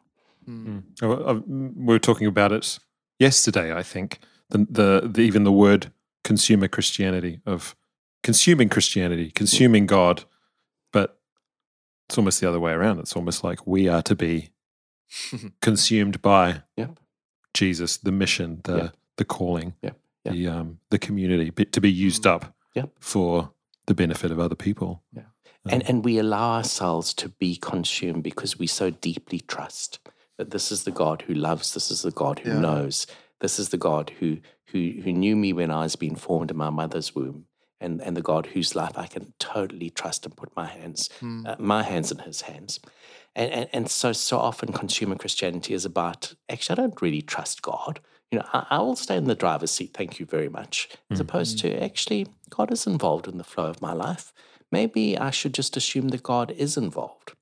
Uh, 1.01 1.41
We 1.45 1.85
were 1.85 1.99
talking 1.99 2.27
about 2.27 2.51
it 2.51 2.79
yesterday. 3.19 3.73
I 3.73 3.83
think 3.83 4.19
the, 4.49 4.67
the, 4.69 5.09
the 5.13 5.21
even 5.21 5.43
the 5.43 5.51
word 5.51 5.91
consumer 6.23 6.67
Christianity 6.67 7.39
of 7.45 7.75
consuming 8.23 8.69
Christianity, 8.69 9.31
consuming 9.31 9.85
God, 9.85 10.23
but 10.91 11.19
it's 12.07 12.17
almost 12.17 12.39
the 12.39 12.47
other 12.47 12.59
way 12.59 12.71
around. 12.71 12.99
It's 12.99 13.15
almost 13.15 13.43
like 13.43 13.67
we 13.67 13.87
are 13.87 14.01
to 14.03 14.15
be 14.15 14.49
consumed 15.61 16.21
by 16.21 16.63
Yep. 16.77 16.99
Jesus, 17.53 17.97
the 17.97 18.11
mission, 18.11 18.61
the 18.63 18.75
Yep. 18.77 18.95
the 19.17 19.25
calling, 19.25 19.73
Yep. 19.81 19.97
The 20.25 20.47
um, 20.47 20.79
the 20.89 20.97
community, 20.99 21.51
to 21.51 21.81
be 21.81 21.91
used 21.91 22.25
up 22.25 22.55
Yep. 22.75 22.89
for 22.99 23.51
the 23.87 23.93
benefit 23.93 24.31
of 24.31 24.39
other 24.39 24.55
people. 24.55 25.03
Yeah, 25.13 25.23
And, 25.65 25.83
and 25.89 26.05
we 26.05 26.17
allow 26.17 26.53
ourselves 26.55 27.13
to 27.15 27.29
be 27.29 27.57
consumed 27.57 28.23
because 28.23 28.57
we 28.57 28.65
so 28.67 28.89
deeply 28.89 29.39
trust 29.41 29.99
that 30.37 30.51
this 30.51 30.71
is 30.71 30.83
the 30.85 30.91
God 30.91 31.23
who 31.23 31.33
loves, 31.33 31.73
this 31.73 31.91
is 31.91 32.01
the 32.01 32.11
God 32.11 32.39
who 32.39 32.51
Yeah. 32.51 32.59
knows, 32.61 33.05
this 33.41 33.59
is 33.59 33.69
the 33.69 33.77
God 33.77 34.11
who, 34.19 34.37
who, 34.67 34.93
who 35.03 35.11
knew 35.11 35.35
me 35.35 35.51
when 35.51 35.69
I 35.69 35.83
was 35.83 35.97
being 35.97 36.15
formed 36.15 36.49
in 36.49 36.57
my 36.57 36.69
mother's 36.69 37.13
womb, 37.13 37.45
and, 37.81 38.01
and 38.01 38.15
the 38.15 38.21
God 38.21 38.45
whose 38.47 38.73
life 38.75 38.97
I 38.97 39.07
can 39.07 39.33
totally 39.39 39.89
trust 39.89 40.25
and 40.25 40.35
put 40.35 40.55
my 40.55 40.65
hands, 40.67 41.09
uh, 41.45 41.55
my 41.59 41.83
hands 41.83 42.11
in 42.13 42.19
his 42.19 42.41
hands. 42.41 42.79
And, 43.35 43.51
and, 43.51 43.69
and 43.73 43.91
so, 43.91 44.13
so 44.13 44.37
often 44.37 44.71
consumer 44.71 45.15
Christianity 45.15 45.73
is 45.73 45.85
about, 45.85 46.35
actually, 46.49 46.73
I 46.73 46.81
don't 46.81 47.01
really 47.01 47.21
trust 47.21 47.61
God. 47.61 47.99
You 48.31 48.39
know, 48.39 48.45
I, 48.53 48.65
I 48.69 48.79
will 48.79 48.95
stay 48.95 49.15
in 49.15 49.25
the 49.25 49.35
driver's 49.35 49.71
seat, 49.71 49.93
thank 49.93 50.19
you 50.19 50.25
very 50.25 50.49
much, 50.49 50.89
as 51.09 51.17
mm-hmm. 51.17 51.27
opposed 51.27 51.59
to 51.59 51.83
actually, 51.83 52.27
God 52.49 52.71
is 52.71 52.85
involved 52.87 53.27
in 53.27 53.37
the 53.37 53.43
flow 53.43 53.65
of 53.65 53.81
my 53.81 53.93
life. 53.93 54.33
Maybe 54.71 55.17
I 55.17 55.29
should 55.29 55.53
just 55.53 55.77
assume 55.77 56.09
that 56.09 56.23
God 56.23 56.51
is 56.51 56.77
involved 56.77 57.33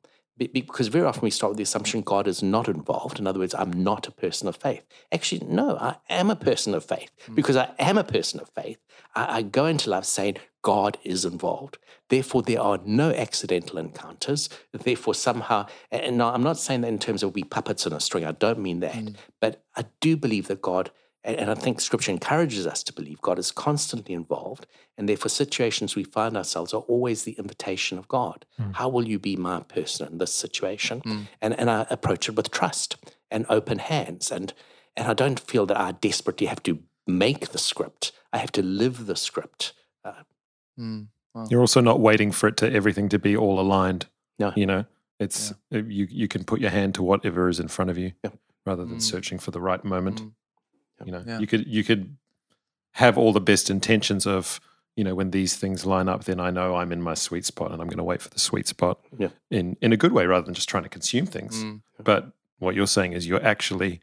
Because 0.48 0.88
very 0.88 1.06
often 1.06 1.22
we 1.22 1.30
start 1.30 1.52
with 1.52 1.58
the 1.58 1.64
assumption 1.64 2.02
God 2.02 2.28
is 2.28 2.42
not 2.42 2.68
involved. 2.68 3.20
In 3.20 3.28
other 3.28 3.40
words, 3.40 3.54
I'm 3.54 3.72
not 3.72 4.08
a 4.08 4.12
person 4.12 4.48
of 4.48 4.56
faith. 4.56 4.86
Actually, 5.12 5.46
no, 5.46 5.78
I 5.78 5.98
am 6.10 6.30
a 6.30 6.36
person 6.36 6.74
of 6.74 6.84
faith. 6.86 7.12
Hmm. 7.26 7.36
Because 7.36 7.56
I 7.56 7.72
am 7.80 7.98
a 7.98 8.04
person 8.04 8.40
of 8.40 8.50
faith, 8.50 8.78
I, 9.16 9.38
I 9.38 9.42
go 9.42 9.66
into 9.66 9.90
life 9.90 10.06
saying 10.06 10.38
God 10.62 10.98
is 11.04 11.26
involved. 11.26 11.78
Therefore, 12.10 12.42
there 12.42 12.62
are 12.62 12.80
no 12.86 13.12
accidental 13.12 13.78
encounters. 13.78 14.50
Therefore, 14.72 15.16
somehow, 15.16 15.68
and 15.92 16.18
now 16.18 16.34
I'm 16.34 16.44
not 16.44 16.58
saying 16.58 16.82
that 16.82 16.90
in 16.90 17.00
terms 17.00 17.24
of 17.24 17.34
we 17.36 17.44
puppets 17.44 17.86
on 17.86 17.94
a 17.94 18.00
string. 18.00 18.26
I 18.26 18.32
don't 18.32 18.60
mean 18.60 18.80
that. 18.82 18.96
Hmm. 18.96 19.08
But 19.40 19.64
I 19.76 19.86
do 20.00 20.18
believe 20.18 20.48
that 20.48 20.62
God 20.62 20.92
and, 21.24 21.36
and 21.38 21.52
I 21.52 21.56
think 21.56 21.80
scripture 21.82 22.12
encourages 22.12 22.66
us 22.66 22.84
to 22.84 22.94
believe 22.94 23.22
God 23.22 23.38
is 23.40 23.52
constantly 23.52 24.14
involved. 24.14 24.66
And 24.98 25.08
therefore, 25.10 25.30
situations 25.30 25.96
we 25.96 26.04
find 26.04 26.36
ourselves 26.38 26.74
are 26.74 26.82
always 26.82 27.24
the 27.24 27.34
invitation 27.34 27.98
of 27.98 28.08
God. 28.08 28.46
How 28.74 28.88
will 28.90 29.08
you 29.08 29.20
be 29.20 29.36
my 29.36 29.62
person 29.62 30.08
in 30.12 30.18
this 30.20 30.34
situation? 30.34 31.02
And, 31.42 31.58
and 31.60 31.70
I 31.70 31.86
approach 31.90 32.28
it 32.30 32.36
with 32.36 32.52
trust 32.52 32.98
and 33.30 33.46
open 33.50 33.80
hands. 33.80 34.32
And, 34.32 34.54
and 34.98 35.08
I 35.08 35.14
don't 35.14 35.40
feel 35.40 35.66
that 35.68 35.80
I 35.80 35.92
desperately 35.94 36.48
have 36.48 36.62
to 36.64 36.80
make 37.08 37.50
the 37.50 37.58
script, 37.58 38.12
I 38.32 38.38
have 38.38 38.52
to 38.54 38.62
live 38.62 39.06
the 39.08 39.16
script. 39.16 39.74
Uh, 40.06 40.24
Mm. 40.80 41.08
You're 41.50 41.62
also 41.62 41.82
not 41.82 42.00
waiting 42.00 42.32
for 42.32 42.48
it 42.48 42.58
to 42.58 42.72
everything 42.72 43.10
to 43.10 43.20
be 43.20 43.36
all 43.38 43.60
aligned. 43.60 44.08
No. 44.40 44.52
You 44.56 44.66
know, 44.66 44.86
it's 45.20 45.52
uh, 45.74 45.78
you 45.84 46.08
you 46.10 46.28
can 46.28 46.44
put 46.44 46.60
your 46.60 46.72
hand 46.72 46.96
to 46.96 47.04
whatever 47.04 47.48
is 47.50 47.60
in 47.60 47.68
front 47.68 47.92
of 47.92 47.98
you 47.98 48.14
Yeah. 48.24 48.32
rather 48.66 48.84
than 48.86 48.98
Mm. 48.98 49.02
searching 49.02 49.40
for 49.40 49.52
the 49.52 49.62
right 49.62 49.84
moment. 49.84 50.22
Mm. 50.22 50.32
You 51.06 51.12
know, 51.12 51.24
Yeah. 51.26 51.40
you 51.40 51.48
could 51.48 51.68
you 51.68 51.84
could 51.84 52.16
have 52.94 53.18
all 53.18 53.32
the 53.34 53.42
best 53.42 53.70
intentions 53.70 54.26
of 54.28 54.60
you 54.96 55.04
know 55.04 55.16
when 55.16 55.32
these 55.32 55.56
things 55.56 55.86
line 55.86 56.10
up, 56.10 56.26
then 56.26 56.40
I 56.40 56.52
know 56.52 56.76
I'm 56.76 56.92
in 56.92 57.02
my 57.02 57.14
sweet 57.14 57.46
spot 57.46 57.72
and 57.72 57.82
I'm 57.82 57.88
going 57.88 57.98
to 57.98 58.04
wait 58.04 58.22
for 58.22 58.30
the 58.30 58.40
sweet 58.40 58.68
spot 58.68 59.00
Yeah. 59.18 59.30
in 59.50 59.78
in 59.82 59.94
a 59.94 59.98
good 59.98 60.12
way 60.12 60.26
rather 60.26 60.46
than 60.46 60.54
just 60.54 60.70
trying 60.70 60.84
to 60.84 60.90
consume 60.90 61.26
things. 61.26 61.64
Mm. 61.64 61.82
But 62.04 62.32
what 62.60 62.76
you're 62.76 62.88
saying 62.88 63.14
is 63.14 63.28
you're 63.28 63.44
actually 63.46 64.02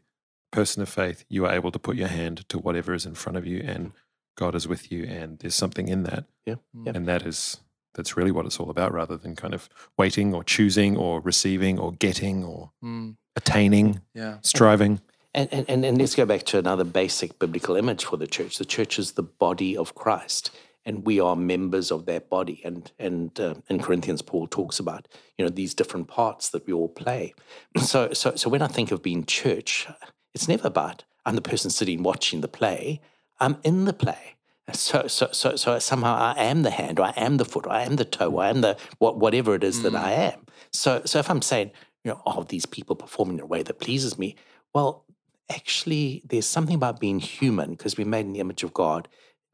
a 0.51 0.55
person 0.55 0.81
of 0.81 0.89
faith. 0.89 1.23
You 1.29 1.45
are 1.45 1.53
able 1.53 1.71
to 1.71 1.79
put 1.79 1.95
your 1.95 2.07
hand 2.07 2.47
to 2.49 2.57
whatever 2.57 2.93
is 2.93 3.05
in 3.05 3.13
front 3.15 3.37
of 3.37 3.45
you, 3.45 3.61
and 3.63 3.91
God 4.35 4.55
is 4.55 4.67
with 4.67 4.91
you, 4.91 5.03
and 5.05 5.37
there's 5.39 5.55
something 5.55 5.87
in 5.87 6.03
that, 6.03 6.25
yeah. 6.45 6.55
Yeah. 6.73 6.93
and 6.95 7.05
that 7.07 7.25
is 7.25 7.61
that's 7.93 8.15
really 8.17 8.31
what 8.31 8.45
it's 8.45 8.59
all 8.59 8.69
about, 8.69 8.93
rather 8.93 9.17
than 9.17 9.35
kind 9.35 9.53
of 9.53 9.67
waiting 9.97 10.33
or 10.33 10.43
choosing 10.43 10.95
or 10.97 11.19
receiving 11.21 11.77
or 11.79 11.91
getting 11.93 12.43
or 12.43 12.71
Mm. 12.83 13.15
attaining, 13.35 14.01
Yeah. 14.13 14.37
striving. 14.41 15.01
And, 15.33 15.47
and, 15.51 15.69
and, 15.69 15.85
and 15.85 15.97
let's 15.97 16.15
go 16.15 16.25
back 16.25 16.43
to 16.43 16.57
another 16.57 16.83
basic 16.83 17.37
biblical 17.37 17.75
image 17.75 18.05
for 18.05 18.17
the 18.17 18.27
church. 18.27 18.57
The 18.57 18.65
church 18.65 18.97
is 18.97 19.11
the 19.11 19.23
body 19.23 19.77
of 19.77 19.93
Christ, 19.93 20.49
and 20.85 21.05
we 21.05 21.19
are 21.19 21.35
members 21.35 21.91
of 21.91 22.05
that 22.07 22.29
body. 22.29 22.61
And, 22.65 22.91
and 22.97 23.39
uh, 23.39 23.55
in 23.69 23.79
Corinthians, 23.79 24.23
Paul 24.23 24.47
talks 24.47 24.79
about 24.79 25.07
you 25.37 25.45
know 25.45 25.49
these 25.49 25.75
different 25.75 26.07
parts 26.07 26.49
that 26.49 26.65
we 26.65 26.73
all 26.73 26.89
play. 26.89 27.33
So, 27.77 28.13
so, 28.13 28.35
so 28.35 28.49
when 28.49 28.63
I 28.63 28.67
think 28.67 28.91
of 28.91 29.03
being 29.03 29.23
church, 29.23 29.87
it's 30.33 30.47
never 30.47 30.67
about 30.67 31.03
I'm 31.25 31.35
the 31.35 31.41
person 31.41 31.69
sitting 31.69 32.01
watching 32.01 32.41
the 32.41 32.47
play. 32.47 33.01
I'm 33.39 33.57
in 33.63 33.85
the 33.85 33.93
play. 33.93 34.35
So, 34.73 35.07
so, 35.07 35.29
so, 35.31 35.55
so 35.55 35.79
somehow 35.79 36.15
I 36.15 36.43
am 36.43 36.61
the 36.63 36.71
hand, 36.71 36.99
or 36.99 37.03
I 37.03 37.13
am 37.15 37.37
the 37.37 37.45
foot, 37.45 37.65
or 37.65 37.71
I 37.71 37.83
am 37.83 37.95
the 37.95 38.05
toe, 38.05 38.31
or 38.31 38.43
I 38.43 38.49
am 38.49 38.61
the 38.61 38.77
what, 38.99 39.17
whatever 39.17 39.55
it 39.55 39.63
is 39.63 39.81
that 39.83 39.95
I 39.95 40.11
am. 40.11 40.45
So, 40.71 41.01
so 41.05 41.19
if 41.19 41.29
I'm 41.29 41.41
saying, 41.41 41.71
you 42.03 42.11
know, 42.11 42.21
oh, 42.25 42.43
these 42.43 42.65
people 42.65 42.95
performing 42.95 43.37
in 43.37 43.43
a 43.43 43.47
way 43.47 43.63
that 43.63 43.79
pleases 43.79 44.19
me, 44.19 44.35
well, 44.73 45.05
actually, 45.49 46.21
there's 46.25 46.45
something 46.45 46.75
about 46.75 46.99
being 46.99 47.19
human 47.19 47.71
because 47.71 47.97
we're 47.97 48.07
made 48.07 48.25
in 48.25 48.33
the 48.33 48.39
image 48.39 48.63
of 48.63 48.73
God. 48.73 49.07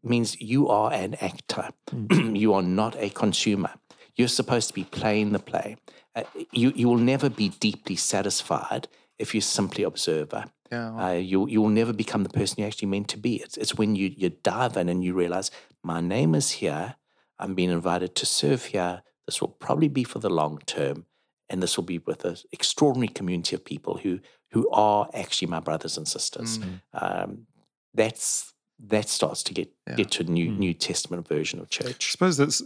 means 0.04 0.40
you 0.40 0.70
are 0.70 0.94
an 0.94 1.16
actor. 1.16 1.70
you 2.12 2.54
are 2.54 2.62
not 2.62 2.96
a 3.00 3.10
consumer. 3.10 3.72
You're 4.16 4.28
supposed 4.28 4.68
to 4.70 4.74
be 4.74 4.84
playing 4.84 5.32
the 5.32 5.40
play. 5.40 5.78
Uh, 6.16 6.24
you 6.52 6.72
you 6.76 6.88
will 6.88 6.98
never 6.98 7.30
be 7.30 7.50
deeply 7.50 7.96
satisfied 7.96 8.88
if 9.20 9.34
you're 9.34 9.42
simply 9.42 9.84
observer. 9.84 10.46
Yeah. 10.72 10.96
Uh, 10.96 11.14
you 11.14 11.48
you 11.48 11.62
will 11.62 11.70
never 11.70 11.94
become 11.94 12.24
the 12.24 12.30
person 12.30 12.56
you're 12.60 12.68
actually 12.68 12.88
meant 12.88 13.10
to 13.10 13.18
be. 13.18 13.36
It's 13.36 13.58
it's 13.58 13.76
when 13.76 13.96
you 13.96 14.14
you 14.16 14.30
dive 14.30 14.78
in 14.78 14.90
and 14.90 15.04
you 15.04 15.14
realize 15.14 15.52
my 15.84 16.02
name 16.02 16.36
is 16.36 16.52
here. 16.52 16.96
I'm 17.38 17.56
being 17.56 17.72
invited 17.72 18.16
to 18.16 18.26
serve 18.26 18.66
here. 18.66 19.02
This 19.26 19.42
will 19.42 19.50
probably 19.50 19.90
be 19.90 20.04
for 20.04 20.20
the 20.20 20.30
long 20.30 20.60
term, 20.66 21.06
and 21.50 21.62
this 21.62 21.76
will 21.76 21.84
be 21.84 22.00
with 22.00 22.24
an 22.24 22.38
extraordinary 22.52 23.10
community 23.10 23.56
of 23.56 23.66
people 23.66 23.98
who 23.98 24.20
who 24.56 24.70
are 24.70 25.10
actually 25.14 25.50
my 25.50 25.60
brothers 25.60 25.98
and 25.98 26.08
sisters. 26.08 26.60
Mm. 26.60 26.80
Um, 26.94 27.48
that's 27.94 28.54
that 28.80 29.10
starts 29.10 29.44
to 29.44 29.54
get 29.54 29.70
Yeah. 29.88 29.96
get 29.96 30.12
to 30.12 30.24
a 30.24 30.26
new 30.26 30.50
Mm. 30.52 30.58
New 30.60 30.74
Testament 30.74 31.28
version 31.28 31.60
of 31.60 31.70
church. 31.70 32.08
I 32.08 32.12
suppose 32.12 32.38
that's 32.38 32.64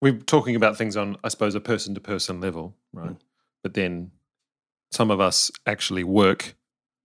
we're 0.00 0.18
talking 0.18 0.56
about 0.56 0.76
things 0.76 0.96
on, 0.96 1.16
I 1.22 1.28
suppose, 1.28 1.54
a 1.54 1.60
person 1.60 1.94
to 1.94 2.00
person 2.00 2.40
level, 2.40 2.74
right? 2.92 3.10
Mm. 3.10 3.18
But 3.62 3.74
then 3.74 4.10
some 4.90 5.12
of 5.12 5.20
us 5.20 5.50
actually 5.64 6.02
work 6.02 6.56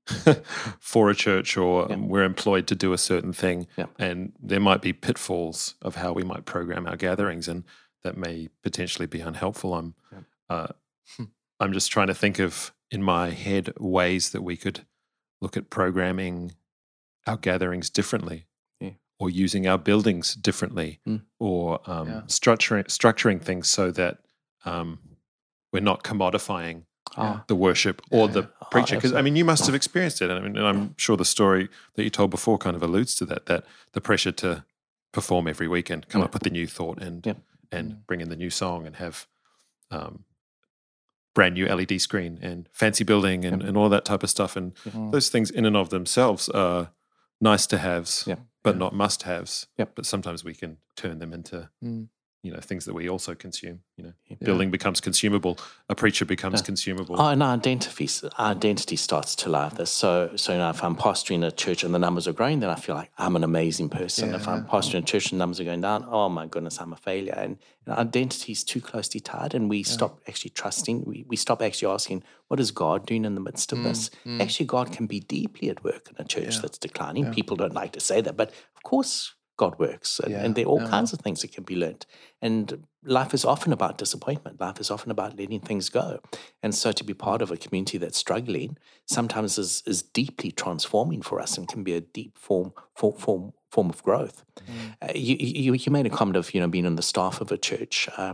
for 0.80 1.10
a 1.12 1.16
church 1.16 1.58
or 1.58 1.86
Yeah. 1.88 1.96
um, 1.96 2.10
we're 2.10 2.24
employed 2.24 2.66
to 2.68 2.76
do 2.76 2.94
a 2.94 2.98
certain 2.98 3.34
thing. 3.34 3.68
Yeah. 3.78 3.86
And 4.00 4.34
there 4.42 4.60
might 4.60 4.82
be 4.82 4.94
pitfalls 4.94 5.76
of 5.84 5.96
how 5.96 6.12
we 6.14 6.24
might 6.24 6.46
program 6.46 6.88
our 6.88 6.96
gatherings, 6.98 7.48
and 7.48 7.64
that 8.04 8.18
may 8.18 8.50
potentially 8.64 9.06
be 9.06 9.20
unhelpful. 9.20 9.74
I'm, 9.76 9.94
uh, 10.50 10.68
I'm 11.60 11.74
just 11.74 11.92
trying 11.92 12.08
to 12.08 12.16
think 12.16 12.40
of 12.40 12.72
in 12.92 13.02
my 13.04 13.32
head 13.32 13.74
ways 13.80 14.30
that 14.32 14.42
we 14.42 14.56
could 14.58 14.86
look 15.42 15.58
at 15.58 15.70
programming 15.70 16.54
our 17.26 17.38
gatherings 17.38 17.90
differently 17.90 18.46
Yeah. 18.80 18.92
or 19.20 19.30
using 19.30 19.68
our 19.68 19.78
buildings 19.78 20.34
differently 20.36 21.00
Mm. 21.06 21.24
or 21.40 21.82
um, 21.90 22.08
Yeah. 22.08 22.22
structuring 22.28 22.86
structuring 22.86 23.42
things 23.42 23.68
so 23.70 23.92
that 23.92 24.20
um, 24.66 25.00
we're 25.72 25.80
not 25.84 26.04
commodifying 26.04 26.84
Yeah. 27.18 27.42
the 27.48 27.56
worship 27.56 28.02
or 28.12 28.28
Yeah, 28.28 28.34
the. 28.34 28.50
Oh, 28.62 28.66
preacher. 28.72 28.96
Because 28.96 29.14
I 29.14 29.22
mean, 29.22 29.36
you 29.38 29.46
must 29.46 29.66
have 29.66 29.76
experienced 29.76 30.22
it, 30.22 30.30
and 30.30 30.40
I 30.40 30.42
mean, 30.42 30.58
and 30.58 30.68
I'm 30.68 30.96
sure 30.98 31.16
the 31.16 31.24
story 31.26 31.70
that 31.94 32.04
you 32.04 32.10
told 32.10 32.32
before 32.32 32.58
kind 32.58 32.76
of 32.76 32.84
alludes 32.84 33.16
to 33.16 33.26
that. 33.28 33.46
That 33.46 33.66
the 33.94 34.02
pressure 34.02 34.34
to 34.34 34.66
perform 35.14 35.48
every 35.48 35.68
weekend, 35.70 36.10
come 36.10 36.22
up 36.22 36.34
with 36.34 36.44
the 36.44 36.50
new 36.50 36.68
thought, 36.68 37.02
and 37.02 37.26
and 37.72 37.92
Mm. 37.94 38.06
bring 38.08 38.20
in 38.22 38.30
the 38.30 38.36
new 38.36 38.50
song, 38.50 38.86
and 38.86 38.96
have 38.98 39.26
um, 39.90 40.26
brand 41.38 41.54
new 41.54 41.68
LED 41.68 42.02
screen 42.02 42.40
and 42.42 42.68
fancy 42.72 43.04
building 43.04 43.46
and, 43.46 43.62
and 43.62 43.78
all 43.78 43.90
that 43.90 44.04
type 44.06 44.24
of 44.24 44.30
stuff. 44.30 44.56
And 44.58 44.74
Mm. 44.86 45.12
those 45.12 45.30
things 45.30 45.52
in 45.52 45.66
and 45.66 45.78
of 45.78 45.90
themselves 45.92 46.50
are 46.50 46.90
nice 47.40 47.68
to 47.68 47.78
haves, 47.78 48.28
but 48.64 48.76
not 48.76 48.92
must 48.96 49.22
haves. 49.24 49.68
But 49.96 50.06
sometimes 50.08 50.44
we 50.44 50.56
can 50.56 50.78
turn 50.96 51.20
them 51.20 51.32
into 51.34 51.70
Mm. 51.84 52.08
You 52.48 52.54
know 52.54 52.62
things 52.62 52.86
that 52.86 52.94
we 52.94 53.10
also 53.10 53.36
consume. 53.36 53.78
You 53.98 54.04
know, 54.06 54.14
Yeah. 54.30 54.38
building 54.48 54.72
becomes 54.72 55.02
consumable, 55.02 55.58
a 55.90 55.96
preacher 55.96 56.26
becomes 56.26 56.60
Yeah. 56.62 56.66
consumable. 56.66 57.16
Oh, 57.20 57.28
and 57.34 57.44
our 57.44 57.54
identity, 57.54 58.08
our 58.38 58.52
identity 58.52 58.96
starts 58.96 59.36
to 59.42 59.50
lie 59.50 59.70
this. 59.70 59.92
So, 59.92 60.32
so 60.36 60.54
you 60.54 60.60
know, 60.60 60.70
if 60.70 60.82
I'm 60.84 60.96
pastoring 60.96 61.46
a 61.46 61.52
church 61.52 61.84
and 61.84 61.94
the 61.94 62.00
numbers 62.00 62.26
are 62.28 62.34
growing, 62.34 62.60
then 62.62 62.70
I 62.70 62.76
feel 62.76 62.96
like 62.96 63.12
I'm 63.18 63.36
an 63.36 63.44
amazing 63.44 63.90
person. 63.90 64.34
if 64.34 64.48
I'm 64.48 64.64
pastoring 64.66 65.00
a 65.04 65.10
church 65.12 65.26
and 65.32 65.40
the 65.40 65.42
numbers 65.44 65.60
are 65.60 65.66
going 65.72 65.82
down, 65.82 66.06
oh 66.10 66.30
my 66.30 66.46
goodness, 66.48 66.80
I'm 66.80 66.94
a 66.94 66.96
failure. 67.10 67.34
And, 67.38 67.58
and 67.86 67.96
our 67.96 68.00
identity 68.00 68.52
is 68.54 68.64
too 68.64 68.82
closely 68.82 69.20
tied, 69.20 69.54
and 69.54 69.70
we 69.70 69.84
stop 69.84 70.22
actually 70.30 70.52
trusting. 70.52 71.04
We, 71.06 71.26
we 71.28 71.36
stop 71.36 71.62
actually 71.62 71.92
asking, 71.94 72.24
what 72.50 72.60
is 72.60 72.72
God 72.72 73.06
doing 73.06 73.26
in 73.26 73.36
the 73.36 73.42
midst 73.42 73.74
of 73.74 73.80
mm, 73.80 73.84
this? 73.84 74.10
Mm. 74.26 74.42
Actually, 74.42 74.68
God 74.68 74.92
can 74.92 75.06
be 75.08 75.20
deeply 75.20 75.70
at 75.70 75.84
work 75.84 76.10
in 76.12 76.16
a 76.24 76.28
church 76.28 76.56
Yeah. 76.56 76.62
that's 76.62 76.78
declining. 76.78 77.32
People 77.32 77.56
don't 77.58 77.74
like 77.74 77.92
to 77.94 78.00
say 78.00 78.22
that, 78.22 78.38
but 78.38 78.50
of 78.76 78.84
course, 78.84 79.34
God 79.58 79.78
works, 79.80 80.20
and, 80.20 80.32
Yeah. 80.32 80.44
and 80.44 80.56
there 80.56 80.66
are 80.66 80.70
all 80.70 80.82
Yeah. 80.82 80.92
kinds 80.92 81.14
of 81.14 81.20
things 81.20 81.42
that 81.42 81.52
can 81.52 81.64
be 81.64 81.76
learned. 81.76 82.06
And 82.42 82.88
life 83.04 83.34
is 83.34 83.44
often 83.44 83.74
about 83.74 83.98
disappointment. 83.98 84.60
Life 84.60 84.80
is 84.80 84.92
often 84.92 85.12
about 85.12 85.38
letting 85.38 85.60
things 85.62 85.90
go. 85.90 86.20
And 86.62 86.74
so 86.76 86.92
to 86.92 87.04
be 87.04 87.14
part 87.14 87.42
of 87.42 87.52
a 87.52 87.58
community 87.58 87.98
that's 87.98 88.18
struggling 88.18 88.78
sometimes 89.06 89.58
is, 89.58 89.84
is 89.86 90.04
deeply 90.04 90.52
transforming 90.52 91.22
for 91.24 91.40
us 91.40 91.58
and 91.58 91.68
can 91.68 91.84
be 91.84 91.94
a 91.94 92.02
deep 92.02 92.38
form 92.38 92.74
form 92.96 93.14
form, 93.14 93.54
form 93.72 93.90
of 93.90 94.04
growth. 94.04 94.44
Uh, 95.02 95.12
you, 95.16 95.36
you 95.40 95.74
you 95.74 95.92
made 95.92 96.06
a 96.06 96.10
comment 96.10 96.38
of 96.38 96.54
you 96.54 96.60
know 96.62 96.68
being 96.68 96.86
on 96.86 96.96
the 96.96 97.02
staff 97.02 97.42
of 97.42 97.52
a 97.52 97.58
church. 97.58 98.08
Uh, 98.18 98.34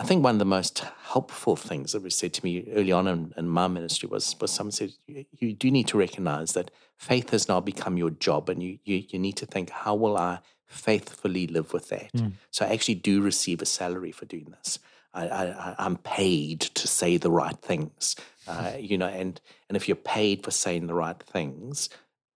I 0.00 0.04
think 0.04 0.22
one 0.22 0.36
of 0.36 0.38
the 0.38 0.44
most 0.44 0.78
helpful 1.12 1.56
things 1.56 1.92
that 1.92 2.02
was 2.02 2.14
said 2.14 2.32
to 2.34 2.44
me 2.44 2.68
early 2.72 2.92
on 2.92 3.08
in, 3.08 3.32
in 3.36 3.48
my 3.48 3.66
ministry 3.68 4.08
was 4.08 4.36
was 4.40 4.50
someone 4.52 4.72
said 4.72 4.92
you, 5.06 5.24
you 5.40 5.52
do 5.52 5.70
need 5.70 5.88
to 5.88 5.98
recognize 5.98 6.52
that 6.52 6.70
faith 6.96 7.30
has 7.30 7.48
now 7.48 7.60
become 7.60 7.96
your 7.98 8.10
job, 8.10 8.48
and 8.48 8.62
you 8.62 8.78
you, 8.84 9.04
you 9.08 9.18
need 9.18 9.36
to 9.38 9.46
think 9.46 9.70
how 9.70 9.94
will 9.94 10.16
I 10.16 10.38
faithfully 10.68 11.46
live 11.46 11.72
with 11.72 11.88
that. 11.88 12.10
So 12.50 12.64
I 12.64 12.68
actually 12.72 12.94
do 12.96 13.20
receive 13.20 13.60
a 13.62 13.66
salary 13.66 14.12
for 14.12 14.26
doing 14.26 14.54
this. 14.56 14.78
I, 15.14 15.74
I'm 15.78 15.96
paid 15.96 16.60
to 16.60 16.86
say 16.86 17.16
the 17.16 17.30
right 17.30 17.56
things, 17.60 18.14
uh, 18.46 18.72
you 18.78 18.96
know, 18.98 19.08
and 19.08 19.40
and 19.68 19.76
if 19.76 19.88
you're 19.88 19.96
paid 19.96 20.44
for 20.44 20.50
saying 20.52 20.86
the 20.86 20.94
right 20.94 21.20
things, 21.20 21.88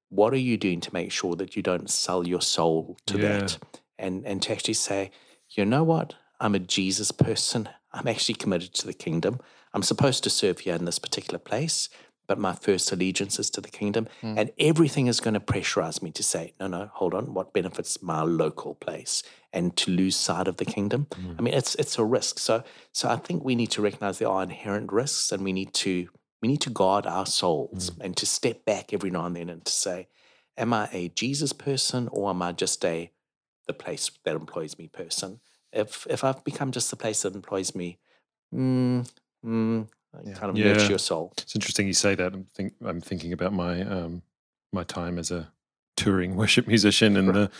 what 0.08 0.32
are 0.32 0.38
you 0.38 0.56
doing 0.56 0.80
to 0.80 0.92
make 0.92 1.12
sure 1.12 1.36
that 1.36 1.54
you 1.54 1.62
don't 1.62 1.88
sell 1.88 2.26
your 2.26 2.40
soul 2.40 2.98
to 3.06 3.18
Yeah. 3.18 3.28
that? 3.28 3.58
And 3.98 4.26
and 4.26 4.42
to 4.42 4.52
actually 4.52 4.74
say, 4.74 5.10
you 5.50 5.64
know 5.64 5.84
what, 5.84 6.14
I'm 6.40 6.54
a 6.54 6.58
Jesus 6.58 7.12
person. 7.12 7.68
I'm 7.92 8.08
actually 8.08 8.34
committed 8.34 8.72
to 8.74 8.86
the 8.86 8.94
kingdom. 8.94 9.38
I'm 9.74 9.82
supposed 9.82 10.24
to 10.24 10.30
serve 10.30 10.60
here 10.60 10.74
in 10.74 10.86
this 10.86 10.98
particular 10.98 11.38
place, 11.38 11.88
but 12.26 12.38
my 12.38 12.54
first 12.54 12.92
allegiance 12.92 13.38
is 13.38 13.50
to 13.50 13.60
the 13.60 13.70
kingdom. 13.70 14.08
And 14.22 14.50
everything 14.58 15.06
is 15.06 15.20
going 15.20 15.34
to 15.34 15.40
pressurize 15.40 16.02
me 16.02 16.10
to 16.12 16.22
say, 16.22 16.54
no, 16.60 16.66
no, 16.66 16.90
hold 16.94 17.14
on, 17.14 17.34
what 17.34 17.52
benefits 17.52 18.02
my 18.02 18.22
local 18.22 18.74
place? 18.74 19.22
and 19.54 19.76
to 19.76 19.90
lose 19.90 20.16
sight 20.16 20.48
of 20.48 20.56
the 20.56 20.64
kingdom. 20.64 21.06
Mm. 21.10 21.36
I 21.38 21.42
mean, 21.42 21.54
it's 21.54 21.74
it's 21.74 21.98
a 21.98 22.04
risk. 22.04 22.38
So 22.38 22.64
so 22.92 23.10
I 23.10 23.16
think 23.16 23.44
we 23.44 23.54
need 23.54 23.70
to 23.72 23.82
recognize 23.82 24.18
there 24.18 24.28
are 24.28 24.42
inherent 24.42 24.90
risks, 24.90 25.30
and 25.30 25.44
we 25.44 25.52
need 25.52 25.74
to 25.74 26.08
we 26.40 26.48
need 26.48 26.60
to 26.62 26.70
guard 26.70 27.06
our 27.06 27.26
souls 27.26 27.90
Mm. 27.90 28.04
and 28.04 28.16
to 28.16 28.26
step 28.26 28.64
back 28.64 28.92
every 28.92 29.10
now 29.10 29.26
and 29.26 29.36
then 29.36 29.50
and 29.50 29.64
to 29.64 29.72
say, 29.72 30.08
am 30.56 30.72
I 30.72 30.88
a 30.92 31.08
Jesus 31.10 31.52
person 31.52 32.08
or 32.12 32.30
am 32.30 32.40
I 32.42 32.52
just 32.52 32.82
a 32.84 33.12
the 33.66 33.74
place 33.74 34.10
that 34.24 34.34
employs 34.34 34.78
me 34.78 34.88
person? 34.88 35.40
If 35.72 36.06
if 36.08 36.24
I've 36.24 36.42
become 36.44 36.72
just 36.72 36.90
the 36.90 36.96
place 36.96 37.22
that 37.22 37.34
employs 37.34 37.74
me, 37.74 37.98
mm, 38.54 39.06
mm, 39.44 39.86
Yeah. 40.24 40.34
kind 40.34 40.50
of 40.50 40.58
Yeah. 40.58 40.72
nurture 40.72 40.90
your 40.90 40.98
soul. 40.98 41.32
It's 41.38 41.54
interesting 41.54 41.86
you 41.86 41.94
say 41.94 42.14
that. 42.14 42.34
I'm, 42.34 42.44
think, 42.54 42.74
I'm 42.84 43.00
thinking 43.00 43.32
about 43.32 43.52
my 43.52 43.82
um, 43.82 44.22
my 44.72 44.84
time 44.84 45.18
as 45.18 45.30
a 45.30 45.50
touring 45.96 46.36
worship 46.40 46.66
musician 46.66 47.16
in 47.16 47.26
Right. 47.26 47.34
the 47.34 47.50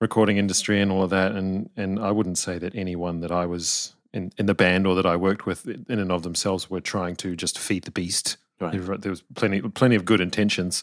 recording 0.00 0.36
industry 0.36 0.80
and 0.80 0.90
all 0.90 1.02
of 1.02 1.10
that, 1.10 1.32
and 1.32 1.70
and 1.76 1.98
I 1.98 2.10
wouldn't 2.10 2.38
say 2.38 2.58
that 2.58 2.74
anyone 2.74 3.20
that 3.20 3.30
I 3.30 3.46
was 3.46 3.94
in, 4.12 4.32
in 4.38 4.46
the 4.46 4.54
band 4.54 4.86
or 4.86 4.94
that 4.94 5.06
I 5.06 5.16
worked 5.16 5.46
with 5.46 5.66
in 5.66 5.98
and 5.98 6.12
of 6.12 6.22
themselves 6.22 6.70
were 6.70 6.80
trying 6.80 7.16
to 7.16 7.34
just 7.36 7.58
feed 7.58 7.84
the 7.84 7.90
beast. 7.90 8.36
Right. 8.60 8.72
There 8.72 8.96
there 8.98 9.10
was 9.10 9.22
plenty 9.34 9.60
plenty 9.60 9.96
of 9.96 10.04
good 10.04 10.20
intentions. 10.20 10.82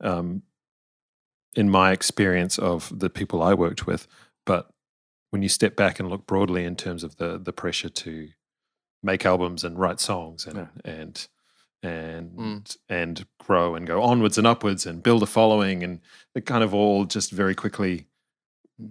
Um, 0.00 0.42
in 1.54 1.68
my 1.68 1.92
experience 1.92 2.58
of 2.58 2.90
the 2.98 3.10
people 3.10 3.42
I 3.42 3.52
worked 3.52 3.86
with, 3.86 4.06
but 4.46 4.70
when 5.30 5.42
you 5.42 5.50
step 5.50 5.76
back 5.76 6.00
and 6.00 6.08
look 6.08 6.26
broadly 6.26 6.64
in 6.64 6.76
terms 6.76 7.04
of 7.04 7.16
the 7.16 7.38
the 7.38 7.52
pressure 7.52 7.90
to 7.90 8.28
make 9.02 9.26
albums 9.26 9.64
and 9.64 9.78
write 9.78 10.00
songs 10.00 10.46
and 10.46 10.56
Yeah. 10.56 10.66
and 10.84 11.28
and 11.84 12.30
Mm. 12.36 12.76
and 12.88 13.26
grow 13.40 13.74
and 13.74 13.86
go 13.86 14.02
onwards 14.02 14.38
and 14.38 14.46
upwards 14.46 14.86
and 14.86 15.02
build 15.02 15.22
a 15.22 15.26
following 15.26 15.82
and 15.82 16.00
it 16.34 16.46
kind 16.46 16.62
of 16.62 16.72
all 16.72 17.04
just 17.04 17.32
very 17.32 17.54
quickly 17.56 18.06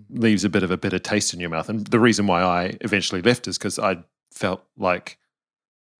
leaves 0.09 0.43
a 0.43 0.49
bit 0.49 0.63
of 0.63 0.71
a 0.71 0.77
bitter 0.77 0.99
taste 0.99 1.33
in 1.33 1.39
your 1.39 1.49
mouth. 1.49 1.69
And 1.69 1.87
the 1.87 1.99
reason 1.99 2.27
why 2.27 2.41
I 2.43 2.77
eventually 2.81 3.21
left 3.21 3.47
is 3.47 3.57
because 3.57 3.79
I 3.79 4.03
felt 4.31 4.63
like 4.77 5.17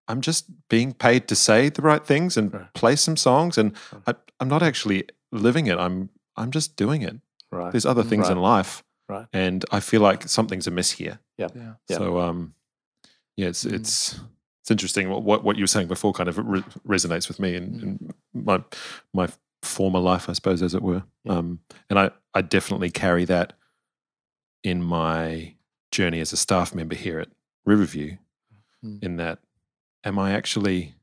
I'm 0.08 0.20
just 0.20 0.46
being 0.68 0.92
paid 0.92 1.28
to 1.28 1.34
say 1.36 1.68
the 1.70 1.82
right 1.82 2.04
things 2.04 2.36
and 2.36 2.52
Right. 2.52 2.74
play 2.74 2.96
some 2.96 3.16
songs, 3.16 3.56
and 3.56 3.74
I, 4.06 4.14
I'm 4.40 4.48
not 4.48 4.62
actually 4.62 5.04
living 5.30 5.66
it. 5.68 5.78
I'm 5.78 6.10
I'm 6.36 6.50
just 6.50 6.76
doing 6.76 7.02
it. 7.02 7.16
Right. 7.50 7.70
There's 7.72 7.86
other 7.86 8.02
things 8.02 8.28
in 8.30 8.38
life, 8.38 8.82
Right. 9.08 9.26
and 9.32 9.64
I 9.70 9.80
feel 9.80 10.00
like 10.00 10.28
something's 10.28 10.66
amiss 10.66 10.92
here. 10.92 11.20
Yeah. 11.38 11.48
Yeah. 11.54 11.74
So 11.96 12.18
um, 12.20 12.54
yeah, 13.36 13.48
it's 13.48 13.64
Mm. 13.64 13.72
it's 13.74 14.20
it's 14.62 14.70
interesting. 14.70 15.08
What, 15.10 15.22
what 15.22 15.44
what 15.44 15.56
you 15.56 15.62
were 15.62 15.66
saying 15.68 15.88
before 15.88 16.12
kind 16.12 16.28
of 16.28 16.38
re- 16.38 16.62
resonates 16.86 17.28
with 17.28 17.40
me 17.40 17.54
in, 17.56 17.98
Mm. 18.00 18.10
my 18.34 18.62
my 19.12 19.28
former 19.62 19.98
life, 20.00 20.28
I 20.28 20.32
suppose, 20.32 20.62
as 20.62 20.74
it 20.74 20.82
were. 20.82 21.04
Yeah. 21.24 21.32
Um, 21.38 21.60
and 21.90 21.98
I 21.98 22.10
I 22.34 22.42
definitely 22.42 22.90
carry 22.90 23.24
that 23.26 23.52
in 24.62 24.82
my 24.82 25.54
journey 25.90 26.20
as 26.20 26.32
a 26.32 26.36
staff 26.36 26.74
member 26.74 26.94
here 26.94 27.18
at 27.20 27.28
Riverview. 27.64 28.16
Mm. 28.84 29.02
In 29.02 29.16
that, 29.16 29.38
am 30.04 30.18
I 30.18 30.32
actually 30.32 30.94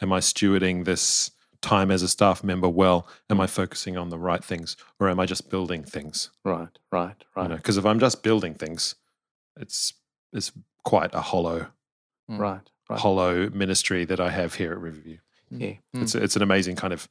am 0.00 0.12
I 0.12 0.20
stewarding 0.20 0.84
this 0.86 1.30
time 1.60 1.90
as 1.90 2.02
a 2.02 2.08
staff 2.08 2.42
member 2.42 2.68
well? 2.68 3.06
Am 3.28 3.38
I 3.40 3.46
focusing 3.46 3.98
on 3.98 4.08
the 4.08 4.18
right 4.18 4.42
things, 4.42 4.76
or 4.98 5.08
am 5.10 5.20
I 5.20 5.26
just 5.26 5.50
building 5.50 5.82
things? 5.84 6.30
Right. 6.44 6.78
Right. 6.90 7.22
Right. 7.36 7.48
Because 7.56 7.76
if 7.76 7.84
I'm 7.84 8.00
just 8.00 8.22
building 8.22 8.54
things, 8.54 8.94
it's 9.58 9.92
it's 10.32 10.52
quite 10.84 11.14
a 11.14 11.20
hollow 11.20 11.68
Mm. 12.30 12.38
Right. 12.38 12.60
Right. 12.88 12.98
hollow 13.00 13.50
ministry 13.50 14.04
that 14.04 14.20
I 14.20 14.30
have 14.30 14.54
here 14.54 14.70
at 14.72 14.78
Riverview. 14.78 15.18
Yeah. 15.50 15.74
It's 15.94 16.14
it's 16.14 16.36
an 16.36 16.42
amazing 16.42 16.76
kind 16.76 16.92
of 16.92 17.08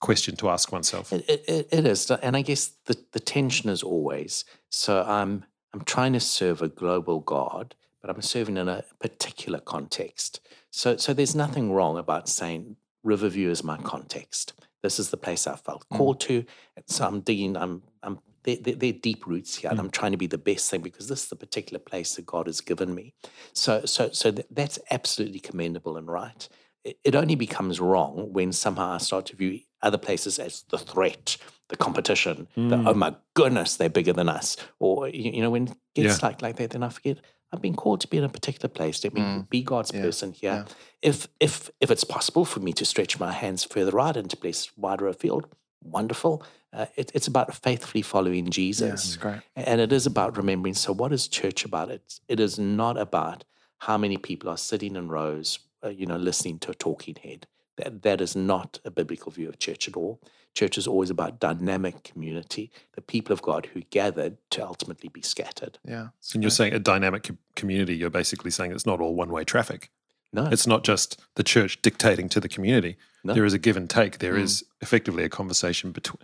question 0.00 0.36
to 0.36 0.48
ask 0.48 0.70
oneself. 0.70 1.12
It, 1.12 1.24
it, 1.28 1.44
it- 1.48 1.68
it 1.72 1.86
is, 1.86 2.08
and 2.10 2.36
I 2.36 2.42
guess 2.42 2.72
the, 2.86 2.96
the 3.12 3.20
tension 3.20 3.68
is 3.68 3.82
always. 3.82 4.44
So 4.70 5.02
I'm 5.02 5.44
I'm 5.74 5.82
trying 5.82 6.12
to 6.12 6.20
serve 6.20 6.62
a 6.62 6.68
global 6.68 7.18
God, 7.20 7.74
but 8.00 8.10
I'm 8.10 8.22
serving 8.22 8.56
in 8.56 8.68
a 8.68 8.84
particular 9.00 9.58
context. 9.60 10.40
So 10.70 10.96
so 10.96 11.12
there's 11.12 11.34
nothing 11.34 11.72
wrong 11.72 11.98
about 11.98 12.28
saying 12.28 12.76
Riverview 13.02 13.50
is 13.50 13.64
my 13.64 13.76
context. 13.78 14.52
This 14.82 15.00
is 15.00 15.10
the 15.10 15.16
place 15.16 15.46
I 15.48 15.56
felt 15.56 15.84
Mm. 15.92 15.96
called 15.96 16.20
to. 16.20 16.44
So 16.86 17.04
I'm 17.06 17.20
digging. 17.20 17.56
I'm 17.56 17.82
I'm 18.04 18.20
there 18.44 18.58
are 18.90 18.92
deep 18.92 19.26
roots 19.26 19.56
here, 19.56 19.70
and 19.70 19.78
Mm. 19.78 19.84
I'm 19.84 19.90
trying 19.90 20.12
to 20.12 20.18
be 20.18 20.26
the 20.26 20.38
best 20.38 20.70
thing 20.70 20.80
because 20.82 21.08
this 21.08 21.22
is 21.24 21.28
the 21.28 21.36
particular 21.36 21.78
place 21.78 22.14
that 22.16 22.26
God 22.26 22.46
has 22.46 22.60
given 22.60 22.94
me. 22.94 23.14
So 23.52 23.84
so 23.84 24.10
so 24.12 24.30
th- 24.30 24.46
that's 24.50 24.78
absolutely 24.90 25.40
commendable 25.40 25.96
and 25.96 26.08
right 26.08 26.48
it- 26.84 26.98
it 27.04 27.14
only 27.16 27.34
becomes 27.34 27.80
wrong 27.80 28.32
when 28.32 28.52
somehow 28.52 28.92
I 28.92 28.98
start 28.98 29.26
to 29.26 29.36
view 29.36 29.60
other 29.82 29.98
places 29.98 30.38
as 30.38 30.62
the 30.70 30.78
threat, 30.78 31.36
the 31.68 31.76
competition, 31.76 32.46
the 32.54 32.76
Mm. 32.76 32.88
oh 32.88 32.94
my 32.94 33.16
goodness, 33.34 33.76
they're 33.76 33.88
bigger 33.90 34.12
than 34.12 34.28
us. 34.28 34.56
Or 34.78 35.08
you, 35.08 35.32
you 35.32 35.42
know, 35.42 35.50
when 35.50 35.68
it 35.68 35.76
gets 35.94 36.20
Yeah. 36.22 36.28
like 36.28 36.40
like 36.40 36.56
that, 36.56 36.70
then 36.70 36.82
I 36.84 36.88
forget 36.88 37.18
I've 37.52 37.62
been 37.62 37.74
called 37.76 38.00
to 38.02 38.08
be 38.08 38.18
in 38.18 38.24
a 38.24 38.28
particular 38.28 38.68
place. 38.68 39.02
Let 39.02 39.14
me 39.14 39.20
Mm. 39.22 39.48
be 39.50 39.62
God's 39.62 39.90
Yeah. 39.92 40.02
person 40.02 40.32
here. 40.32 40.52
Yeah. 40.52 40.64
If 41.02 41.28
if 41.40 41.70
if 41.80 41.90
it's 41.90 42.04
possible 42.04 42.44
for 42.44 42.60
me 42.60 42.72
to 42.74 42.84
stretch 42.84 43.18
my 43.18 43.32
hands 43.32 43.64
further 43.64 43.98
out 43.98 44.16
and 44.16 44.30
to 44.30 44.36
bless 44.36 44.70
wider 44.76 45.08
afield, 45.08 45.46
wonderful. 45.82 46.42
Uh, 46.72 46.86
it, 46.96 47.10
it's 47.14 47.26
about 47.26 47.54
faithfully 47.54 48.02
following 48.02 48.50
Jesus. 48.50 49.06
Yes, 49.06 49.16
great. 49.16 49.40
And 49.56 49.80
it 49.80 49.92
is 49.92 50.06
about 50.06 50.36
remembering. 50.36 50.74
So, 50.74 50.92
what 50.92 51.12
is 51.12 51.28
church 51.28 51.64
about? 51.64 51.90
It 51.90 52.20
it 52.28 52.40
is 52.40 52.58
not 52.58 52.98
about 52.98 53.44
how 53.78 53.96
many 53.96 54.16
people 54.16 54.50
are 54.50 54.56
sitting 54.56 54.96
in 54.96 55.08
rows, 55.08 55.58
uh, 55.84 55.88
you 55.88 56.06
know, 56.06 56.16
listening 56.16 56.58
to 56.60 56.72
a 56.72 56.74
talking 56.74 57.16
head. 57.22 57.46
That 57.76 58.02
that 58.02 58.20
is 58.20 58.36
not 58.36 58.80
a 58.84 58.90
biblical 58.90 59.32
view 59.32 59.48
of 59.48 59.58
church 59.58 59.88
at 59.88 59.96
all. 59.96 60.20
Church 60.54 60.76
is 60.76 60.86
always 60.86 61.10
about 61.10 61.38
dynamic 61.38 62.02
community, 62.02 62.72
the 62.94 63.00
people 63.00 63.32
of 63.32 63.42
God 63.42 63.66
who 63.66 63.82
gathered 63.90 64.38
to 64.50 64.66
ultimately 64.66 65.08
be 65.08 65.22
scattered. 65.22 65.78
Yeah. 65.84 66.08
And 66.34 66.42
you're 66.42 66.50
saying 66.50 66.74
a 66.74 66.80
dynamic 66.80 67.22
com- 67.22 67.38
community. 67.54 67.94
You're 67.94 68.10
basically 68.10 68.50
saying 68.50 68.72
it's 68.72 68.86
not 68.86 69.00
all 69.00 69.14
one 69.14 69.30
way 69.30 69.44
traffic. 69.44 69.90
No, 70.32 70.46
It's 70.46 70.66
not 70.66 70.84
just 70.84 71.20
the 71.36 71.42
church 71.42 71.80
dictating 71.82 72.28
to 72.30 72.40
the 72.40 72.48
community. 72.48 72.96
No. 73.24 73.32
There 73.34 73.44
is 73.46 73.54
a 73.54 73.58
give 73.58 73.76
and 73.76 73.88
take. 73.88 74.18
There 74.18 74.34
Mm. 74.34 74.42
is 74.42 74.64
effectively 74.80 75.24
a 75.24 75.28
conversation 75.28 75.90
between 75.92 76.18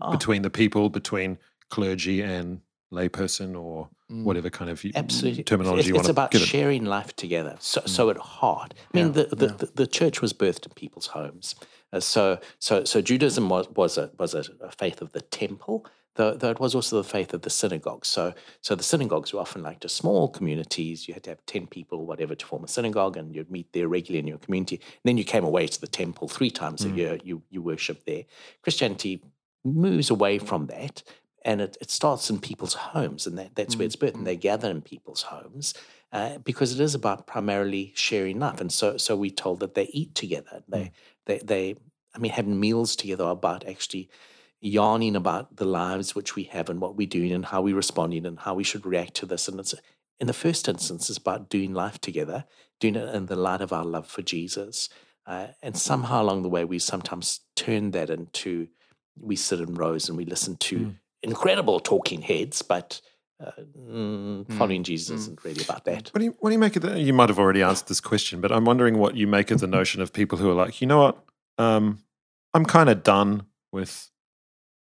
Ah. 0.00 0.10
between 0.12 0.42
the 0.42 0.50
people, 0.50 0.88
between 0.88 1.38
clergy 1.68 2.22
and 2.22 2.60
layperson, 2.92 3.58
or 3.60 3.88
Mm. 4.10 4.24
whatever 4.24 4.48
kind 4.50 4.70
of 4.70 4.82
Absolutely. 4.94 5.42
terminology 5.44 5.80
It's, 5.80 5.88
you 5.88 5.94
it's 5.94 5.98
want 5.98 6.06
to 6.06 6.10
about 6.12 6.30
give 6.30 6.42
it. 6.42 6.46
sharing 6.46 6.84
life 6.84 7.14
together. 7.16 7.56
So, 7.60 7.82
so 7.86 8.08
at 8.10 8.16
heart, 8.18 8.74
I 8.94 8.96
mean, 8.98 9.06
Yeah, 9.08 9.12
the, 9.24 9.36
the, 9.36 9.46
yeah. 9.46 9.52
the, 9.56 9.66
the 9.74 9.86
church 9.86 10.20
was 10.22 10.32
birthed 10.32 10.66
in 10.66 10.72
people's 10.74 11.08
homes. 11.08 11.54
Uh, 11.92 12.00
so, 12.00 12.38
so, 12.58 12.84
so 12.84 13.00
Judaism 13.02 13.48
was, 13.48 13.68
was, 13.70 13.98
a, 13.98 14.10
was 14.18 14.34
a, 14.34 14.44
a 14.60 14.70
faith 14.70 15.00
of 15.02 15.12
the 15.12 15.20
temple, 15.22 15.84
though, 16.14 16.34
though 16.34 16.50
it 16.50 16.60
was 16.60 16.74
also 16.74 16.96
the 16.96 17.08
faith 17.08 17.32
of 17.34 17.42
the 17.42 17.50
synagogue. 17.50 18.04
So, 18.04 18.34
so 18.60 18.74
the 18.74 18.82
synagogues 18.82 19.32
were 19.32 19.40
often 19.40 19.62
like 19.62 19.80
just 19.80 19.96
small 19.96 20.28
communities. 20.28 21.08
You 21.08 21.14
had 21.14 21.22
to 21.24 21.30
have 21.30 21.44
10 21.46 21.66
people 21.66 22.06
whatever 22.06 22.34
to 22.34 22.46
form 22.46 22.64
a 22.64 22.68
synagogue, 22.68 23.16
and 23.16 23.34
you'd 23.34 23.50
meet 23.50 23.72
there 23.72 23.88
regularly 23.88 24.18
in 24.20 24.26
your 24.26 24.38
community. 24.38 24.76
And 24.76 25.02
then 25.04 25.18
you 25.18 25.24
came 25.24 25.44
away 25.44 25.66
to 25.66 25.80
the 25.80 25.86
temple 25.86 26.28
three 26.28 26.50
times 26.50 26.84
a 26.84 26.88
Mm. 26.88 26.96
year, 26.96 27.18
you, 27.24 27.42
you 27.50 27.62
worship 27.62 28.04
there. 28.04 28.24
Christianity 28.62 29.22
moves 29.64 30.10
away 30.10 30.38
from 30.38 30.66
that 30.66 31.02
and 31.44 31.60
it, 31.60 31.76
it 31.80 31.90
starts 31.90 32.30
in 32.30 32.38
people's 32.40 32.74
homes 32.74 33.26
and 33.26 33.38
that, 33.38 33.54
that's 33.54 33.76
where 33.78 33.86
it's 33.86 33.96
birthed 33.96 34.14
and 34.14 34.26
they 34.26 34.36
gather 34.36 34.70
in 34.70 34.80
people's 34.82 35.22
homes 35.22 35.74
uh, 36.12 36.38
because 36.38 36.72
it 36.72 36.80
is 36.80 36.94
about 36.94 37.26
primarily 37.26 37.92
sharing 37.94 38.38
life 38.38 38.60
and 38.60 38.72
so 38.72 38.96
so 38.96 39.16
we 39.16 39.30
told 39.30 39.60
that 39.60 39.74
they 39.74 39.84
eat 39.92 40.14
together 40.14 40.62
they 40.68 40.90
they 41.26 41.38
they 41.38 41.76
i 42.14 42.18
mean 42.18 42.32
having 42.32 42.58
meals 42.58 42.96
together 42.96 43.24
are 43.24 43.32
about 43.32 43.66
actually 43.68 44.08
yarning 44.62 45.16
about 45.16 45.56
the 45.56 45.64
lives 45.66 46.14
which 46.14 46.36
we 46.36 46.44
have 46.44 46.70
and 46.70 46.80
what 46.80 46.96
we're 46.96 47.06
doing 47.06 47.32
and 47.32 47.46
how 47.46 47.60
we're 47.60 47.76
responding 47.76 48.24
and 48.24 48.38
how 48.40 48.54
we 48.54 48.64
should 48.64 48.86
react 48.86 49.14
to 49.14 49.26
this 49.26 49.48
and 49.48 49.60
it's 49.60 49.74
in 50.20 50.26
the 50.28 50.32
first 50.32 50.68
instance 50.68 51.10
it's 51.10 51.18
about 51.18 51.50
doing 51.50 51.74
life 51.74 52.00
together 52.00 52.44
doing 52.80 52.94
it 52.96 53.14
in 53.14 53.26
the 53.26 53.36
light 53.36 53.60
of 53.60 53.72
our 53.72 53.84
love 53.84 54.06
for 54.06 54.22
jesus 54.22 54.88
uh, 55.26 55.48
and 55.62 55.76
somehow 55.76 56.22
along 56.22 56.42
the 56.42 56.48
way 56.48 56.64
we 56.64 56.78
sometimes 56.78 57.40
turn 57.56 57.90
that 57.90 58.08
into 58.08 58.68
we 59.20 59.36
sit 59.36 59.60
in 59.60 59.74
rows 59.74 60.08
and 60.08 60.16
we 60.16 60.24
listen 60.24 60.56
to 60.56 60.78
Mm. 60.78 60.94
incredible 61.22 61.78
talking 61.80 62.22
heads, 62.22 62.62
but 62.62 63.00
uh, 63.44 63.50
mm, 63.78 64.44
Mm, 64.46 64.52
following 64.58 64.82
Jesus 64.84 65.10
mm. 65.10 65.18
isn't 65.20 65.44
really 65.44 65.62
about 65.62 65.84
that. 65.84 66.10
What 66.12 66.20
do 66.20 66.24
you 66.24 66.36
what 66.40 66.50
do 66.50 66.54
you 66.54 66.58
make 66.58 66.76
of 66.76 66.82
that? 66.82 66.98
You 66.98 67.12
might 67.12 67.28
have 67.28 67.38
already 67.38 67.62
answered 67.62 67.88
this 67.88 68.00
question, 68.00 68.40
but 68.40 68.50
I'm 68.52 68.64
wondering 68.64 68.98
what 68.98 69.16
you 69.16 69.26
make 69.26 69.50
of 69.50 69.60
the 69.60 69.66
notion 69.78 70.00
of 70.00 70.12
people 70.12 70.38
who 70.38 70.48
are 70.50 70.54
like, 70.54 70.80
you 70.80 70.86
know 70.86 70.98
what, 71.02 71.24
um, 71.58 71.98
I'm 72.54 72.64
kind 72.64 72.88
of 72.88 73.02
done 73.02 73.46
with 73.70 74.10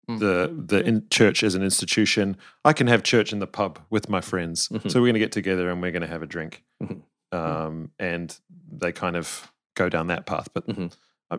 Mm. 0.10 0.20
the 0.20 0.76
the 0.78 0.84
in 0.84 1.08
church 1.12 1.44
as 1.44 1.54
an 1.56 1.62
institution. 1.62 2.36
I 2.66 2.74
can 2.74 2.88
have 2.88 3.04
church 3.04 3.32
in 3.32 3.38
the 3.40 3.48
pub 3.48 3.80
with 3.92 4.10
my 4.10 4.22
friends, 4.22 4.68
Mhm. 4.70 4.90
so 4.90 5.00
we're 5.00 5.06
going 5.08 5.14
to 5.14 5.20
get 5.20 5.32
together 5.32 5.70
and 5.70 5.82
we're 5.82 5.92
going 5.92 6.02
to 6.02 6.08
have 6.08 6.24
a 6.24 6.26
drink, 6.26 6.64
Mhm. 6.82 7.02
um, 7.32 7.92
and 8.00 8.36
they 8.72 8.92
kind 8.92 9.16
of 9.16 9.52
go 9.76 9.88
down 9.90 10.08
that 10.08 10.26
path. 10.26 10.50
But 10.54 10.68
Mhm. 10.68 10.92
I, 11.30 11.38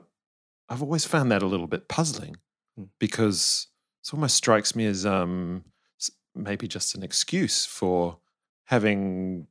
I've 0.69 0.83
always 0.83 1.05
found 1.05 1.33
that 1.33 1.43
a 1.43 1.47
little 1.47 1.67
bit 1.67 1.89
puzzling 1.89 2.37
Mm. 2.79 2.89
because 3.01 3.67
it 4.05 4.15
almost 4.15 4.37
strikes 4.37 4.77
me 4.77 4.87
as 4.87 5.05
um, 5.05 5.65
maybe 6.35 6.69
just 6.69 6.95
an 6.95 7.03
excuse 7.03 7.67
for 7.67 8.19
having 8.67 9.49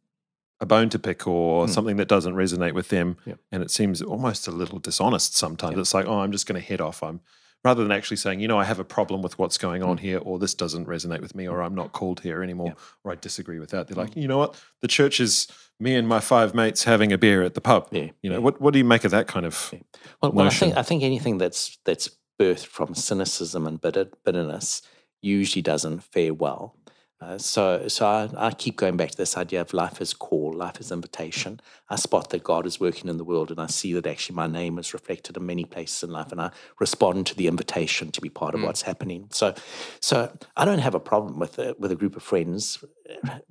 a 0.61 0.65
bone 0.65 0.89
to 0.89 0.99
pick 0.99 1.27
or 1.27 1.65
Mm. 1.65 1.69
something 1.69 1.97
that 1.97 2.07
doesn't 2.07 2.35
resonate 2.35 2.73
with 2.73 2.87
them. 2.89 3.17
Yep. 3.25 3.39
And 3.51 3.63
it 3.63 3.71
seems 3.71 4.01
almost 4.01 4.47
a 4.47 4.51
little 4.51 4.79
dishonest 4.79 5.35
sometimes. 5.35 5.73
Yep. 5.73 5.79
It's 5.81 5.93
like, 5.93 6.05
oh, 6.05 6.19
I'm 6.19 6.31
just 6.31 6.47
going 6.47 6.59
to 6.61 6.65
head 6.65 6.79
off. 6.81 7.03
I'm 7.03 7.19
rather 7.63 7.83
than 7.83 7.91
actually 7.91 8.17
saying, 8.17 8.39
you 8.39 8.47
know, 8.47 8.57
I 8.57 8.63
have 8.63 8.79
a 8.79 8.83
problem 8.83 9.21
with 9.21 9.37
what's 9.37 9.57
going 9.57 9.83
on 9.83 9.97
mm. 9.97 10.01
here, 10.01 10.19
or 10.19 10.39
this 10.39 10.53
doesn't 10.53 10.87
resonate 10.87 11.21
with 11.21 11.35
me, 11.35 11.47
or 11.47 11.61
I'm 11.61 11.75
not 11.75 11.91
called 11.91 12.21
here 12.21 12.41
anymore, 12.41 12.75
or 13.03 13.11
I 13.11 13.15
disagree 13.15 13.59
with 13.59 13.69
that. 13.71 13.87
They're 13.87 13.95
mm. 13.95 14.07
like, 14.07 14.15
you 14.15 14.27
know 14.27 14.37
what? 14.37 14.61
The 14.81 14.87
church 14.87 15.19
is 15.19 15.47
me 15.79 15.95
and 15.95 16.07
my 16.07 16.19
five 16.19 16.53
mates 16.53 16.83
having 16.83 17.11
a 17.11 17.17
beer 17.17 17.41
at 17.43 17.53
the 17.53 17.61
pub. 17.61 17.87
Yeah, 17.91 18.09
You 18.21 18.29
know, 18.29 18.41
what 18.41 18.59
what 18.61 18.73
do 18.73 18.79
you 18.79 18.85
make 18.85 19.03
of 19.03 19.11
that 19.11 19.27
kind 19.27 19.45
of? 19.45 19.73
Well, 20.21 20.31
well 20.31 20.47
I 20.47 20.49
think 20.49 20.77
I 20.77 20.83
think 20.83 21.03
anything 21.03 21.37
that's 21.37 21.77
that's 21.85 22.09
birthed 22.39 22.65
from 22.65 22.95
cynicism 22.95 23.67
and 23.67 23.81
bitter, 23.81 24.09
bitterness 24.23 24.81
usually 25.21 25.61
doesn't 25.61 26.03
fare 26.03 26.33
well. 26.33 26.75
Uh, 27.21 27.37
so, 27.37 27.85
so 27.89 28.07
I, 28.07 28.29
I 28.37 28.51
keep 28.51 28.77
going 28.77 28.95
back 28.95 29.11
to 29.11 29.17
this 29.17 29.35
idea 29.35 29.59
of 29.59 29.73
life 29.73 29.99
as 29.99 30.13
call, 30.13 30.53
life 30.53 30.77
as 30.79 30.89
invitation. 30.89 31.59
I 31.89 31.97
spot 31.97 32.29
that 32.29 32.45
God 32.45 32.65
is 32.65 32.79
working 32.79 33.09
in 33.09 33.17
the 33.17 33.25
world, 33.25 33.51
and 33.51 33.59
I 33.59 33.67
see 33.67 33.91
that 33.93 34.07
actually 34.07 34.37
my 34.37 34.47
name 34.47 34.79
is 34.79 34.93
reflected 34.93 35.35
in 35.35 35.45
many 35.45 35.65
places 35.65 36.03
in 36.03 36.11
life, 36.11 36.31
and 36.31 36.39
I 36.39 36.51
respond 36.79 37.27
to 37.27 37.35
the 37.35 37.47
invitation 37.47 38.11
to 38.11 38.21
be 38.21 38.29
part 38.29 38.55
of 38.55 38.61
what's 38.61 38.83
happening. 38.83 39.27
So, 39.31 39.53
so 39.99 40.31
I 40.55 40.63
don't 40.63 40.79
have 40.79 40.95
a 40.95 40.99
problem 40.99 41.39
with 41.39 41.59
a, 41.59 41.75
with 41.77 41.91
a 41.91 41.95
group 41.95 42.15
of 42.15 42.23
friends. 42.23 42.83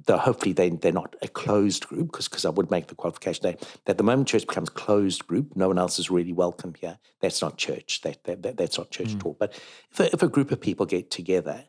Though 0.07 0.17
hopefully 0.17 0.53
they 0.53 0.71
they're 0.71 0.93
not 0.93 1.17
a 1.21 1.29
closed 1.29 1.89
group, 1.89 2.13
because 2.13 2.29
because 2.29 2.45
I 2.45 2.51
would 2.51 2.71
make 2.71 2.87
the 2.87 2.95
qualification 2.95 3.43
that, 3.43 3.69
that 3.87 3.99
the 3.99 4.05
moment 4.05 4.29
church 4.29 4.47
becomes 4.47 4.71
closed 4.71 5.27
group, 5.27 5.57
no 5.57 5.69
one 5.69 5.79
else 5.79 5.99
is 5.99 6.11
really 6.11 6.33
welcome 6.33 6.75
here. 6.81 6.99
That's 7.21 7.43
not 7.43 7.59
church. 7.59 8.01
That, 8.03 8.23
that, 8.25 8.43
that 8.45 8.57
that's 8.57 8.79
not 8.79 8.91
church 8.91 9.15
at 9.15 9.27
all. 9.27 9.37
But 9.39 9.61
if 9.91 10.01
a, 10.01 10.13
if 10.13 10.23
a 10.23 10.29
group 10.29 10.53
of 10.53 10.61
people 10.61 10.87
get 10.87 11.11
together 11.11 11.65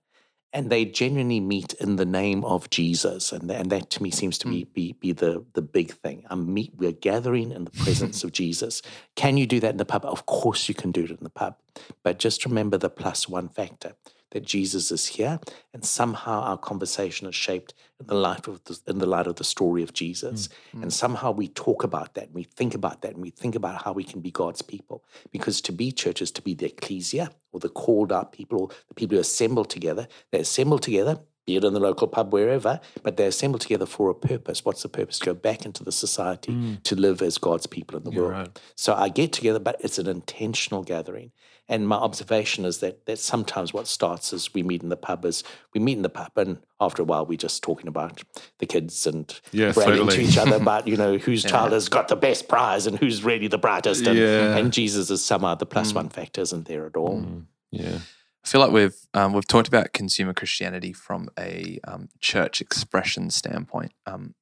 and 0.51 0.69
they 0.69 0.85
genuinely 0.85 1.39
meet 1.39 1.73
in 1.73 1.95
the 1.97 2.05
name 2.05 2.43
of 2.43 2.69
Jesus, 2.69 3.31
and 3.31 3.49
and 3.51 3.69
that 3.71 3.89
to 3.91 4.03
me 4.03 4.11
seems 4.11 4.37
to 4.39 4.47
hmm. 4.47 4.53
be 4.53 4.63
be, 4.65 4.93
be 4.93 5.11
the 5.11 5.45
the 5.53 5.61
big 5.61 5.91
thing. 5.91 6.25
I'm 6.29 6.53
meet, 6.53 6.73
we're 6.75 6.91
gathering 6.91 7.51
in 7.51 7.65
the 7.65 7.71
presence 7.83 8.23
of 8.23 8.31
Jesus. 8.31 8.81
Can 9.15 9.37
you 9.37 9.45
do 9.45 9.59
that 9.59 9.71
in 9.71 9.77
the 9.77 9.85
pub? 9.85 10.05
Of 10.05 10.25
course, 10.25 10.67
you 10.67 10.75
can 10.75 10.91
do 10.91 11.03
it 11.03 11.11
in 11.11 11.23
the 11.23 11.29
pub, 11.29 11.57
but 12.03 12.19
just 12.19 12.45
remember 12.45 12.77
the 12.77 12.89
plus 12.89 13.27
one 13.27 13.49
factor 13.49 13.95
that 14.31 14.45
Jesus 14.45 14.91
is 14.91 15.07
here, 15.07 15.39
and 15.73 15.83
somehow 15.83 16.41
our 16.41 16.57
conversation 16.57 17.27
is 17.27 17.35
shaped 17.35 17.73
in 17.99 18.07
the 18.07 18.15
life 18.15 18.47
of 18.47 18.63
the, 18.65 18.79
in 18.87 18.99
the 18.99 19.05
light 19.05 19.27
of 19.27 19.35
the 19.35 19.43
story 19.43 19.83
of 19.83 19.93
Jesus, 19.93 20.47
mm, 20.47 20.79
mm. 20.79 20.83
and 20.83 20.93
somehow 20.93 21.31
we 21.31 21.47
talk 21.47 21.83
about 21.83 22.13
that, 22.13 22.25
and 22.25 22.35
we 22.35 22.43
think 22.43 22.75
about 22.75 23.01
that, 23.01 23.13
and 23.13 23.21
we 23.21 23.29
think 23.29 23.55
about 23.55 23.83
how 23.83 23.93
we 23.93 24.03
can 24.03 24.21
be 24.21 24.31
God's 24.31 24.61
people. 24.61 25.03
Because 25.31 25.61
to 25.61 25.71
be 25.71 25.91
church 25.91 26.21
is 26.21 26.31
to 26.31 26.41
be 26.41 26.53
the 26.53 26.67
ecclesia 26.67 27.31
or 27.51 27.59
the 27.59 27.69
called 27.69 28.11
out 28.11 28.31
people, 28.31 28.61
or 28.61 28.69
the 28.87 28.93
people 28.93 29.15
who 29.15 29.21
assemble 29.21 29.65
together. 29.65 30.07
They 30.31 30.39
assemble 30.39 30.79
together, 30.79 31.19
be 31.45 31.55
it 31.55 31.63
in 31.63 31.73
the 31.73 31.79
local 31.79 32.07
pub, 32.07 32.31
wherever, 32.31 32.79
but 33.01 33.17
they 33.17 33.25
assemble 33.25 33.57
together 33.57 33.87
for 33.87 34.09
a 34.09 34.13
purpose. 34.13 34.63
What's 34.63 34.83
the 34.83 34.89
purpose? 34.89 35.17
To 35.19 35.25
go 35.25 35.33
back 35.33 35.65
into 35.65 35.83
the 35.83 35.91
society 35.91 36.51
mm. 36.51 36.83
to 36.83 36.95
live 36.95 37.23
as 37.23 37.39
God's 37.39 37.65
people 37.65 37.97
in 37.97 38.03
the 38.03 38.11
world. 38.11 38.31
right. 38.31 38.61
So 38.75 38.93
I 38.93 39.09
get 39.09 39.33
together, 39.33 39.59
but 39.59 39.77
it's 39.79 39.97
an 39.97 40.07
intentional 40.07 40.83
gathering. 40.83 41.31
And 41.71 41.87
my 41.87 41.97
observation 41.97 42.65
is 42.65 42.79
that 42.79 43.05
that 43.05 43.19
sometimes 43.19 43.73
what 43.73 43.87
starts 43.87 44.33
is 44.33 44.53
we 44.55 44.63
meet 44.63 44.81
in 44.81 44.89
the 44.89 44.97
pub 44.97 45.23
is 45.23 45.43
we 45.73 45.79
meet 45.79 45.97
in 45.97 46.01
the 46.01 46.09
pub 46.09 46.31
and 46.35 46.57
after 46.81 47.03
a 47.03 47.05
while 47.05 47.25
we're 47.27 47.37
just 47.37 47.61
talking 47.61 47.87
about 47.87 48.23
the 48.57 48.65
kids 48.65 49.05
and 49.05 49.39
Yeah, 49.51 49.71
bragging 49.71 49.97
totally. 50.07 50.15
to 50.17 50.21
each 50.23 50.37
other 50.37 50.55
about, 50.61 50.87
you 50.87 50.97
know, 50.97 51.17
whose 51.19 51.43
child 51.43 51.71
has 51.73 51.87
got 51.87 52.07
the 52.07 52.15
best 52.15 52.47
prize 52.47 52.87
and 52.87 52.97
who's 52.97 53.23
really 53.23 53.47
the 53.47 53.59
brightest. 53.59 54.07
And, 54.07 54.17
Yeah. 54.17 54.57
and 54.57 54.73
Jesus 54.73 55.11
is 55.11 55.23
somehow 55.23 55.53
the 55.55 55.67
plus 55.67 55.93
one 55.93 56.09
factor 56.09 56.41
isn't 56.41 56.65
there 56.67 56.87
at 56.87 56.95
all. 56.97 57.23
Yeah. 57.71 57.99
I 58.43 58.47
feel 58.47 58.61
like 58.61 58.71
we've 58.71 58.95
um, 59.13 59.33
we've 59.33 59.45
talked 59.47 59.67
about 59.67 59.93
consumer 59.93 60.33
Christianity 60.33 60.91
from 60.93 61.29
a 61.37 61.79
um, 61.83 62.09
church 62.19 62.61
expression 62.61 63.29
standpoint. 63.29 63.91
Um, 64.07 64.33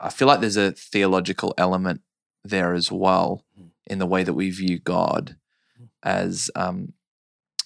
I 0.00 0.10
feel 0.10 0.28
like 0.28 0.40
there's 0.40 0.56
a 0.58 0.72
theological 0.72 1.54
element 1.56 2.02
there 2.44 2.74
as 2.74 2.92
well 2.92 3.42
in 3.86 3.98
the 4.00 4.06
way 4.06 4.22
that 4.22 4.34
we 4.34 4.50
view 4.50 4.78
God 4.78 5.36
as 6.04 6.50
um, 6.54 6.92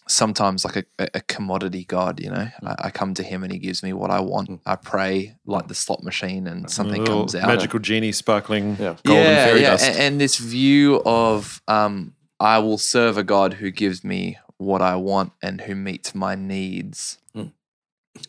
sometimes 0.07 0.65
like 0.65 0.77
a, 0.77 0.85
a- 0.99 1.09
a 1.15 1.21
commodity 1.23 1.85
God. 1.85 2.21
You 2.21 2.31
know, 2.31 2.49
I, 2.63 2.75
I 2.85 2.91
come 2.91 3.15
to 3.15 3.23
Him 3.23 3.43
and 3.43 3.53
He 3.53 3.59
gives 3.59 3.83
me 3.83 3.93
what 3.93 4.11
I 4.11 4.21
want. 4.21 4.61
I 4.65 4.77
pray 4.77 5.37
like 5.47 5.69
the 5.69 5.75
slot 5.75 6.03
machine, 6.03 6.47
and 6.47 6.71
something 6.71 7.05
comes 7.05 7.35
out. 7.35 7.47
Magical 7.49 7.79
genie 7.81 8.13
sparkling 8.13 8.77
Yeah. 8.79 8.97
golden 9.05 9.25
yeah, 9.25 9.45
fairy 9.45 9.61
yeah. 9.63 9.71
dust. 9.71 9.89
And, 9.89 9.97
and 9.99 10.21
this 10.21 10.39
view 10.39 11.03
of 11.05 11.61
um, 11.69 12.15
I 12.41 12.59
will 12.61 12.79
serve 12.79 13.19
a 13.19 13.25
God 13.25 13.55
who 13.55 13.71
gives 13.71 14.03
me 14.05 14.39
what 14.57 14.81
I 14.83 14.97
want 14.97 15.33
and 15.43 15.61
who 15.63 15.75
meets 15.75 16.15
my 16.15 16.35
needs, 16.35 17.19
Mm. 17.37 17.53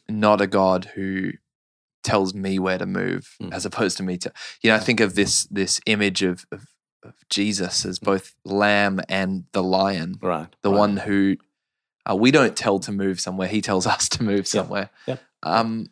not 0.09 0.41
a 0.41 0.47
God 0.47 0.85
who 0.95 1.31
tells 2.03 2.33
me 2.33 2.59
where 2.59 2.77
to 2.77 2.85
move 2.85 3.35
Mm. 3.41 3.51
as 3.53 3.65
opposed 3.65 3.97
to 3.97 4.03
me 4.03 4.17
to 4.17 4.31
you 4.61 4.69
know 4.69 4.75
I 4.75 4.79
think 4.79 4.99
of 4.99 5.15
this 5.15 5.45
this 5.45 5.79
image 5.85 6.21
of, 6.23 6.45
of, 6.51 6.61
of 6.61 6.67
Jesus 7.29 7.85
as 7.85 7.99
both 7.99 8.35
lamb 8.43 9.01
and 9.07 9.45
the 9.51 9.63
lion 9.63 10.15
Right. 10.21 10.53
the 10.61 10.69
right. 10.69 10.77
one 10.77 10.97
who 10.97 11.37
uh, 12.09 12.15
we 12.15 12.31
don't 12.31 12.55
tell 12.55 12.79
to 12.79 12.91
move 12.91 13.19
somewhere 13.19 13.47
he 13.47 13.61
tells 13.61 13.85
us 13.95 14.09
to 14.09 14.23
move 14.23 14.47
somewhere 14.47 14.89
yeah. 15.05 15.17
um 15.43 15.87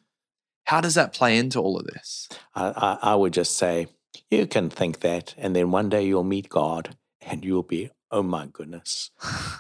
how 0.66 0.82
does 0.82 0.96
that 0.96 1.14
play 1.14 1.38
into 1.38 1.60
all 1.60 1.78
of 1.78 1.86
this 1.86 2.28
I, 2.56 2.98
I, 3.02 3.12
I 3.12 3.16
would 3.16 3.34
just 3.34 3.56
say, 3.56 3.88
you 4.32 4.48
can 4.48 4.70
think 4.70 5.02
that, 5.02 5.36
and 5.38 5.56
then 5.56 5.72
one 5.72 5.90
day 5.90 6.06
you'll 6.06 6.24
meet 6.24 6.50
God 6.50 6.96
and 7.22 7.46
you'll 7.46 7.64
be, 7.64 7.92
oh 8.12 8.24
my 8.24 8.48
goodness, 8.48 9.12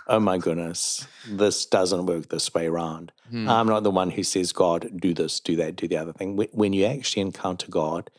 oh 0.07 0.19
my 0.19 0.37
goodness, 0.37 1.07
this 1.29 1.65
doesn't 1.65 2.05
work 2.07 2.29
this 2.29 2.53
way 2.53 2.65
around. 2.67 3.11
Hmm. 3.29 3.47
I'm 3.47 3.67
not 3.67 3.83
the 3.83 3.91
one 3.91 4.09
who 4.09 4.23
says, 4.23 4.51
God, 4.51 4.89
do 4.95 5.13
this, 5.13 5.39
do 5.39 5.55
that, 5.57 5.75
do 5.75 5.87
the 5.87 5.97
other 5.97 6.13
thing. 6.13 6.35
When, 6.51 6.73
you 6.73 6.85
actually 6.85 7.21
encounter 7.21 7.69
God, 7.69 8.09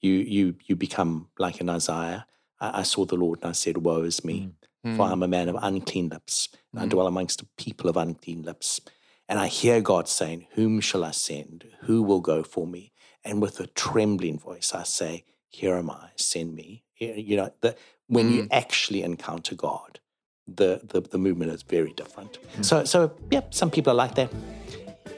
you 0.00 0.12
you 0.12 0.54
you 0.66 0.76
become 0.76 1.28
like 1.38 1.60
in 1.60 1.68
Isaiah. 1.68 2.26
I, 2.60 2.80
I 2.80 2.82
saw 2.82 3.04
the 3.04 3.16
Lord 3.16 3.40
and 3.42 3.50
I 3.50 3.52
said, 3.52 3.78
Woe 3.78 4.02
is 4.02 4.24
me, 4.24 4.50
for 4.96 5.06
Hmm. 5.06 5.12
I'm 5.12 5.22
a 5.22 5.28
man 5.28 5.48
of 5.48 5.56
unclean 5.60 6.08
lips, 6.08 6.48
and 6.72 6.80
I 6.80 6.86
Mm. 6.86 6.90
dwell 6.90 7.06
amongst 7.06 7.42
a 7.42 7.46
people 7.56 7.88
of 7.90 7.96
unclean 7.96 8.42
lips. 8.42 8.80
And 9.28 9.38
I 9.38 9.46
hear 9.48 9.80
God 9.80 10.08
saying, 10.08 10.46
Whom 10.52 10.80
shall 10.80 11.04
I 11.04 11.10
send? 11.12 11.66
Who 11.82 12.02
will 12.02 12.20
go 12.20 12.42
for 12.42 12.66
me? 12.66 12.92
And 13.24 13.42
with 13.42 13.60
a 13.60 13.66
trembling 13.66 14.38
voice, 14.38 14.72
I 14.74 14.84
say, 14.84 15.24
Here 15.50 15.74
am 15.76 15.90
I, 15.90 16.10
send 16.16 16.54
me. 16.54 16.84
You 16.98 17.36
know, 17.36 17.52
the, 17.60 17.76
when 18.06 18.30
you 18.30 18.48
actually 18.50 19.02
encounter 19.02 19.54
God, 19.54 20.00
the, 20.46 20.80
the, 20.82 21.00
the 21.02 21.18
movement 21.18 21.52
is 21.52 21.62
very 21.62 21.92
different. 21.92 22.38
So, 22.62 22.84
so, 22.84 23.12
yeah, 23.30 23.42
some 23.50 23.70
people 23.70 23.92
are 23.92 23.96
like 23.96 24.14
that. 24.14 24.32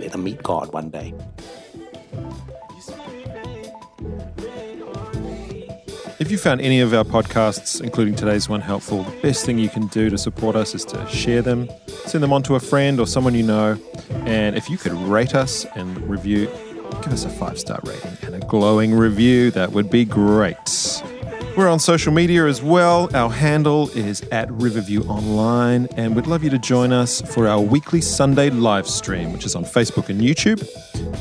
Let 0.01 0.13
them 0.13 0.25
meet 0.25 0.43
God 0.43 0.73
one 0.73 0.91
day. 0.91 1.15
If 6.31 6.35
you 6.35 6.39
found 6.39 6.61
any 6.61 6.79
of 6.79 6.95
our 6.95 7.03
podcasts, 7.03 7.81
including 7.81 8.15
today's 8.15 8.49
one, 8.49 8.61
helpful, 8.61 9.03
the 9.03 9.21
best 9.21 9.45
thing 9.45 9.59
you 9.59 9.69
can 9.69 9.89
do 9.89 10.09
to 10.11 10.17
support 10.17 10.55
us 10.55 10.77
is 10.77 10.85
to 10.85 11.09
share 11.09 11.43
them, 11.43 11.69
send 11.89 12.23
them 12.23 12.33
on 12.33 12.45
to 12.45 12.55
a 12.55 12.61
friend 12.61 13.01
or 13.01 13.09
someone 13.09 13.35
you 13.35 13.43
know. 13.43 13.77
And 14.27 14.57
if 14.57 14.71
you 14.71 14.79
could 14.79 14.93
rate 14.93 15.35
us 15.35 15.67
and 15.75 16.01
review, 16.09 16.47
give 17.03 17.13
us 17.13 17.25
a 17.25 17.31
five 17.31 17.59
star 17.59 17.81
rating 17.83 18.17
and 18.23 18.37
a 18.37 18.47
glowing 18.47 18.95
review, 18.95 19.51
that 19.51 19.73
would 19.73 19.91
be 19.91 20.05
great. 20.05 20.57
We're 21.57 21.69
on 21.69 21.81
social 21.81 22.13
media 22.13 22.47
as 22.47 22.63
well. 22.63 23.15
Our 23.15 23.29
handle 23.29 23.91
is 23.91 24.23
at 24.31 24.51
Riverview 24.51 25.03
Online, 25.03 25.89
and 25.97 26.15
we'd 26.15 26.27
love 26.27 26.45
you 26.45 26.51
to 26.51 26.59
join 26.59 26.93
us 26.93 27.21
for 27.21 27.49
our 27.49 27.61
weekly 27.61 28.01
Sunday 28.01 28.51
live 28.51 28.87
stream, 28.87 29.33
which 29.33 29.45
is 29.45 29.57
on 29.57 29.65
Facebook 29.65 30.09
and 30.09 30.21
YouTube 30.21 30.63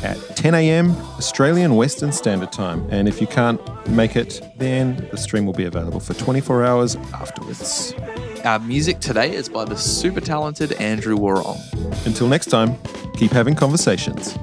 at 0.04 0.18
10 0.38 0.54
a.m. 0.54 0.92
Australian 1.18 1.76
Western 1.76 2.12
Standard 2.12 2.52
Time. 2.52 2.88
And 2.92 3.08
if 3.08 3.20
you 3.20 3.28
can't 3.28 3.60
make 3.90 4.16
it, 4.16 4.42
then 4.58 5.08
the 5.12 5.18
stream 5.18 5.46
will 5.46 5.54
be 5.54 5.66
available 5.66 6.00
for 6.00 6.14
24 6.14 6.64
hours 6.64 6.96
afterwards. 7.14 7.94
Our 8.46 8.60
music 8.60 9.00
today 9.00 9.36
is 9.36 9.50
by 9.50 9.66
the 9.66 9.76
super 9.76 10.22
talented 10.22 10.74
Andrew 10.74 11.18
Warong. 11.18 11.60
Until 12.06 12.28
next 12.28 12.46
time, 12.46 12.78
keep 13.16 13.32
having 13.32 13.56
conversations. 13.56 14.38